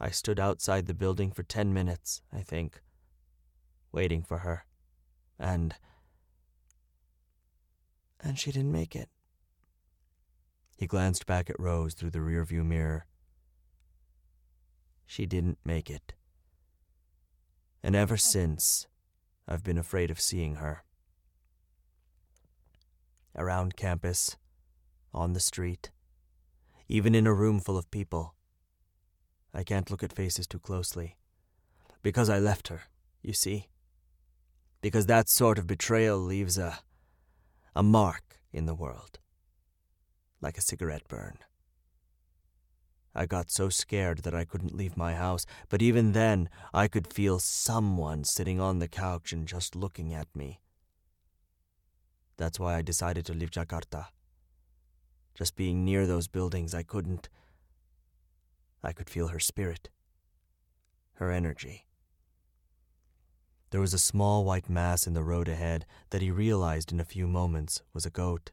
I 0.00 0.10
stood 0.10 0.40
outside 0.40 0.86
the 0.86 0.94
building 0.94 1.30
for 1.30 1.42
ten 1.42 1.72
minutes, 1.72 2.22
I 2.32 2.40
think, 2.40 2.82
waiting 3.92 4.22
for 4.22 4.38
her. 4.38 4.66
And 5.38 5.74
and 8.20 8.38
she 8.38 8.52
didn't 8.52 8.72
make 8.72 8.94
it. 8.96 9.08
He 10.76 10.86
glanced 10.86 11.26
back 11.26 11.48
at 11.48 11.58
Rose 11.58 11.94
through 11.94 12.10
the 12.10 12.18
rearview 12.18 12.64
mirror. 12.64 13.06
She 15.06 15.24
didn't 15.24 15.58
make 15.64 15.88
it. 15.88 16.12
And 17.82 17.96
ever 17.96 18.14
oh. 18.14 18.16
since, 18.16 18.86
I've 19.48 19.62
been 19.62 19.78
afraid 19.78 20.10
of 20.10 20.20
seeing 20.20 20.56
her. 20.56 20.84
Around 23.34 23.76
campus, 23.76 24.36
on 25.14 25.32
the 25.32 25.40
street, 25.40 25.90
even 26.88 27.14
in 27.14 27.26
a 27.26 27.34
room 27.34 27.58
full 27.58 27.78
of 27.78 27.90
people. 27.90 28.34
I 29.54 29.62
can't 29.62 29.90
look 29.90 30.02
at 30.02 30.12
faces 30.12 30.46
too 30.46 30.58
closely. 30.58 31.16
Because 32.02 32.28
I 32.28 32.38
left 32.38 32.68
her, 32.68 32.82
you 33.22 33.32
see. 33.32 33.68
Because 34.82 35.06
that 35.06 35.28
sort 35.28 35.58
of 35.58 35.66
betrayal 35.66 36.18
leaves 36.18 36.58
a 36.58 36.80
a 37.76 37.82
mark 37.82 38.40
in 38.54 38.64
the 38.64 38.74
world, 38.74 39.18
like 40.40 40.56
a 40.56 40.62
cigarette 40.62 41.06
burn. 41.08 41.36
I 43.14 43.26
got 43.26 43.50
so 43.50 43.68
scared 43.68 44.20
that 44.20 44.34
I 44.34 44.46
couldn't 44.46 44.74
leave 44.74 44.96
my 44.96 45.14
house, 45.14 45.44
but 45.68 45.82
even 45.82 46.12
then 46.12 46.48
I 46.72 46.88
could 46.88 47.12
feel 47.12 47.38
someone 47.38 48.24
sitting 48.24 48.58
on 48.58 48.78
the 48.78 48.88
couch 48.88 49.30
and 49.30 49.46
just 49.46 49.76
looking 49.76 50.14
at 50.14 50.34
me. 50.34 50.62
That's 52.38 52.58
why 52.58 52.76
I 52.76 52.82
decided 52.82 53.26
to 53.26 53.34
leave 53.34 53.50
Jakarta. 53.50 54.06
Just 55.34 55.54
being 55.54 55.84
near 55.84 56.06
those 56.06 56.28
buildings, 56.28 56.74
I 56.74 56.82
couldn't. 56.82 57.28
I 58.82 58.94
could 58.94 59.10
feel 59.10 59.28
her 59.28 59.40
spirit, 59.40 59.90
her 61.16 61.30
energy. 61.30 61.85
There 63.70 63.80
was 63.80 63.94
a 63.94 63.98
small 63.98 64.44
white 64.44 64.70
mass 64.70 65.06
in 65.06 65.14
the 65.14 65.24
road 65.24 65.48
ahead 65.48 65.86
that 66.10 66.22
he 66.22 66.30
realized 66.30 66.92
in 66.92 67.00
a 67.00 67.04
few 67.04 67.26
moments 67.26 67.82
was 67.92 68.06
a 68.06 68.10
goat. 68.10 68.52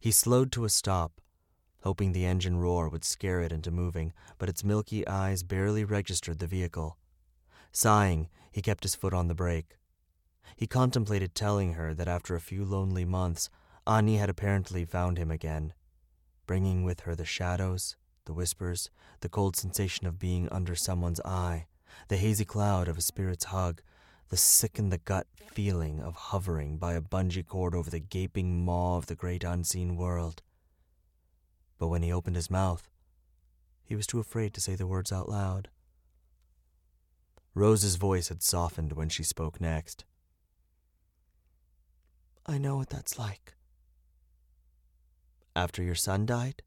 He 0.00 0.10
slowed 0.10 0.50
to 0.52 0.64
a 0.64 0.68
stop, 0.68 1.20
hoping 1.82 2.12
the 2.12 2.26
engine 2.26 2.56
roar 2.56 2.88
would 2.88 3.04
scare 3.04 3.40
it 3.40 3.52
into 3.52 3.70
moving, 3.70 4.12
but 4.38 4.48
its 4.48 4.64
milky 4.64 5.06
eyes 5.06 5.44
barely 5.44 5.84
registered 5.84 6.40
the 6.40 6.48
vehicle. 6.48 6.98
Sighing, 7.70 8.28
he 8.50 8.60
kept 8.60 8.82
his 8.82 8.96
foot 8.96 9.14
on 9.14 9.28
the 9.28 9.34
brake. 9.34 9.78
He 10.56 10.66
contemplated 10.66 11.34
telling 11.34 11.74
her 11.74 11.94
that 11.94 12.08
after 12.08 12.34
a 12.34 12.40
few 12.40 12.64
lonely 12.64 13.04
months, 13.04 13.50
Ani 13.86 14.16
had 14.16 14.28
apparently 14.28 14.84
found 14.84 15.16
him 15.16 15.30
again, 15.30 15.74
bringing 16.46 16.82
with 16.82 17.00
her 17.00 17.14
the 17.14 17.24
shadows, 17.24 17.96
the 18.24 18.34
whispers, 18.34 18.90
the 19.20 19.28
cold 19.28 19.54
sensation 19.54 20.08
of 20.08 20.18
being 20.18 20.48
under 20.48 20.74
someone's 20.74 21.20
eye 21.20 21.66
the 22.08 22.16
hazy 22.16 22.44
cloud 22.44 22.88
of 22.88 22.98
a 22.98 23.02
spirit's 23.02 23.46
hug, 23.46 23.82
the 24.28 24.36
sick 24.36 24.78
in 24.78 24.90
the 24.90 24.98
gut 24.98 25.26
feeling 25.36 26.00
of 26.00 26.14
hovering 26.14 26.78
by 26.78 26.94
a 26.94 27.00
bungee 27.00 27.46
cord 27.46 27.74
over 27.74 27.90
the 27.90 28.00
gaping 28.00 28.64
maw 28.64 28.96
of 28.96 29.06
the 29.06 29.14
great 29.14 29.44
unseen 29.44 29.96
world. 29.96 30.42
But 31.78 31.88
when 31.88 32.02
he 32.02 32.12
opened 32.12 32.36
his 32.36 32.50
mouth, 32.50 32.88
he 33.84 33.94
was 33.94 34.06
too 34.06 34.18
afraid 34.18 34.52
to 34.54 34.60
say 34.60 34.74
the 34.74 34.86
words 34.86 35.12
out 35.12 35.28
loud. 35.28 35.68
Rose's 37.54 37.96
voice 37.96 38.28
had 38.28 38.42
softened 38.42 38.92
when 38.92 39.08
she 39.08 39.22
spoke 39.22 39.60
next. 39.60 40.04
I 42.44 42.58
know 42.58 42.76
what 42.76 42.90
that's 42.90 43.18
like. 43.18 43.54
After 45.54 45.82
your 45.82 45.94
son 45.94 46.26
died? 46.26 46.62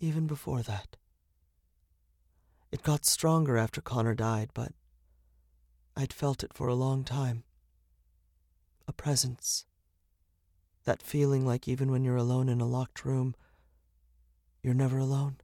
Even 0.00 0.26
before 0.26 0.62
that. 0.62 0.96
It 2.74 2.82
got 2.82 3.06
stronger 3.06 3.56
after 3.56 3.80
Connor 3.80 4.16
died, 4.16 4.50
but 4.52 4.72
I'd 5.96 6.12
felt 6.12 6.42
it 6.42 6.52
for 6.52 6.66
a 6.66 6.74
long 6.74 7.04
time. 7.04 7.44
A 8.88 8.92
presence. 8.92 9.64
That 10.82 11.00
feeling 11.00 11.46
like 11.46 11.68
even 11.68 11.92
when 11.92 12.02
you're 12.02 12.16
alone 12.16 12.48
in 12.48 12.60
a 12.60 12.66
locked 12.66 13.04
room, 13.04 13.36
you're 14.60 14.74
never 14.74 14.98
alone. 14.98 15.36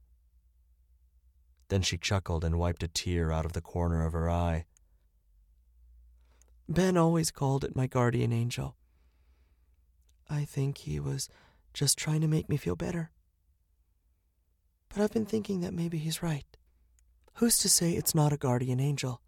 Then 1.69 1.81
she 1.81 1.97
chuckled 1.97 2.43
and 2.43 2.59
wiped 2.59 2.83
a 2.83 2.89
tear 2.89 3.31
out 3.31 3.45
of 3.45 3.53
the 3.53 3.61
corner 3.61 4.05
of 4.05 4.11
her 4.11 4.29
eye. 4.29 4.65
Ben 6.67 6.97
always 6.97 7.31
called 7.31 7.63
it 7.63 7.77
my 7.77 7.87
guardian 7.87 8.33
angel. 8.33 8.75
I 10.29 10.43
think 10.43 10.79
he 10.79 10.99
was 10.99 11.29
just 11.73 11.97
trying 11.97 12.19
to 12.19 12.27
make 12.27 12.49
me 12.49 12.57
feel 12.57 12.75
better. 12.75 13.09
But 14.89 15.01
I've 15.01 15.13
been 15.13 15.25
thinking 15.25 15.61
that 15.61 15.73
maybe 15.73 15.97
he's 15.97 16.21
right. 16.21 16.57
Who's 17.35 17.57
to 17.59 17.69
say 17.69 17.93
it's 17.93 18.15
not 18.15 18.33
a 18.33 18.37
guardian 18.37 18.79
angel? 18.79 19.21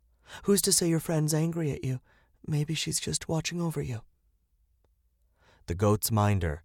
Who's 0.44 0.62
to 0.64 0.72
say 0.72 0.88
your 0.88 1.00
friend's 1.00 1.34
angry 1.34 1.72
at 1.72 1.84
you? 1.84 2.00
Maybe 2.46 2.74
she's 2.74 3.00
just 3.00 3.28
watching 3.30 3.62
over 3.62 3.82
you. 3.82 4.02
The 5.68 5.76
goat's 5.76 6.12
minder, 6.12 6.64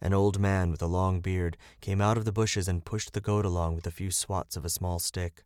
an 0.00 0.14
old 0.14 0.38
man 0.40 0.70
with 0.70 0.80
a 0.82 0.86
long 0.86 1.20
beard, 1.20 1.56
came 1.80 2.00
out 2.00 2.16
of 2.16 2.24
the 2.24 2.32
bushes 2.32 2.66
and 2.68 2.84
pushed 2.84 3.12
the 3.12 3.20
goat 3.20 3.44
along 3.44 3.74
with 3.76 3.86
a 3.86 3.90
few 3.90 4.10
swats 4.10 4.56
of 4.56 4.64
a 4.64 4.70
small 4.70 4.98
stick. 4.98 5.44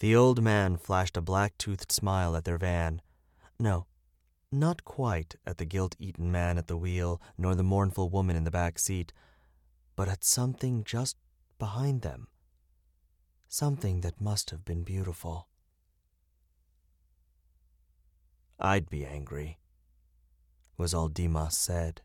The 0.00 0.16
old 0.16 0.42
man 0.42 0.76
flashed 0.76 1.16
a 1.16 1.20
black 1.20 1.56
toothed 1.58 1.92
smile 1.92 2.34
at 2.34 2.44
their 2.44 2.58
van. 2.58 3.02
No, 3.58 3.86
Not 4.52 4.84
quite 4.84 5.36
at 5.46 5.58
the 5.58 5.64
guilt 5.64 5.94
eaten 6.00 6.32
man 6.32 6.58
at 6.58 6.66
the 6.66 6.76
wheel, 6.76 7.20
nor 7.38 7.54
the 7.54 7.62
mournful 7.62 8.10
woman 8.10 8.34
in 8.34 8.42
the 8.44 8.50
back 8.50 8.78
seat, 8.80 9.12
but 9.94 10.08
at 10.08 10.24
something 10.24 10.82
just 10.82 11.16
behind 11.58 12.02
them. 12.02 12.26
Something 13.52 14.02
that 14.02 14.20
must 14.20 14.50
have 14.50 14.64
been 14.64 14.84
beautiful. 14.84 15.48
I'd 18.60 18.88
be 18.88 19.04
angry, 19.04 19.58
was 20.76 20.94
all 20.94 21.08
Dimas 21.08 21.58
said. 21.58 22.02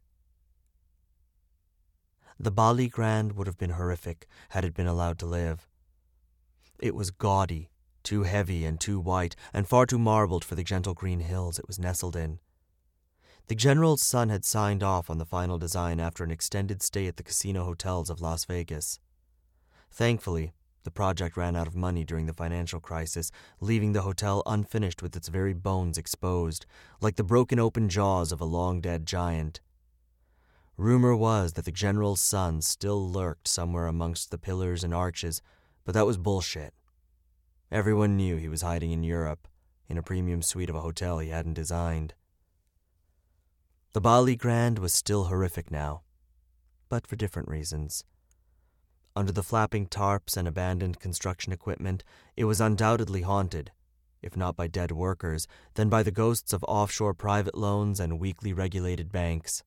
The 2.39 2.49
Bali 2.49 2.87
Grand 2.87 3.33
would 3.33 3.45
have 3.45 3.59
been 3.59 3.69
horrific 3.69 4.27
had 4.49 4.65
it 4.65 4.73
been 4.73 4.87
allowed 4.87 5.19
to 5.19 5.27
live. 5.27 5.67
It 6.79 6.95
was 6.95 7.11
gaudy, 7.11 7.69
too 8.01 8.23
heavy 8.23 8.65
and 8.65 8.79
too 8.79 8.99
white, 8.99 9.35
and 9.53 9.67
far 9.67 9.85
too 9.85 9.99
marbled 9.99 10.43
for 10.43 10.55
the 10.55 10.63
gentle 10.63 10.95
green 10.95 11.19
hills 11.19 11.59
it 11.59 11.67
was 11.67 11.77
nestled 11.77 12.15
in. 12.15 12.39
The 13.49 13.55
general's 13.55 14.01
son 14.01 14.29
had 14.29 14.45
signed 14.45 14.81
off 14.81 15.11
on 15.11 15.19
the 15.19 15.27
final 15.27 15.59
design 15.59 15.99
after 15.99 16.23
an 16.23 16.31
extended 16.31 16.81
stay 16.81 17.05
at 17.05 17.17
the 17.17 17.23
casino 17.23 17.65
hotels 17.65 18.09
of 18.09 18.19
Las 18.19 18.45
Vegas. 18.45 18.99
Thankfully, 19.91 20.51
the 20.85 20.91
project 20.91 21.35
ran 21.35 21.55
out 21.55 21.67
of 21.67 21.75
money 21.75 22.05
during 22.05 22.27
the 22.27 22.33
financial 22.33 22.79
crisis, 22.79 23.31
leaving 23.59 23.91
the 23.91 24.03
hotel 24.03 24.41
unfinished 24.45 25.01
with 25.01 25.15
its 25.15 25.27
very 25.27 25.53
bones 25.53 25.97
exposed, 25.97 26.65
like 27.01 27.17
the 27.17 27.23
broken 27.23 27.59
open 27.59 27.89
jaws 27.89 28.31
of 28.31 28.39
a 28.39 28.45
long 28.45 28.79
dead 28.79 29.05
giant. 29.05 29.59
Rumor 30.77 31.15
was 31.15 31.53
that 31.53 31.65
the 31.65 31.71
general's 31.71 32.21
son 32.21 32.61
still 32.61 33.09
lurked 33.09 33.47
somewhere 33.47 33.87
amongst 33.87 34.31
the 34.31 34.37
pillars 34.37 34.83
and 34.83 34.93
arches, 34.93 35.41
but 35.83 35.93
that 35.93 36.05
was 36.05 36.17
bullshit. 36.17 36.73
Everyone 37.71 38.15
knew 38.15 38.37
he 38.37 38.47
was 38.47 38.61
hiding 38.61 38.91
in 38.91 39.03
Europe, 39.03 39.47
in 39.87 39.97
a 39.97 40.03
premium 40.03 40.41
suite 40.41 40.69
of 40.69 40.75
a 40.75 40.81
hotel 40.81 41.19
he 41.19 41.29
hadn't 41.29 41.53
designed. 41.53 42.13
The 43.93 44.01
Bali 44.01 44.35
Grand 44.35 44.79
was 44.79 44.93
still 44.93 45.25
horrific 45.25 45.71
now, 45.71 46.01
but 46.89 47.07
for 47.07 47.15
different 47.15 47.47
reasons. 47.47 48.03
Under 49.17 49.31
the 49.31 49.43
flapping 49.43 49.87
tarps 49.87 50.35
and 50.35 50.47
abandoned 50.47 50.99
construction 50.99 51.53
equipment, 51.53 52.03
it 52.35 52.43
was 52.43 52.59
undoubtedly 52.59 53.21
haunted, 53.21 53.71
if 54.21 54.35
not 54.35 54.57
by 54.57 54.67
dead 54.67 54.91
workers, 54.91 55.47
then 55.75 55.87
by 55.87 56.03
the 56.03 56.11
ghosts 56.11 56.51
of 56.51 56.65
offshore 56.67 57.13
private 57.13 57.57
loans 57.57 57.99
and 57.99 58.19
weakly 58.19 58.51
regulated 58.51 59.11
banks. 59.11 59.63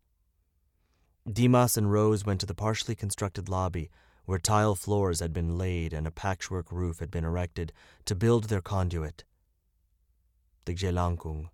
Dimas 1.31 1.79
and 1.79 1.91
Rose 1.91 2.27
went 2.27 2.41
to 2.41 2.47
the 2.47 2.55
partially 2.55 2.95
constructed 2.95 3.49
lobby, 3.49 3.91
where 4.27 4.39
tile 4.39 4.75
floors 4.75 5.21
had 5.21 5.33
been 5.33 5.57
laid 5.57 5.95
and 5.95 6.07
a 6.07 6.11
patchwork 6.11 6.71
roof 6.71 6.99
had 6.99 7.11
been 7.11 7.25
erected 7.25 7.73
to 8.05 8.15
build 8.15 8.45
their 8.45 8.61
conduit, 8.61 9.25
the 10.67 10.75
Jelangkung. 10.75 11.49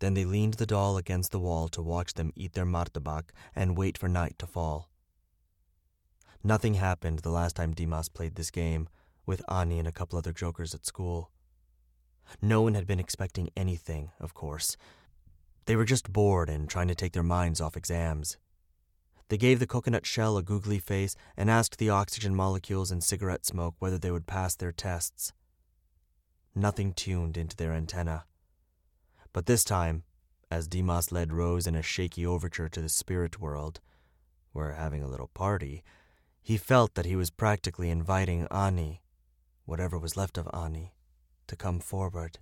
Then 0.00 0.12
they 0.12 0.26
leaned 0.26 0.54
the 0.54 0.66
doll 0.66 0.98
against 0.98 1.30
the 1.30 1.40
wall 1.40 1.68
to 1.68 1.80
watch 1.80 2.12
them 2.12 2.32
eat 2.36 2.52
their 2.52 2.66
martabak 2.66 3.30
and 3.54 3.78
wait 3.78 3.96
for 3.96 4.08
night 4.08 4.38
to 4.38 4.46
fall. 4.46 4.90
Nothing 6.44 6.74
happened 6.74 7.20
the 7.20 7.30
last 7.30 7.56
time 7.56 7.72
Dimas 7.72 8.08
played 8.08 8.34
this 8.34 8.50
game, 8.50 8.88
with 9.26 9.42
Ani 9.50 9.78
and 9.78 9.88
a 9.88 9.92
couple 9.92 10.18
other 10.18 10.32
jokers 10.32 10.74
at 10.74 10.84
school. 10.84 11.30
No 12.42 12.62
one 12.62 12.74
had 12.74 12.86
been 12.86 13.00
expecting 13.00 13.50
anything, 13.56 14.10
of 14.20 14.34
course, 14.34 14.76
they 15.66 15.76
were 15.76 15.84
just 15.84 16.12
bored 16.12 16.50
and 16.50 16.68
trying 16.68 16.88
to 16.88 16.94
take 16.94 17.12
their 17.12 17.22
minds 17.22 17.60
off 17.60 17.76
exams. 17.76 18.36
They 19.28 19.38
gave 19.38 19.58
the 19.58 19.66
coconut 19.66 20.04
shell 20.04 20.36
a 20.36 20.42
googly 20.42 20.78
face 20.78 21.16
and 21.36 21.50
asked 21.50 21.78
the 21.78 21.88
oxygen 21.88 22.34
molecules 22.34 22.92
in 22.92 23.00
cigarette 23.00 23.46
smoke 23.46 23.74
whether 23.78 23.98
they 23.98 24.10
would 24.10 24.26
pass 24.26 24.54
their 24.54 24.72
tests. 24.72 25.32
Nothing 26.54 26.92
tuned 26.92 27.36
into 27.36 27.56
their 27.56 27.72
antenna. 27.72 28.24
But 29.32 29.46
this 29.46 29.64
time, 29.64 30.04
as 30.50 30.68
Dimas 30.68 31.10
led 31.10 31.32
Rose 31.32 31.66
in 31.66 31.74
a 31.74 31.82
shaky 31.82 32.26
overture 32.26 32.68
to 32.68 32.82
the 32.82 32.88
spirit 32.90 33.40
world, 33.40 33.80
where 34.52 34.74
having 34.74 35.02
a 35.02 35.08
little 35.08 35.28
party, 35.28 35.82
he 36.44 36.58
felt 36.58 36.94
that 36.94 37.06
he 37.06 37.16
was 37.16 37.30
practically 37.30 37.88
inviting 37.88 38.46
Ani, 38.50 39.00
whatever 39.64 39.98
was 39.98 40.14
left 40.14 40.36
of 40.36 40.46
Ani, 40.52 40.92
to 41.46 41.56
come 41.56 41.80
forward. 41.80 42.38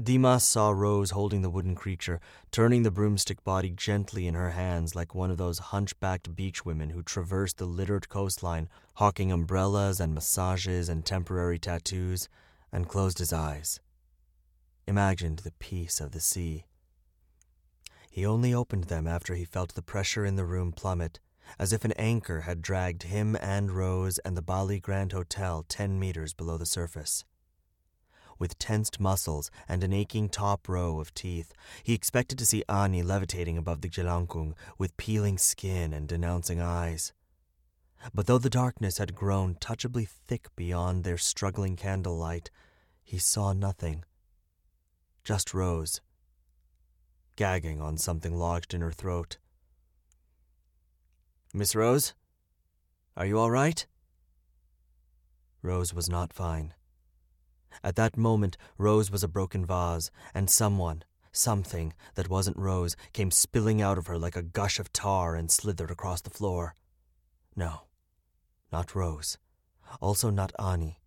Dimas 0.00 0.44
saw 0.44 0.70
Rose 0.70 1.10
holding 1.10 1.42
the 1.42 1.50
wooden 1.50 1.74
creature, 1.74 2.20
turning 2.52 2.84
the 2.84 2.92
broomstick 2.92 3.42
body 3.42 3.70
gently 3.70 4.28
in 4.28 4.34
her 4.34 4.50
hands 4.50 4.94
like 4.94 5.16
one 5.16 5.32
of 5.32 5.36
those 5.36 5.58
hunchbacked 5.58 6.36
beach 6.36 6.64
women 6.64 6.90
who 6.90 7.02
traverse 7.02 7.52
the 7.52 7.66
littered 7.66 8.08
coastline, 8.08 8.68
hawking 8.94 9.32
umbrellas 9.32 9.98
and 9.98 10.14
massages 10.14 10.88
and 10.88 11.04
temporary 11.04 11.58
tattoos, 11.58 12.28
and 12.70 12.88
closed 12.88 13.18
his 13.18 13.32
eyes. 13.32 13.80
Imagined 14.86 15.40
the 15.40 15.52
peace 15.58 16.00
of 16.00 16.12
the 16.12 16.20
sea. 16.20 16.66
He 18.08 18.24
only 18.24 18.54
opened 18.54 18.84
them 18.84 19.08
after 19.08 19.34
he 19.34 19.44
felt 19.44 19.74
the 19.74 19.82
pressure 19.82 20.24
in 20.24 20.36
the 20.36 20.44
room 20.44 20.70
plummet, 20.70 21.18
as 21.58 21.72
if 21.72 21.84
an 21.84 21.92
anchor 21.92 22.42
had 22.42 22.62
dragged 22.62 23.04
him 23.04 23.36
and 23.40 23.70
Rose 23.70 24.18
and 24.18 24.36
the 24.36 24.42
Bali 24.42 24.80
Grand 24.80 25.12
Hotel 25.12 25.64
ten 25.68 25.98
meters 25.98 26.34
below 26.34 26.56
the 26.56 26.66
surface 26.66 27.24
with 28.38 28.58
tensed 28.58 29.00
muscles 29.00 29.50
and 29.68 29.84
an 29.84 29.92
aching 29.92 30.28
top 30.28 30.68
row 30.68 31.00
of 31.00 31.14
teeth. 31.14 31.52
He 31.82 31.94
expected 31.94 32.38
to 32.38 32.46
see 32.46 32.64
Ani 32.68 33.02
levitating 33.02 33.58
above 33.58 33.80
the 33.80 33.88
Jelangkung 33.88 34.54
with 34.78 34.96
peeling 34.96 35.38
skin 35.38 35.92
and 35.92 36.08
denouncing 36.08 36.60
eyes. 36.60 37.12
But 38.12 38.26
though 38.26 38.38
the 38.38 38.50
darkness 38.50 38.98
had 38.98 39.14
grown 39.14 39.54
touchably 39.54 40.04
thick 40.04 40.48
beyond 40.56 41.04
their 41.04 41.18
struggling 41.18 41.76
candlelight, 41.76 42.50
he 43.02 43.18
saw 43.18 43.52
nothing. 43.52 44.04
Just 45.22 45.54
Rose, 45.54 46.00
gagging 47.36 47.80
on 47.80 47.96
something 47.96 48.36
lodged 48.36 48.74
in 48.74 48.82
her 48.82 48.92
throat. 48.92 49.38
Miss 51.56 51.76
Rose? 51.76 52.14
Are 53.16 53.24
you 53.24 53.38
all 53.38 53.48
right? 53.48 53.86
Rose 55.62 55.94
was 55.94 56.10
not 56.10 56.32
fine. 56.32 56.74
At 57.84 57.94
that 57.94 58.16
moment, 58.16 58.56
Rose 58.76 59.08
was 59.08 59.22
a 59.22 59.28
broken 59.28 59.64
vase, 59.64 60.10
and 60.34 60.50
someone, 60.50 61.04
something 61.30 61.94
that 62.16 62.28
wasn't 62.28 62.56
Rose, 62.56 62.96
came 63.12 63.30
spilling 63.30 63.80
out 63.80 63.98
of 63.98 64.08
her 64.08 64.18
like 64.18 64.34
a 64.34 64.42
gush 64.42 64.80
of 64.80 64.92
tar 64.92 65.36
and 65.36 65.48
slithered 65.48 65.92
across 65.92 66.22
the 66.22 66.28
floor. 66.28 66.74
No, 67.54 67.82
not 68.72 68.96
Rose. 68.96 69.38
Also 70.00 70.30
not 70.30 70.52
Ani. 70.58 70.98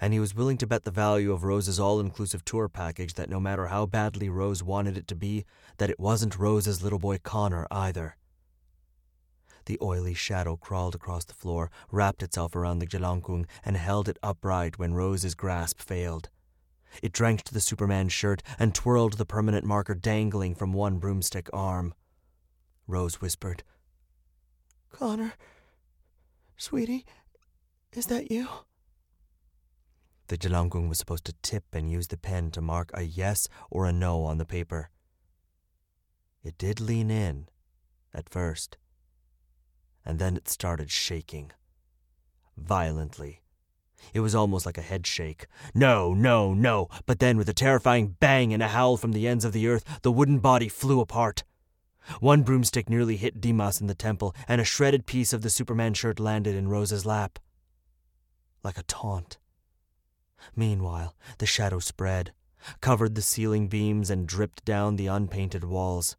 And 0.00 0.12
he 0.12 0.18
was 0.18 0.34
willing 0.34 0.58
to 0.58 0.66
bet 0.66 0.82
the 0.82 0.90
value 0.90 1.30
of 1.30 1.44
Rose's 1.44 1.78
all 1.78 2.00
inclusive 2.00 2.44
tour 2.44 2.68
package 2.68 3.14
that 3.14 3.30
no 3.30 3.38
matter 3.38 3.68
how 3.68 3.86
badly 3.86 4.28
Rose 4.28 4.60
wanted 4.60 4.98
it 4.98 5.06
to 5.06 5.14
be, 5.14 5.44
that 5.76 5.88
it 5.88 6.00
wasn't 6.00 6.36
Rose's 6.36 6.82
little 6.82 6.98
boy 6.98 7.18
Connor 7.22 7.68
either. 7.70 8.16
The 9.68 9.78
oily 9.82 10.14
shadow 10.14 10.56
crawled 10.56 10.94
across 10.94 11.26
the 11.26 11.34
floor, 11.34 11.70
wrapped 11.90 12.22
itself 12.22 12.56
around 12.56 12.78
the 12.78 12.86
Jelangkung, 12.86 13.46
and 13.62 13.76
held 13.76 14.08
it 14.08 14.18
upright 14.22 14.78
when 14.78 14.94
Rose's 14.94 15.34
grasp 15.34 15.82
failed. 15.82 16.30
It 17.02 17.12
drenched 17.12 17.52
the 17.52 17.60
Superman 17.60 18.08
shirt 18.08 18.42
and 18.58 18.74
twirled 18.74 19.18
the 19.18 19.26
permanent 19.26 19.66
marker 19.66 19.94
dangling 19.94 20.54
from 20.54 20.72
one 20.72 20.96
broomstick 20.96 21.50
arm. 21.52 21.92
Rose 22.86 23.20
whispered, 23.20 23.62
Connor, 24.90 25.34
sweetie, 26.56 27.04
is 27.92 28.06
that 28.06 28.30
you? 28.30 28.48
The 30.28 30.38
Jelangkung 30.38 30.88
was 30.88 30.96
supposed 30.96 31.26
to 31.26 31.34
tip 31.42 31.64
and 31.74 31.90
use 31.90 32.06
the 32.06 32.16
pen 32.16 32.52
to 32.52 32.62
mark 32.62 32.90
a 32.94 33.02
yes 33.02 33.50
or 33.70 33.84
a 33.84 33.92
no 33.92 34.24
on 34.24 34.38
the 34.38 34.46
paper. 34.46 34.88
It 36.42 36.56
did 36.56 36.80
lean 36.80 37.10
in, 37.10 37.50
at 38.14 38.30
first 38.30 38.78
and 40.04 40.18
then 40.18 40.36
it 40.36 40.48
started 40.48 40.90
shaking. 40.90 41.52
Violently. 42.56 43.42
It 44.14 44.20
was 44.20 44.34
almost 44.34 44.64
like 44.64 44.78
a 44.78 44.82
head 44.82 45.06
shake. 45.06 45.46
No, 45.74 46.14
no, 46.14 46.54
no. 46.54 46.88
But 47.06 47.18
then, 47.18 47.36
with 47.36 47.48
a 47.48 47.54
terrifying 47.54 48.16
bang 48.20 48.52
and 48.52 48.62
a 48.62 48.68
howl 48.68 48.96
from 48.96 49.12
the 49.12 49.26
ends 49.26 49.44
of 49.44 49.52
the 49.52 49.66
earth, 49.68 50.00
the 50.02 50.12
wooden 50.12 50.38
body 50.38 50.68
flew 50.68 51.00
apart. 51.00 51.44
One 52.20 52.42
broomstick 52.42 52.88
nearly 52.88 53.16
hit 53.16 53.40
Dimas 53.40 53.80
in 53.80 53.86
the 53.86 53.94
temple, 53.94 54.34
and 54.46 54.60
a 54.60 54.64
shredded 54.64 55.04
piece 55.06 55.32
of 55.32 55.42
the 55.42 55.50
Superman 55.50 55.94
shirt 55.94 56.18
landed 56.18 56.54
in 56.54 56.68
Rose's 56.68 57.04
lap. 57.04 57.38
Like 58.62 58.78
a 58.78 58.82
taunt. 58.84 59.38
Meanwhile, 60.56 61.14
the 61.38 61.46
shadow 61.46 61.80
spread, 61.80 62.32
covered 62.80 63.14
the 63.14 63.22
ceiling 63.22 63.68
beams, 63.68 64.10
and 64.10 64.26
dripped 64.26 64.64
down 64.64 64.96
the 64.96 65.06
unpainted 65.06 65.64
walls. 65.64 66.16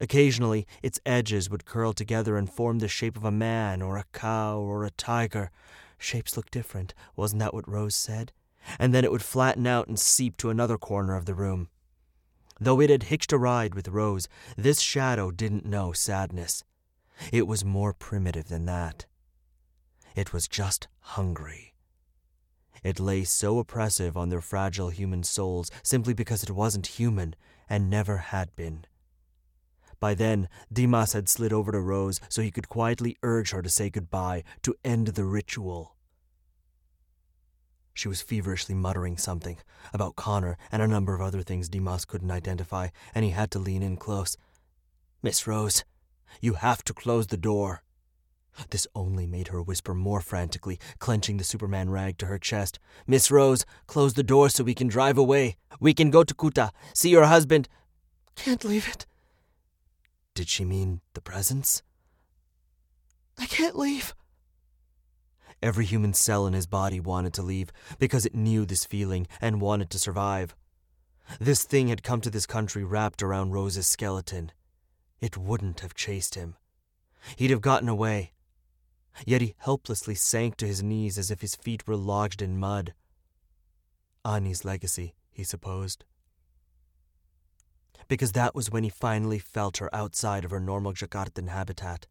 Occasionally, 0.00 0.66
its 0.82 1.00
edges 1.06 1.48
would 1.48 1.64
curl 1.64 1.92
together 1.92 2.36
and 2.36 2.50
form 2.50 2.78
the 2.78 2.88
shape 2.88 3.16
of 3.16 3.24
a 3.24 3.30
man 3.30 3.82
or 3.82 3.96
a 3.96 4.04
cow 4.12 4.58
or 4.58 4.84
a 4.84 4.90
tiger. 4.90 5.50
Shapes 5.98 6.36
look 6.36 6.50
different, 6.50 6.94
wasn't 7.16 7.40
that 7.40 7.54
what 7.54 7.68
Rose 7.68 7.96
said? 7.96 8.32
And 8.78 8.92
then 8.94 9.04
it 9.04 9.10
would 9.10 9.22
flatten 9.22 9.66
out 9.66 9.88
and 9.88 9.98
seep 9.98 10.36
to 10.38 10.50
another 10.50 10.78
corner 10.78 11.16
of 11.16 11.24
the 11.24 11.34
room. 11.34 11.68
Though 12.60 12.80
it 12.80 12.90
had 12.90 13.04
hitched 13.04 13.32
a 13.32 13.38
ride 13.38 13.74
with 13.74 13.88
Rose, 13.88 14.28
this 14.56 14.80
shadow 14.80 15.30
didn't 15.30 15.64
know 15.64 15.92
sadness. 15.92 16.64
It 17.32 17.46
was 17.46 17.64
more 17.64 17.92
primitive 17.92 18.48
than 18.48 18.66
that. 18.66 19.06
It 20.14 20.32
was 20.32 20.48
just 20.48 20.88
hungry. 21.00 21.74
It 22.82 23.00
lay 23.00 23.24
so 23.24 23.58
oppressive 23.58 24.16
on 24.16 24.28
their 24.28 24.40
fragile 24.40 24.90
human 24.90 25.22
souls 25.22 25.70
simply 25.82 26.14
because 26.14 26.42
it 26.42 26.50
wasn't 26.50 26.98
human 26.98 27.34
and 27.68 27.90
never 27.90 28.18
had 28.18 28.54
been. 28.54 28.84
By 30.00 30.14
then, 30.14 30.48
Dimas 30.72 31.12
had 31.12 31.28
slid 31.28 31.52
over 31.52 31.72
to 31.72 31.80
Rose 31.80 32.20
so 32.28 32.42
he 32.42 32.50
could 32.50 32.68
quietly 32.68 33.16
urge 33.22 33.50
her 33.50 33.62
to 33.62 33.68
say 33.68 33.90
goodbye, 33.90 34.44
to 34.62 34.74
end 34.84 35.08
the 35.08 35.24
ritual. 35.24 35.96
She 37.94 38.06
was 38.06 38.22
feverishly 38.22 38.76
muttering 38.76 39.16
something 39.16 39.58
about 39.92 40.14
Connor 40.14 40.56
and 40.70 40.80
a 40.80 40.86
number 40.86 41.16
of 41.16 41.20
other 41.20 41.42
things 41.42 41.68
Dimas 41.68 42.04
couldn't 42.04 42.30
identify, 42.30 42.90
and 43.12 43.24
he 43.24 43.32
had 43.32 43.50
to 43.50 43.58
lean 43.58 43.82
in 43.82 43.96
close. 43.96 44.36
Miss 45.20 45.48
Rose, 45.48 45.84
you 46.40 46.54
have 46.54 46.84
to 46.84 46.94
close 46.94 47.26
the 47.26 47.36
door. 47.36 47.82
This 48.70 48.86
only 48.94 49.26
made 49.26 49.48
her 49.48 49.60
whisper 49.60 49.94
more 49.94 50.20
frantically, 50.20 50.78
clenching 51.00 51.38
the 51.38 51.44
Superman 51.44 51.90
rag 51.90 52.18
to 52.18 52.26
her 52.26 52.38
chest. 52.38 52.78
Miss 53.06 53.32
Rose, 53.32 53.64
close 53.88 54.14
the 54.14 54.22
door 54.22 54.48
so 54.48 54.62
we 54.62 54.74
can 54.74 54.86
drive 54.86 55.18
away. 55.18 55.56
We 55.80 55.92
can 55.92 56.10
go 56.10 56.22
to 56.22 56.34
Kuta, 56.34 56.70
see 56.94 57.10
your 57.10 57.24
husband. 57.24 57.68
Can't 58.36 58.64
leave 58.64 58.88
it. 58.88 59.06
Did 60.38 60.48
she 60.48 60.64
mean 60.64 61.00
the 61.14 61.20
presence? 61.20 61.82
I 63.36 63.46
can't 63.46 63.76
leave. 63.76 64.14
Every 65.60 65.84
human 65.84 66.14
cell 66.14 66.46
in 66.46 66.52
his 66.52 66.68
body 66.68 67.00
wanted 67.00 67.32
to 67.34 67.42
leave 67.42 67.72
because 67.98 68.24
it 68.24 68.36
knew 68.36 68.64
this 68.64 68.84
feeling 68.84 69.26
and 69.40 69.60
wanted 69.60 69.90
to 69.90 69.98
survive. 69.98 70.54
This 71.40 71.64
thing 71.64 71.88
had 71.88 72.04
come 72.04 72.20
to 72.20 72.30
this 72.30 72.46
country 72.46 72.84
wrapped 72.84 73.20
around 73.20 73.50
Rose's 73.50 73.88
skeleton. 73.88 74.52
It 75.20 75.36
wouldn't 75.36 75.80
have 75.80 75.94
chased 75.94 76.36
him. 76.36 76.54
He'd 77.34 77.50
have 77.50 77.60
gotten 77.60 77.88
away. 77.88 78.30
Yet 79.26 79.40
he 79.40 79.56
helplessly 79.58 80.14
sank 80.14 80.56
to 80.58 80.68
his 80.68 80.84
knees 80.84 81.18
as 81.18 81.32
if 81.32 81.40
his 81.40 81.56
feet 81.56 81.84
were 81.88 81.96
lodged 81.96 82.42
in 82.42 82.60
mud. 82.60 82.94
Ani's 84.24 84.64
legacy, 84.64 85.16
he 85.32 85.42
supposed. 85.42 86.04
Because 88.06 88.32
that 88.32 88.54
was 88.54 88.70
when 88.70 88.84
he 88.84 88.90
finally 88.90 89.38
felt 89.38 89.78
her 89.78 89.94
outside 89.94 90.44
of 90.44 90.50
her 90.50 90.60
normal 90.60 90.92
Jakartan 90.92 91.48
habitat. 91.48 92.06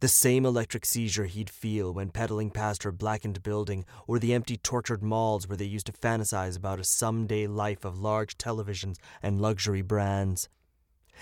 The 0.00 0.08
same 0.08 0.46
electric 0.46 0.84
seizure 0.84 1.26
he'd 1.26 1.50
feel 1.50 1.92
when 1.92 2.10
pedaling 2.10 2.50
past 2.50 2.82
her 2.84 2.92
blackened 2.92 3.42
building 3.42 3.84
or 4.06 4.18
the 4.18 4.32
empty, 4.32 4.56
tortured 4.56 5.02
malls 5.02 5.48
where 5.48 5.56
they 5.56 5.64
used 5.64 5.86
to 5.86 5.92
fantasize 5.92 6.56
about 6.56 6.78
a 6.78 6.84
someday 6.84 7.46
life 7.46 7.84
of 7.84 7.98
large 7.98 8.38
televisions 8.38 8.96
and 9.22 9.40
luxury 9.40 9.82
brands. 9.82 10.48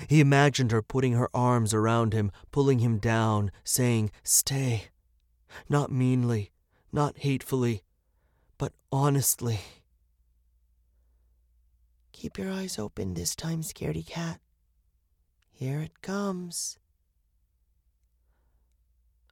He 0.09 0.21
imagined 0.21 0.73
her 0.73 0.83
putting 0.83 1.15
her 1.15 1.31
arms 1.35 1.75
around 1.75 2.13
him, 2.13 2.31
pulling 2.53 2.79
him 2.81 2.99
down, 2.99 3.51
saying, 3.65 4.11
Stay. 4.23 4.85
Not 5.69 5.91
meanly, 5.91 6.51
not 6.93 7.19
hatefully, 7.19 7.83
but 8.57 8.73
honestly. 8.93 9.61
Keep 12.21 12.37
your 12.37 12.53
eyes 12.53 12.79
open 12.79 13.15
this 13.15 13.35
time, 13.35 13.63
scaredy 13.63 14.07
cat. 14.07 14.41
Here 15.51 15.81
it 15.81 16.03
comes. 16.03 16.79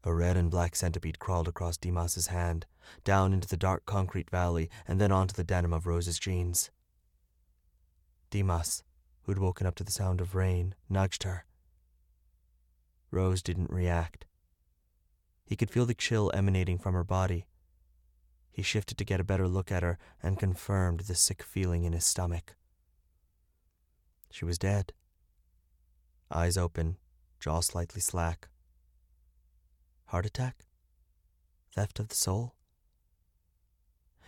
A 0.04 0.14
red 0.14 0.38
and 0.38 0.50
black 0.50 0.74
centipede 0.74 1.18
crawled 1.18 1.48
across 1.48 1.76
Dimas's 1.76 2.28
hand, 2.28 2.64
down 3.04 3.34
into 3.34 3.46
the 3.46 3.58
dark 3.58 3.84
concrete 3.84 4.30
valley, 4.30 4.70
and 4.86 4.98
then 4.98 5.12
onto 5.12 5.34
the 5.34 5.44
denim 5.44 5.74
of 5.74 5.86
Rose's 5.86 6.18
jeans. 6.18 6.70
Dimas, 8.30 8.82
who'd 9.24 9.36
woken 9.36 9.66
up 9.66 9.74
to 9.74 9.84
the 9.84 9.92
sound 9.92 10.22
of 10.22 10.34
rain, 10.34 10.74
nudged 10.88 11.24
her. 11.24 11.44
Rose 13.10 13.42
didn't 13.42 13.68
react. 13.68 14.24
He 15.44 15.56
could 15.56 15.70
feel 15.70 15.84
the 15.84 15.92
chill 15.92 16.30
emanating 16.32 16.78
from 16.78 16.94
her 16.94 17.04
body. 17.04 17.44
He 18.50 18.62
shifted 18.62 18.96
to 18.96 19.04
get 19.04 19.20
a 19.20 19.24
better 19.24 19.46
look 19.46 19.70
at 19.70 19.82
her 19.82 19.98
and 20.22 20.38
confirmed 20.38 21.00
the 21.00 21.14
sick 21.14 21.42
feeling 21.42 21.84
in 21.84 21.92
his 21.92 22.06
stomach. 22.06 22.54
She 24.30 24.44
was 24.44 24.58
dead. 24.58 24.92
Eyes 26.30 26.56
open, 26.56 26.96
jaw 27.40 27.60
slightly 27.60 28.00
slack. 28.00 28.48
Heart 30.06 30.26
attack? 30.26 30.66
Theft 31.74 31.98
of 31.98 32.08
the 32.08 32.14
soul? 32.14 32.54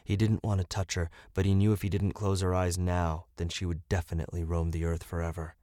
He 0.05 0.16
didn't 0.16 0.42
want 0.42 0.61
to 0.61 0.66
touch 0.66 0.94
her, 0.94 1.11
but 1.34 1.46
he 1.46 1.55
knew 1.55 1.72
if 1.72 1.82
he 1.82 1.88
didn't 1.88 2.12
close 2.12 2.40
her 2.40 2.55
eyes 2.55 2.76
now, 2.76 3.26
then 3.36 3.48
she 3.48 3.64
would 3.64 3.88
definitely 3.88 4.42
roam 4.42 4.70
the 4.70 4.84
earth 4.84 5.05
forever. 5.05 5.57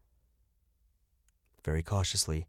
Very 1.64 1.84
cautiously, 1.84 2.48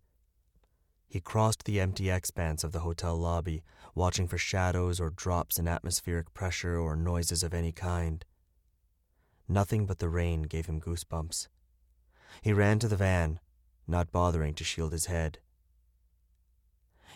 he 1.09 1.21
crossed 1.21 1.65
the 1.65 1.81
empty 1.81 2.11
expanse 2.11 2.63
of 2.63 2.73
the 2.73 2.81
hotel 2.81 3.17
lobby, 3.17 3.63
watching 3.95 4.29
for 4.29 4.37
shadows 4.37 5.01
or 5.01 5.09
drops 5.09 5.59
in 5.59 5.67
atmospheric 5.67 6.35
pressure 6.35 6.77
or 6.77 6.95
noises 6.97 7.43
of 7.43 7.55
any 7.55 7.73
kind. 7.73 8.25
Nothing 9.49 9.87
but 9.87 9.99
the 9.99 10.11
rain 10.11 10.43
gave 10.43 10.67
him 10.67 10.81
goosebumps. 10.81 11.49
He 12.43 12.53
ran 12.53 12.79
to 12.81 12.89
the 12.89 12.97
van, 12.97 13.41
not 13.87 14.13
bothering 14.13 14.55
to 14.55 14.65
shield 14.65 14.93
his 14.93 15.07
head. 15.07 15.39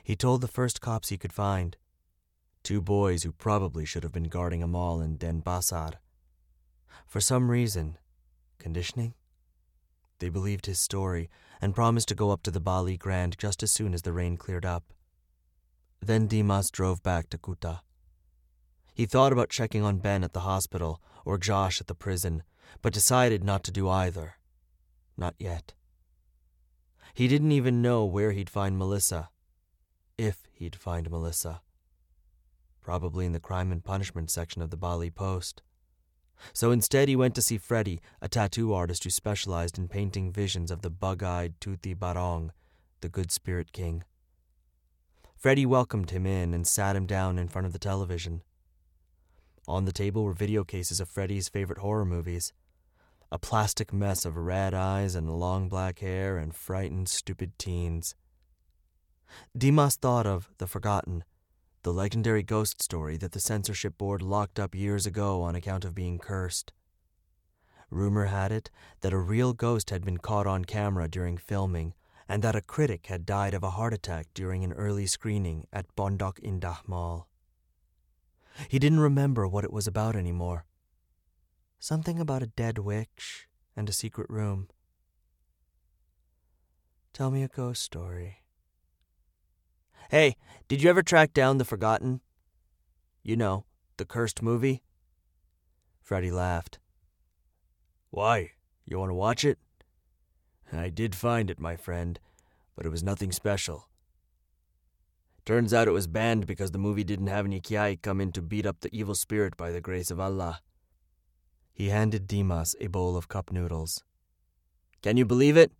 He 0.02 0.16
told 0.16 0.40
the 0.40 0.48
first 0.48 0.80
cops 0.80 1.10
he 1.10 1.18
could 1.18 1.32
find. 1.32 1.76
Two 2.62 2.80
boys 2.80 3.22
who 3.22 3.32
probably 3.32 3.84
should 3.84 4.02
have 4.02 4.12
been 4.12 4.28
guarding 4.28 4.62
a 4.62 4.68
mall 4.68 5.00
in 5.00 5.18
Denpasar. 5.18 5.94
For 7.06 7.20
some 7.20 7.50
reason, 7.50 7.98
conditioning? 8.58 9.14
They 10.18 10.28
believed 10.28 10.66
his 10.66 10.80
story 10.80 11.28
and 11.60 11.74
promised 11.74 12.08
to 12.08 12.14
go 12.14 12.30
up 12.30 12.42
to 12.44 12.50
the 12.50 12.60
Bali 12.60 12.96
Grand 12.96 13.36
just 13.38 13.62
as 13.62 13.72
soon 13.72 13.94
as 13.94 14.02
the 14.02 14.12
rain 14.12 14.36
cleared 14.36 14.64
up. 14.64 14.92
Then 16.00 16.26
Dimas 16.26 16.70
drove 16.70 17.02
back 17.02 17.28
to 17.30 17.38
Kuta. 17.38 17.80
He 18.94 19.06
thought 19.06 19.32
about 19.32 19.50
checking 19.50 19.82
on 19.82 19.98
Ben 19.98 20.22
at 20.22 20.32
the 20.32 20.40
hospital 20.40 21.00
or 21.24 21.38
Josh 21.38 21.80
at 21.80 21.86
the 21.86 21.94
prison, 21.94 22.42
but 22.82 22.92
decided 22.92 23.42
not 23.42 23.64
to 23.64 23.70
do 23.70 23.88
either. 23.88 24.34
Not 25.16 25.34
yet. 25.38 25.74
He 27.14 27.28
didn't 27.28 27.52
even 27.52 27.82
know 27.82 28.04
where 28.04 28.32
he'd 28.32 28.50
find 28.50 28.78
Melissa 28.78 29.28
if 30.16 30.48
he'd 30.52 30.76
find 30.76 31.10
Melissa. 31.10 31.60
Probably 32.80 33.26
in 33.26 33.32
the 33.32 33.40
crime 33.40 33.72
and 33.72 33.84
punishment 33.84 34.30
section 34.30 34.62
of 34.62 34.70
the 34.70 34.76
Bali 34.76 35.10
Post. 35.10 35.62
So 36.52 36.70
instead, 36.70 37.08
he 37.08 37.16
went 37.16 37.34
to 37.36 37.42
see 37.42 37.58
Freddy, 37.58 38.00
a 38.20 38.28
tattoo 38.28 38.72
artist 38.72 39.04
who 39.04 39.10
specialized 39.10 39.78
in 39.78 39.88
painting 39.88 40.32
visions 40.32 40.70
of 40.70 40.82
the 40.82 40.90
bug 40.90 41.22
eyed 41.22 41.60
Tuti 41.60 41.94
Barong, 41.94 42.52
the 43.00 43.08
good 43.08 43.30
spirit 43.30 43.72
king. 43.72 44.04
Freddy 45.36 45.66
welcomed 45.66 46.10
him 46.10 46.26
in 46.26 46.54
and 46.54 46.66
sat 46.66 46.96
him 46.96 47.06
down 47.06 47.38
in 47.38 47.48
front 47.48 47.66
of 47.66 47.72
the 47.72 47.78
television. 47.78 48.42
On 49.68 49.84
the 49.84 49.92
table 49.92 50.24
were 50.24 50.32
video 50.32 50.64
cases 50.64 51.00
of 51.00 51.08
Freddy's 51.08 51.48
favorite 51.48 51.78
horror 51.78 52.04
movies 52.04 52.52
a 53.32 53.38
plastic 53.38 53.94
mess 53.94 54.26
of 54.26 54.36
red 54.36 54.74
eyes 54.74 55.14
and 55.14 55.40
long 55.40 55.66
black 55.66 56.00
hair 56.00 56.36
and 56.36 56.54
frightened, 56.54 57.08
stupid 57.08 57.58
teens. 57.58 58.14
Dimas 59.56 59.96
thought 59.96 60.26
of 60.26 60.50
The 60.58 60.66
Forgotten, 60.66 61.24
the 61.82 61.94
legendary 61.94 62.42
ghost 62.42 62.82
story 62.82 63.16
that 63.16 63.32
the 63.32 63.40
censorship 63.40 63.96
board 63.96 64.20
locked 64.20 64.60
up 64.60 64.74
years 64.74 65.06
ago 65.06 65.40
on 65.40 65.54
account 65.54 65.86
of 65.86 65.94
being 65.94 66.18
cursed. 66.18 66.74
Rumor 67.88 68.26
had 68.26 68.52
it 68.52 68.70
that 69.00 69.14
a 69.14 69.18
real 69.18 69.54
ghost 69.54 69.88
had 69.88 70.04
been 70.04 70.18
caught 70.18 70.46
on 70.46 70.66
camera 70.66 71.08
during 71.08 71.38
filming 71.38 71.94
and 72.28 72.42
that 72.42 72.54
a 72.54 72.60
critic 72.60 73.06
had 73.06 73.24
died 73.24 73.54
of 73.54 73.62
a 73.62 73.70
heart 73.70 73.94
attack 73.94 74.26
during 74.34 74.62
an 74.62 74.74
early 74.74 75.06
screening 75.06 75.66
at 75.72 75.96
Pondok 75.96 76.38
Indah 76.42 76.86
Mall. 76.86 77.28
He 78.68 78.78
didn't 78.78 79.00
remember 79.00 79.48
what 79.48 79.64
it 79.64 79.72
was 79.72 79.86
about 79.86 80.16
anymore. 80.16 80.66
Something 81.82 82.20
about 82.20 82.44
a 82.44 82.46
dead 82.46 82.78
witch 82.78 83.48
and 83.74 83.88
a 83.88 83.92
secret 83.92 84.30
room. 84.30 84.68
Tell 87.12 87.32
me 87.32 87.42
a 87.42 87.48
ghost 87.48 87.82
story. 87.82 88.44
Hey, 90.08 90.36
did 90.68 90.80
you 90.80 90.88
ever 90.88 91.02
track 91.02 91.32
down 91.32 91.58
The 91.58 91.64
Forgotten? 91.64 92.20
You 93.24 93.34
know, 93.36 93.64
the 93.96 94.04
cursed 94.04 94.42
movie? 94.42 94.84
Freddy 96.00 96.30
laughed. 96.30 96.78
Why? 98.10 98.52
You 98.86 99.00
want 99.00 99.10
to 99.10 99.14
watch 99.14 99.44
it? 99.44 99.58
I 100.72 100.88
did 100.88 101.16
find 101.16 101.50
it, 101.50 101.58
my 101.58 101.74
friend, 101.74 102.20
but 102.76 102.86
it 102.86 102.90
was 102.90 103.02
nothing 103.02 103.32
special. 103.32 103.88
Turns 105.44 105.74
out 105.74 105.88
it 105.88 105.90
was 105.90 106.06
banned 106.06 106.46
because 106.46 106.70
the 106.70 106.78
movie 106.78 107.02
didn't 107.02 107.26
have 107.26 107.44
any 107.44 107.60
kiai 107.60 108.00
come 108.00 108.20
in 108.20 108.30
to 108.30 108.40
beat 108.40 108.66
up 108.66 108.82
the 108.82 108.96
evil 108.96 109.16
spirit 109.16 109.56
by 109.56 109.72
the 109.72 109.80
grace 109.80 110.12
of 110.12 110.20
Allah. 110.20 110.60
He 111.72 111.88
handed 111.88 112.26
Dimas 112.26 112.76
a 112.80 112.86
bowl 112.86 113.16
of 113.16 113.28
cup 113.28 113.50
noodles. 113.50 114.02
Can 115.02 115.16
you 115.16 115.24
believe 115.24 115.56
it? 115.56 115.72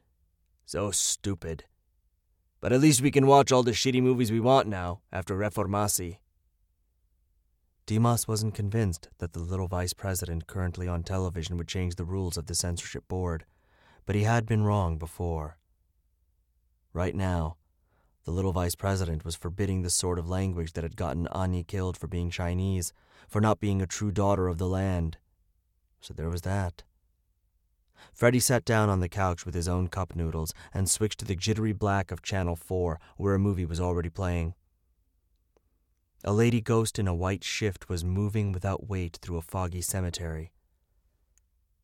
So 0.64 0.90
stupid. 0.90 1.64
But 2.61 2.72
at 2.72 2.80
least 2.80 3.03
we 3.03 3.11
can 3.11 3.26
watch 3.26 3.53
all 3.53 3.62
the 3.62 3.72
shitty 3.72 4.03
movies 4.03 4.32
we 4.32 4.40
want 4.40 4.68
now, 4.68 5.01
after 5.12 5.36
Reformasi. 5.36 6.18
Dimas 7.84 8.28
wasn't 8.28 8.55
convinced 8.55 9.09
that 9.18 9.32
the 9.32 9.40
little 9.40 9.68
vice 9.68 9.93
president 9.93 10.47
currently 10.47 10.86
on 10.86 11.03
television 11.03 11.57
would 11.57 11.68
change 11.68 11.97
the 11.97 12.05
rules 12.05 12.36
of 12.36 12.47
the 12.47 12.55
censorship 12.55 13.07
board, 13.09 13.45
but 14.07 14.14
he 14.14 14.22
had 14.22 14.47
been 14.47 14.62
wrong 14.62 14.99
before. 14.99 15.59
Right 16.93 17.14
now, 17.14 17.57
The 18.24 18.30
little 18.30 18.53
vice 18.53 18.76
president 18.76 19.24
was 19.24 19.34
forbidding 19.34 19.82
the 19.82 19.90
sort 19.90 20.18
of 20.18 20.28
language 20.28 20.74
that 20.74 20.84
had 20.84 20.97
gotten 20.97 21.26
Ani 21.34 21.64
killed 21.64 21.97
for 21.97 22.07
being 22.07 22.30
Chinese, 22.30 22.93
for 23.28 23.40
not 23.40 23.59
being 23.59 23.82
a 23.82 23.86
true 23.86 24.12
daughter 24.12 24.47
of 24.47 24.59
the 24.59 24.68
land. 24.68 25.18
So 26.03 26.12
there 26.12 26.28
was 26.28 26.42
that. 26.42 26.82
Freddie 28.12 28.40
sat 28.40 28.64
down 28.64 28.90
on 28.90 28.98
the 28.98 29.09
couch 29.09 29.46
with 29.46 29.55
his 29.55 29.68
own 29.68 29.86
cup 29.86 30.16
noodles 30.16 30.53
and 30.74 30.90
switched 30.90 31.20
to 31.20 31.24
the 31.24 31.36
jittery 31.36 31.72
black 31.72 32.11
of 32.11 32.22
Channel 32.22 32.57
4, 32.57 32.98
where 33.16 33.34
a 33.34 33.38
movie 33.38 33.64
was 33.64 33.80
already 33.80 34.11
playing. 34.11 34.55
A 36.24 36.32
lady 36.32 36.61
ghost 36.61 36.98
in 36.98 37.07
a 37.07 37.14
white 37.14 37.44
shift 37.44 37.88
was 37.88 38.05
moving 38.05 38.50
without 38.50 38.88
weight 38.88 39.18
through 39.22 39.38
a 39.38 39.42
foggy 39.42 39.80
cemetery. 39.80 40.53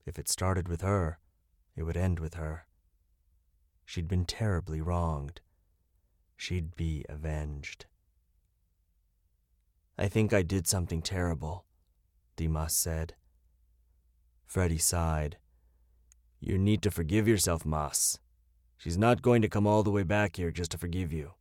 If 0.04 0.18
it 0.18 0.28
started 0.28 0.68
with 0.68 0.80
her, 0.80 1.18
it 1.76 1.84
would 1.84 1.96
end 1.96 2.18
with 2.18 2.34
her. 2.34 2.66
She'd 3.84 4.08
been 4.08 4.24
terribly 4.24 4.80
wronged. 4.80 5.40
She'd 6.36 6.74
be 6.74 7.04
avenged. 7.08 7.86
I 9.96 10.08
think 10.08 10.32
I 10.32 10.42
did 10.42 10.66
something 10.66 11.02
terrible, 11.02 11.64
Dimas 12.36 12.76
said. 12.76 13.14
Freddie 14.48 14.78
sighed. 14.78 15.36
You 16.40 16.56
need 16.56 16.80
to 16.82 16.90
forgive 16.90 17.28
yourself, 17.28 17.66
Mas. 17.66 18.18
She's 18.78 18.96
not 18.96 19.20
going 19.20 19.42
to 19.42 19.48
come 19.48 19.66
all 19.66 19.82
the 19.82 19.90
way 19.90 20.04
back 20.04 20.36
here 20.36 20.50
just 20.50 20.70
to 20.70 20.78
forgive 20.78 21.12
you. 21.12 21.32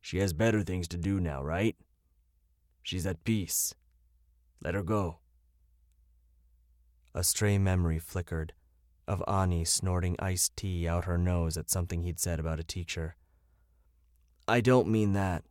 She 0.00 0.18
has 0.18 0.32
better 0.32 0.62
things 0.62 0.88
to 0.88 0.96
do 0.96 1.20
now, 1.20 1.42
right? 1.42 1.76
She's 2.82 3.06
at 3.06 3.22
peace. 3.22 3.74
Let 4.64 4.74
her 4.74 4.82
go. 4.82 5.18
A 7.14 7.22
stray 7.22 7.58
memory 7.58 7.98
flickered 7.98 8.54
of 9.06 9.22
Ani 9.28 9.66
snorting 9.66 10.16
iced 10.18 10.56
tea 10.56 10.88
out 10.88 11.04
her 11.04 11.18
nose 11.18 11.58
at 11.58 11.68
something 11.68 12.02
he'd 12.02 12.18
said 12.18 12.40
about 12.40 12.60
a 12.60 12.64
teacher. 12.64 13.16
I 14.46 14.62
don't 14.62 14.88
mean 14.88 15.12
that. 15.12 15.44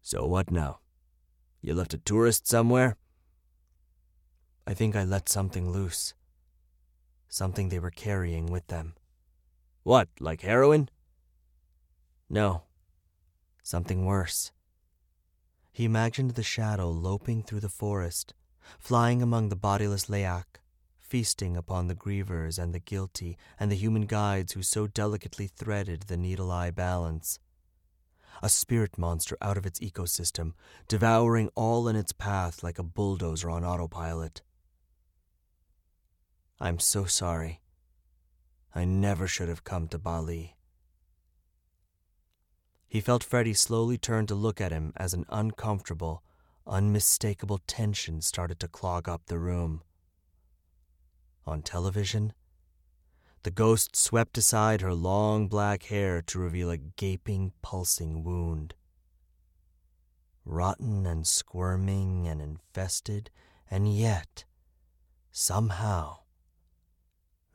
So 0.00 0.24
what 0.24 0.50
now? 0.50 0.78
You 1.60 1.74
left 1.74 1.92
a 1.92 1.98
tourist 1.98 2.48
somewhere? 2.48 2.96
I 4.66 4.74
think 4.74 4.94
I 4.96 5.04
let 5.04 5.28
something 5.28 5.70
loose 5.70 6.14
something 7.32 7.70
they 7.70 7.78
were 7.78 7.90
carrying 7.90 8.46
with 8.46 8.66
them. 8.66 8.94
What, 9.84 10.08
like 10.20 10.42
heroin? 10.42 10.90
No, 12.28 12.64
something 13.62 14.04
worse. 14.04 14.52
He 15.72 15.86
imagined 15.86 16.32
the 16.32 16.42
shadow 16.42 16.90
loping 16.90 17.42
through 17.42 17.60
the 17.60 17.70
forest, 17.70 18.34
flying 18.78 19.22
among 19.22 19.48
the 19.48 19.56
bodiless 19.56 20.06
Leyak, 20.06 20.60
feasting 21.00 21.56
upon 21.56 21.88
the 21.88 21.94
grievers 21.94 22.58
and 22.58 22.74
the 22.74 22.78
guilty 22.78 23.38
and 23.58 23.70
the 23.70 23.76
human 23.76 24.04
guides 24.04 24.52
who 24.52 24.62
so 24.62 24.86
delicately 24.86 25.46
threaded 25.46 26.02
the 26.02 26.18
needle 26.18 26.50
eye 26.50 26.70
balance. 26.70 27.38
A 28.42 28.50
spirit 28.50 28.98
monster 28.98 29.38
out 29.40 29.56
of 29.56 29.64
its 29.64 29.80
ecosystem, 29.80 30.52
devouring 30.86 31.48
all 31.54 31.88
in 31.88 31.96
its 31.96 32.12
path 32.12 32.62
like 32.62 32.78
a 32.78 32.82
bulldozer 32.82 33.48
on 33.48 33.64
autopilot. 33.64 34.42
I'm 36.62 36.78
so 36.78 37.06
sorry. 37.06 37.60
I 38.72 38.84
never 38.84 39.26
should 39.26 39.48
have 39.48 39.64
come 39.64 39.88
to 39.88 39.98
Bali. 39.98 40.56
He 42.86 43.00
felt 43.00 43.24
Freddie 43.24 43.52
slowly 43.52 43.98
turn 43.98 44.28
to 44.28 44.36
look 44.36 44.60
at 44.60 44.70
him 44.70 44.92
as 44.94 45.12
an 45.12 45.24
uncomfortable, 45.28 46.22
unmistakable 46.64 47.58
tension 47.66 48.20
started 48.20 48.60
to 48.60 48.68
clog 48.68 49.08
up 49.08 49.22
the 49.26 49.40
room. 49.40 49.82
On 51.46 51.62
television, 51.62 52.32
the 53.42 53.50
ghost 53.50 53.96
swept 53.96 54.38
aside 54.38 54.82
her 54.82 54.94
long 54.94 55.48
black 55.48 55.82
hair 55.86 56.22
to 56.22 56.38
reveal 56.38 56.70
a 56.70 56.76
gaping, 56.76 57.54
pulsing 57.60 58.22
wound. 58.22 58.74
Rotten 60.44 61.06
and 61.06 61.26
squirming 61.26 62.28
and 62.28 62.40
infested, 62.40 63.30
and 63.68 63.92
yet, 63.92 64.44
somehow, 65.32 66.21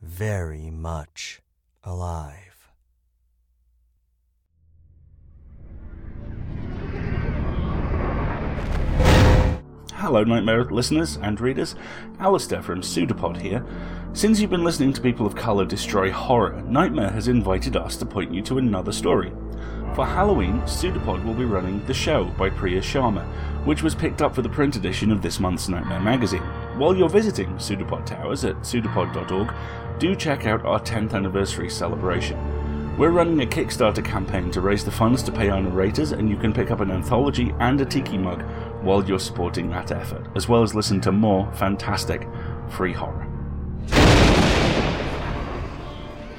very 0.02 0.70
much 0.70 1.42
alive. 1.84 2.48
Hello, 9.94 10.24
Nightmare 10.24 10.64
listeners 10.66 11.18
and 11.18 11.42
readers. 11.42 11.76
Alasdair 12.20 12.64
from 12.64 12.82
Pseudopod 12.82 13.42
here. 13.42 13.66
Since 14.14 14.40
you've 14.40 14.52
been 14.52 14.64
listening 14.64 14.94
to 14.94 15.02
People 15.02 15.26
of 15.26 15.36
Colour 15.36 15.66
destroy 15.66 16.12
horror, 16.12 16.62
Nightmare 16.68 17.10
has 17.10 17.28
invited 17.28 17.76
us 17.76 17.98
to 17.98 18.06
point 18.06 18.34
you 18.34 18.42
to 18.44 18.60
another 18.60 18.92
story. 18.92 19.34
For 19.96 20.06
Halloween, 20.06 20.62
Pseudopod 20.68 21.24
will 21.24 21.34
be 21.34 21.46
running 21.46 21.84
The 21.86 21.94
Show 21.94 22.26
by 22.26 22.50
Priya 22.50 22.82
Sharma, 22.82 23.26
which 23.66 23.82
was 23.82 23.96
picked 23.96 24.22
up 24.22 24.36
for 24.36 24.44
the 24.44 24.50
print 24.50 24.76
edition 24.76 25.12
of 25.12 25.22
this 25.22 25.40
month's 25.40 25.70
Nightmare 25.70 26.00
magazine. 26.00 26.44
While 26.78 26.96
you're 26.96 27.10
visiting 27.10 27.58
Pseudopod 27.58 28.06
Towers 28.06 28.46
at 28.46 28.58
pseudopod.org, 28.58 29.54
do 29.98 30.16
check 30.16 30.46
out 30.46 30.64
our 30.66 30.80
10th 30.80 31.14
anniversary 31.14 31.70
celebration. 31.70 32.38
We're 32.98 33.12
running 33.12 33.42
a 33.42 33.46
Kickstarter 33.46 34.04
campaign 34.04 34.50
to 34.52 34.62
raise 34.62 34.84
the 34.84 34.92
funds 34.92 35.22
to 35.24 35.32
pay 35.32 35.50
our 35.50 35.62
narrators, 35.62 36.12
and 36.12 36.30
you 36.30 36.38
can 36.38 36.54
pick 36.54 36.72
up 36.72 36.80
an 36.80 36.92
anthology 36.92 37.54
and 37.60 37.80
a 37.82 37.86
tiki 37.86 38.18
mug 38.18 38.44
while 38.82 39.04
you're 39.04 39.20
supporting 39.20 39.70
that 39.70 39.92
effort, 39.92 40.28
as 40.36 40.48
well 40.48 40.64
as 40.64 40.74
listen 40.74 41.02
to 41.02 41.12
more 41.12 41.52
fantastic 41.54 42.28
free 42.70 42.94
horror. 42.94 43.28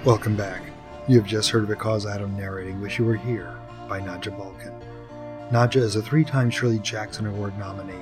Welcome 0.05 0.37
back. 0.37 0.68
You 1.09 1.17
have 1.17 1.27
just 1.27 1.49
heard 1.49 1.67
Because 1.67 2.05
Adam 2.05 2.37
narrating 2.37 2.83
Wish 2.83 2.99
You 2.99 3.07
Were 3.07 3.17
Here 3.17 3.57
by 3.89 3.99
Nadia 3.99 4.31
Bulkin. 4.31 4.79
Nadia 5.51 5.83
is 5.83 5.97
a 5.97 6.03
three 6.03 6.23
time 6.23 6.51
Shirley 6.51 6.79
Jackson 6.81 7.27
Award 7.27 7.59
nominee 7.59 7.95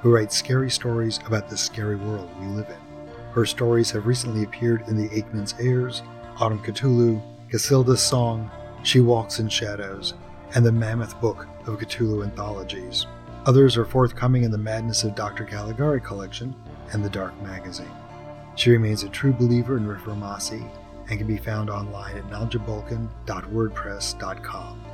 who 0.00 0.14
writes 0.14 0.36
scary 0.36 0.70
stories 0.70 1.18
about 1.26 1.48
the 1.48 1.56
scary 1.56 1.96
world 1.96 2.30
we 2.40 2.46
live 2.46 2.68
in. 2.68 3.32
Her 3.32 3.44
stories 3.46 3.90
have 3.90 4.06
recently 4.06 4.44
appeared 4.44 4.86
in 4.86 4.96
the 4.96 5.08
Aickman's 5.08 5.56
Heirs, 5.58 6.02
Autumn 6.38 6.60
Cthulhu, 6.60 7.20
Casilda's 7.50 8.00
Song, 8.00 8.48
She 8.84 9.00
Walks 9.00 9.40
in 9.40 9.48
Shadows, 9.48 10.14
and 10.54 10.64
the 10.64 10.70
Mammoth 10.70 11.20
Book 11.20 11.48
of 11.66 11.80
Cthulhu 11.80 12.22
anthologies. 12.22 13.06
Others 13.46 13.76
are 13.76 13.84
forthcoming 13.84 14.44
in 14.44 14.52
the 14.52 14.58
Madness 14.58 15.02
of 15.02 15.16
Dr. 15.16 15.44
Caligari 15.44 16.00
collection 16.00 16.54
and 16.92 17.04
the 17.04 17.10
Dark 17.10 17.34
magazine. 17.42 17.90
She 18.54 18.70
remains 18.70 19.02
a 19.02 19.08
true 19.08 19.32
believer 19.32 19.76
in 19.76 19.84
Reformasi 19.84 20.70
and 21.08 21.18
can 21.18 21.26
be 21.26 21.36
found 21.36 21.68
online 21.70 22.16
at 22.16 22.28
nadiabulkin.wordpress.com. 22.28 24.84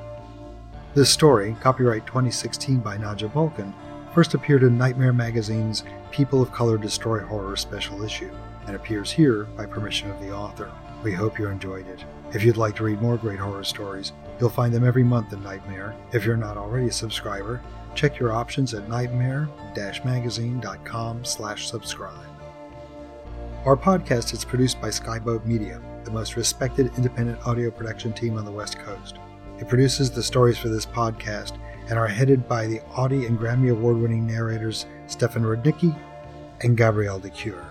This 0.95 1.11
story, 1.11 1.55
copyright 1.61 2.07
2016 2.07 2.79
by 2.79 2.97
Nadia 2.97 3.29
Bulkin, 3.29 3.75
first 4.15 4.33
appeared 4.35 4.63
in 4.63 4.79
Nightmare 4.79 5.13
Magazine's 5.13 5.85
People 6.11 6.41
of 6.43 6.51
Color 6.51 6.79
Destroy 6.79 7.21
Horror 7.21 7.57
special 7.57 8.03
issue, 8.03 8.35
and 8.67 8.75
appears 8.75 9.13
here 9.13 9.45
by 9.45 9.67
permission 9.67 10.11
of 10.11 10.19
the 10.21 10.35
author. 10.35 10.73
We 11.05 11.13
hope 11.13 11.39
you 11.39 11.47
enjoyed 11.49 11.87
it. 11.87 12.05
If 12.33 12.43
you'd 12.43 12.57
like 12.57 12.75
to 12.77 12.85
read 12.85 13.01
more 13.01 13.17
great 13.17 13.39
horror 13.39 13.63
stories, 13.65 14.13
you'll 14.41 14.51
find 14.51 14.75
them 14.75 14.85
every 14.85 15.05
month 15.05 15.33
in 15.33 15.41
Nightmare. 15.43 15.95
If 16.13 16.25
you're 16.25 16.37
not 16.37 16.57
already 16.57 16.89
a 16.89 16.93
subscriber, 16.93 17.63
check 17.95 18.19
your 18.19 18.33
options 18.33 18.75
at 18.75 18.89
nightmare-magazine.com 18.89 21.25
slash 21.25 21.71
subscribe. 21.71 22.27
Our 23.65 23.77
podcast 23.77 24.33
is 24.33 24.45
produced 24.45 24.81
by 24.81 24.89
Skyboat 24.89 25.45
Media, 25.45 25.81
the 26.09 26.15
most 26.15 26.37
respected 26.37 26.91
independent 26.97 27.39
audio 27.47 27.71
production 27.71 28.15
team 28.15 28.39
on 28.39 28.47
the 28.47 28.51
West 28.51 28.79
Coast. 28.79 29.17
It 29.59 29.69
produces 29.69 30.11
the 30.11 30.23
stories 30.23 30.57
for 30.57 30.69
this 30.69 30.87
podcast 30.87 31.59
and 31.91 31.99
are 31.99 32.07
headed 32.07 32.49
by 32.49 32.67
the 32.67 32.81
Audie 32.97 33.27
and 33.27 33.39
Grammy 33.39 33.71
Award 33.71 33.99
winning 33.99 34.27
narrators 34.27 34.87
Stefan 35.07 35.43
Rudnicki 35.43 35.95
and 36.63 36.79
Gabrielle 36.79 37.19
de 37.19 37.29
Cuir. 37.29 37.63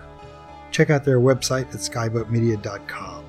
Check 0.70 0.90
out 0.90 1.02
their 1.02 1.18
website 1.18 1.68
at 1.74 1.80
skyboatmedia.com. 1.80 3.24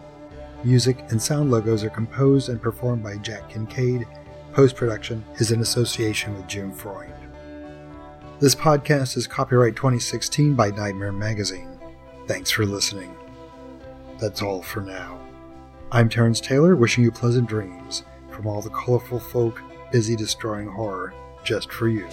Music 0.63 1.03
and 1.09 1.19
sound 1.19 1.49
logos 1.49 1.83
are 1.83 1.89
composed 1.89 2.49
and 2.49 2.61
performed 2.61 3.01
by 3.01 3.17
Jack 3.17 3.49
Kincaid. 3.49 4.05
Post 4.53 4.75
production 4.75 5.23
is 5.37 5.51
in 5.51 5.61
association 5.61 6.35
with 6.35 6.47
Jim 6.47 6.71
Freund. 6.71 7.13
This 8.39 8.53
podcast 8.53 9.17
is 9.17 9.25
copyright 9.25 9.75
2016 9.75 10.53
by 10.53 10.69
Nightmare 10.69 11.11
Magazine. 11.11 11.79
Thanks 12.27 12.51
for 12.51 12.65
listening. 12.65 13.18
That's 14.19 14.41
all 14.41 14.61
for 14.61 14.81
now. 14.81 15.17
I'm 15.93 16.09
Terence 16.09 16.41
Taylor, 16.41 16.75
wishing 16.75 17.05
you 17.05 17.11
pleasant 17.11 17.47
dreams 17.47 18.03
from 18.29 18.47
all 18.47 18.61
the 18.61 18.69
colorful 18.69 19.19
folk 19.19 19.61
busy 19.93 20.15
destroying 20.15 20.67
horror 20.67 21.13
just 21.45 21.71
for 21.71 21.87
you. 21.87 22.05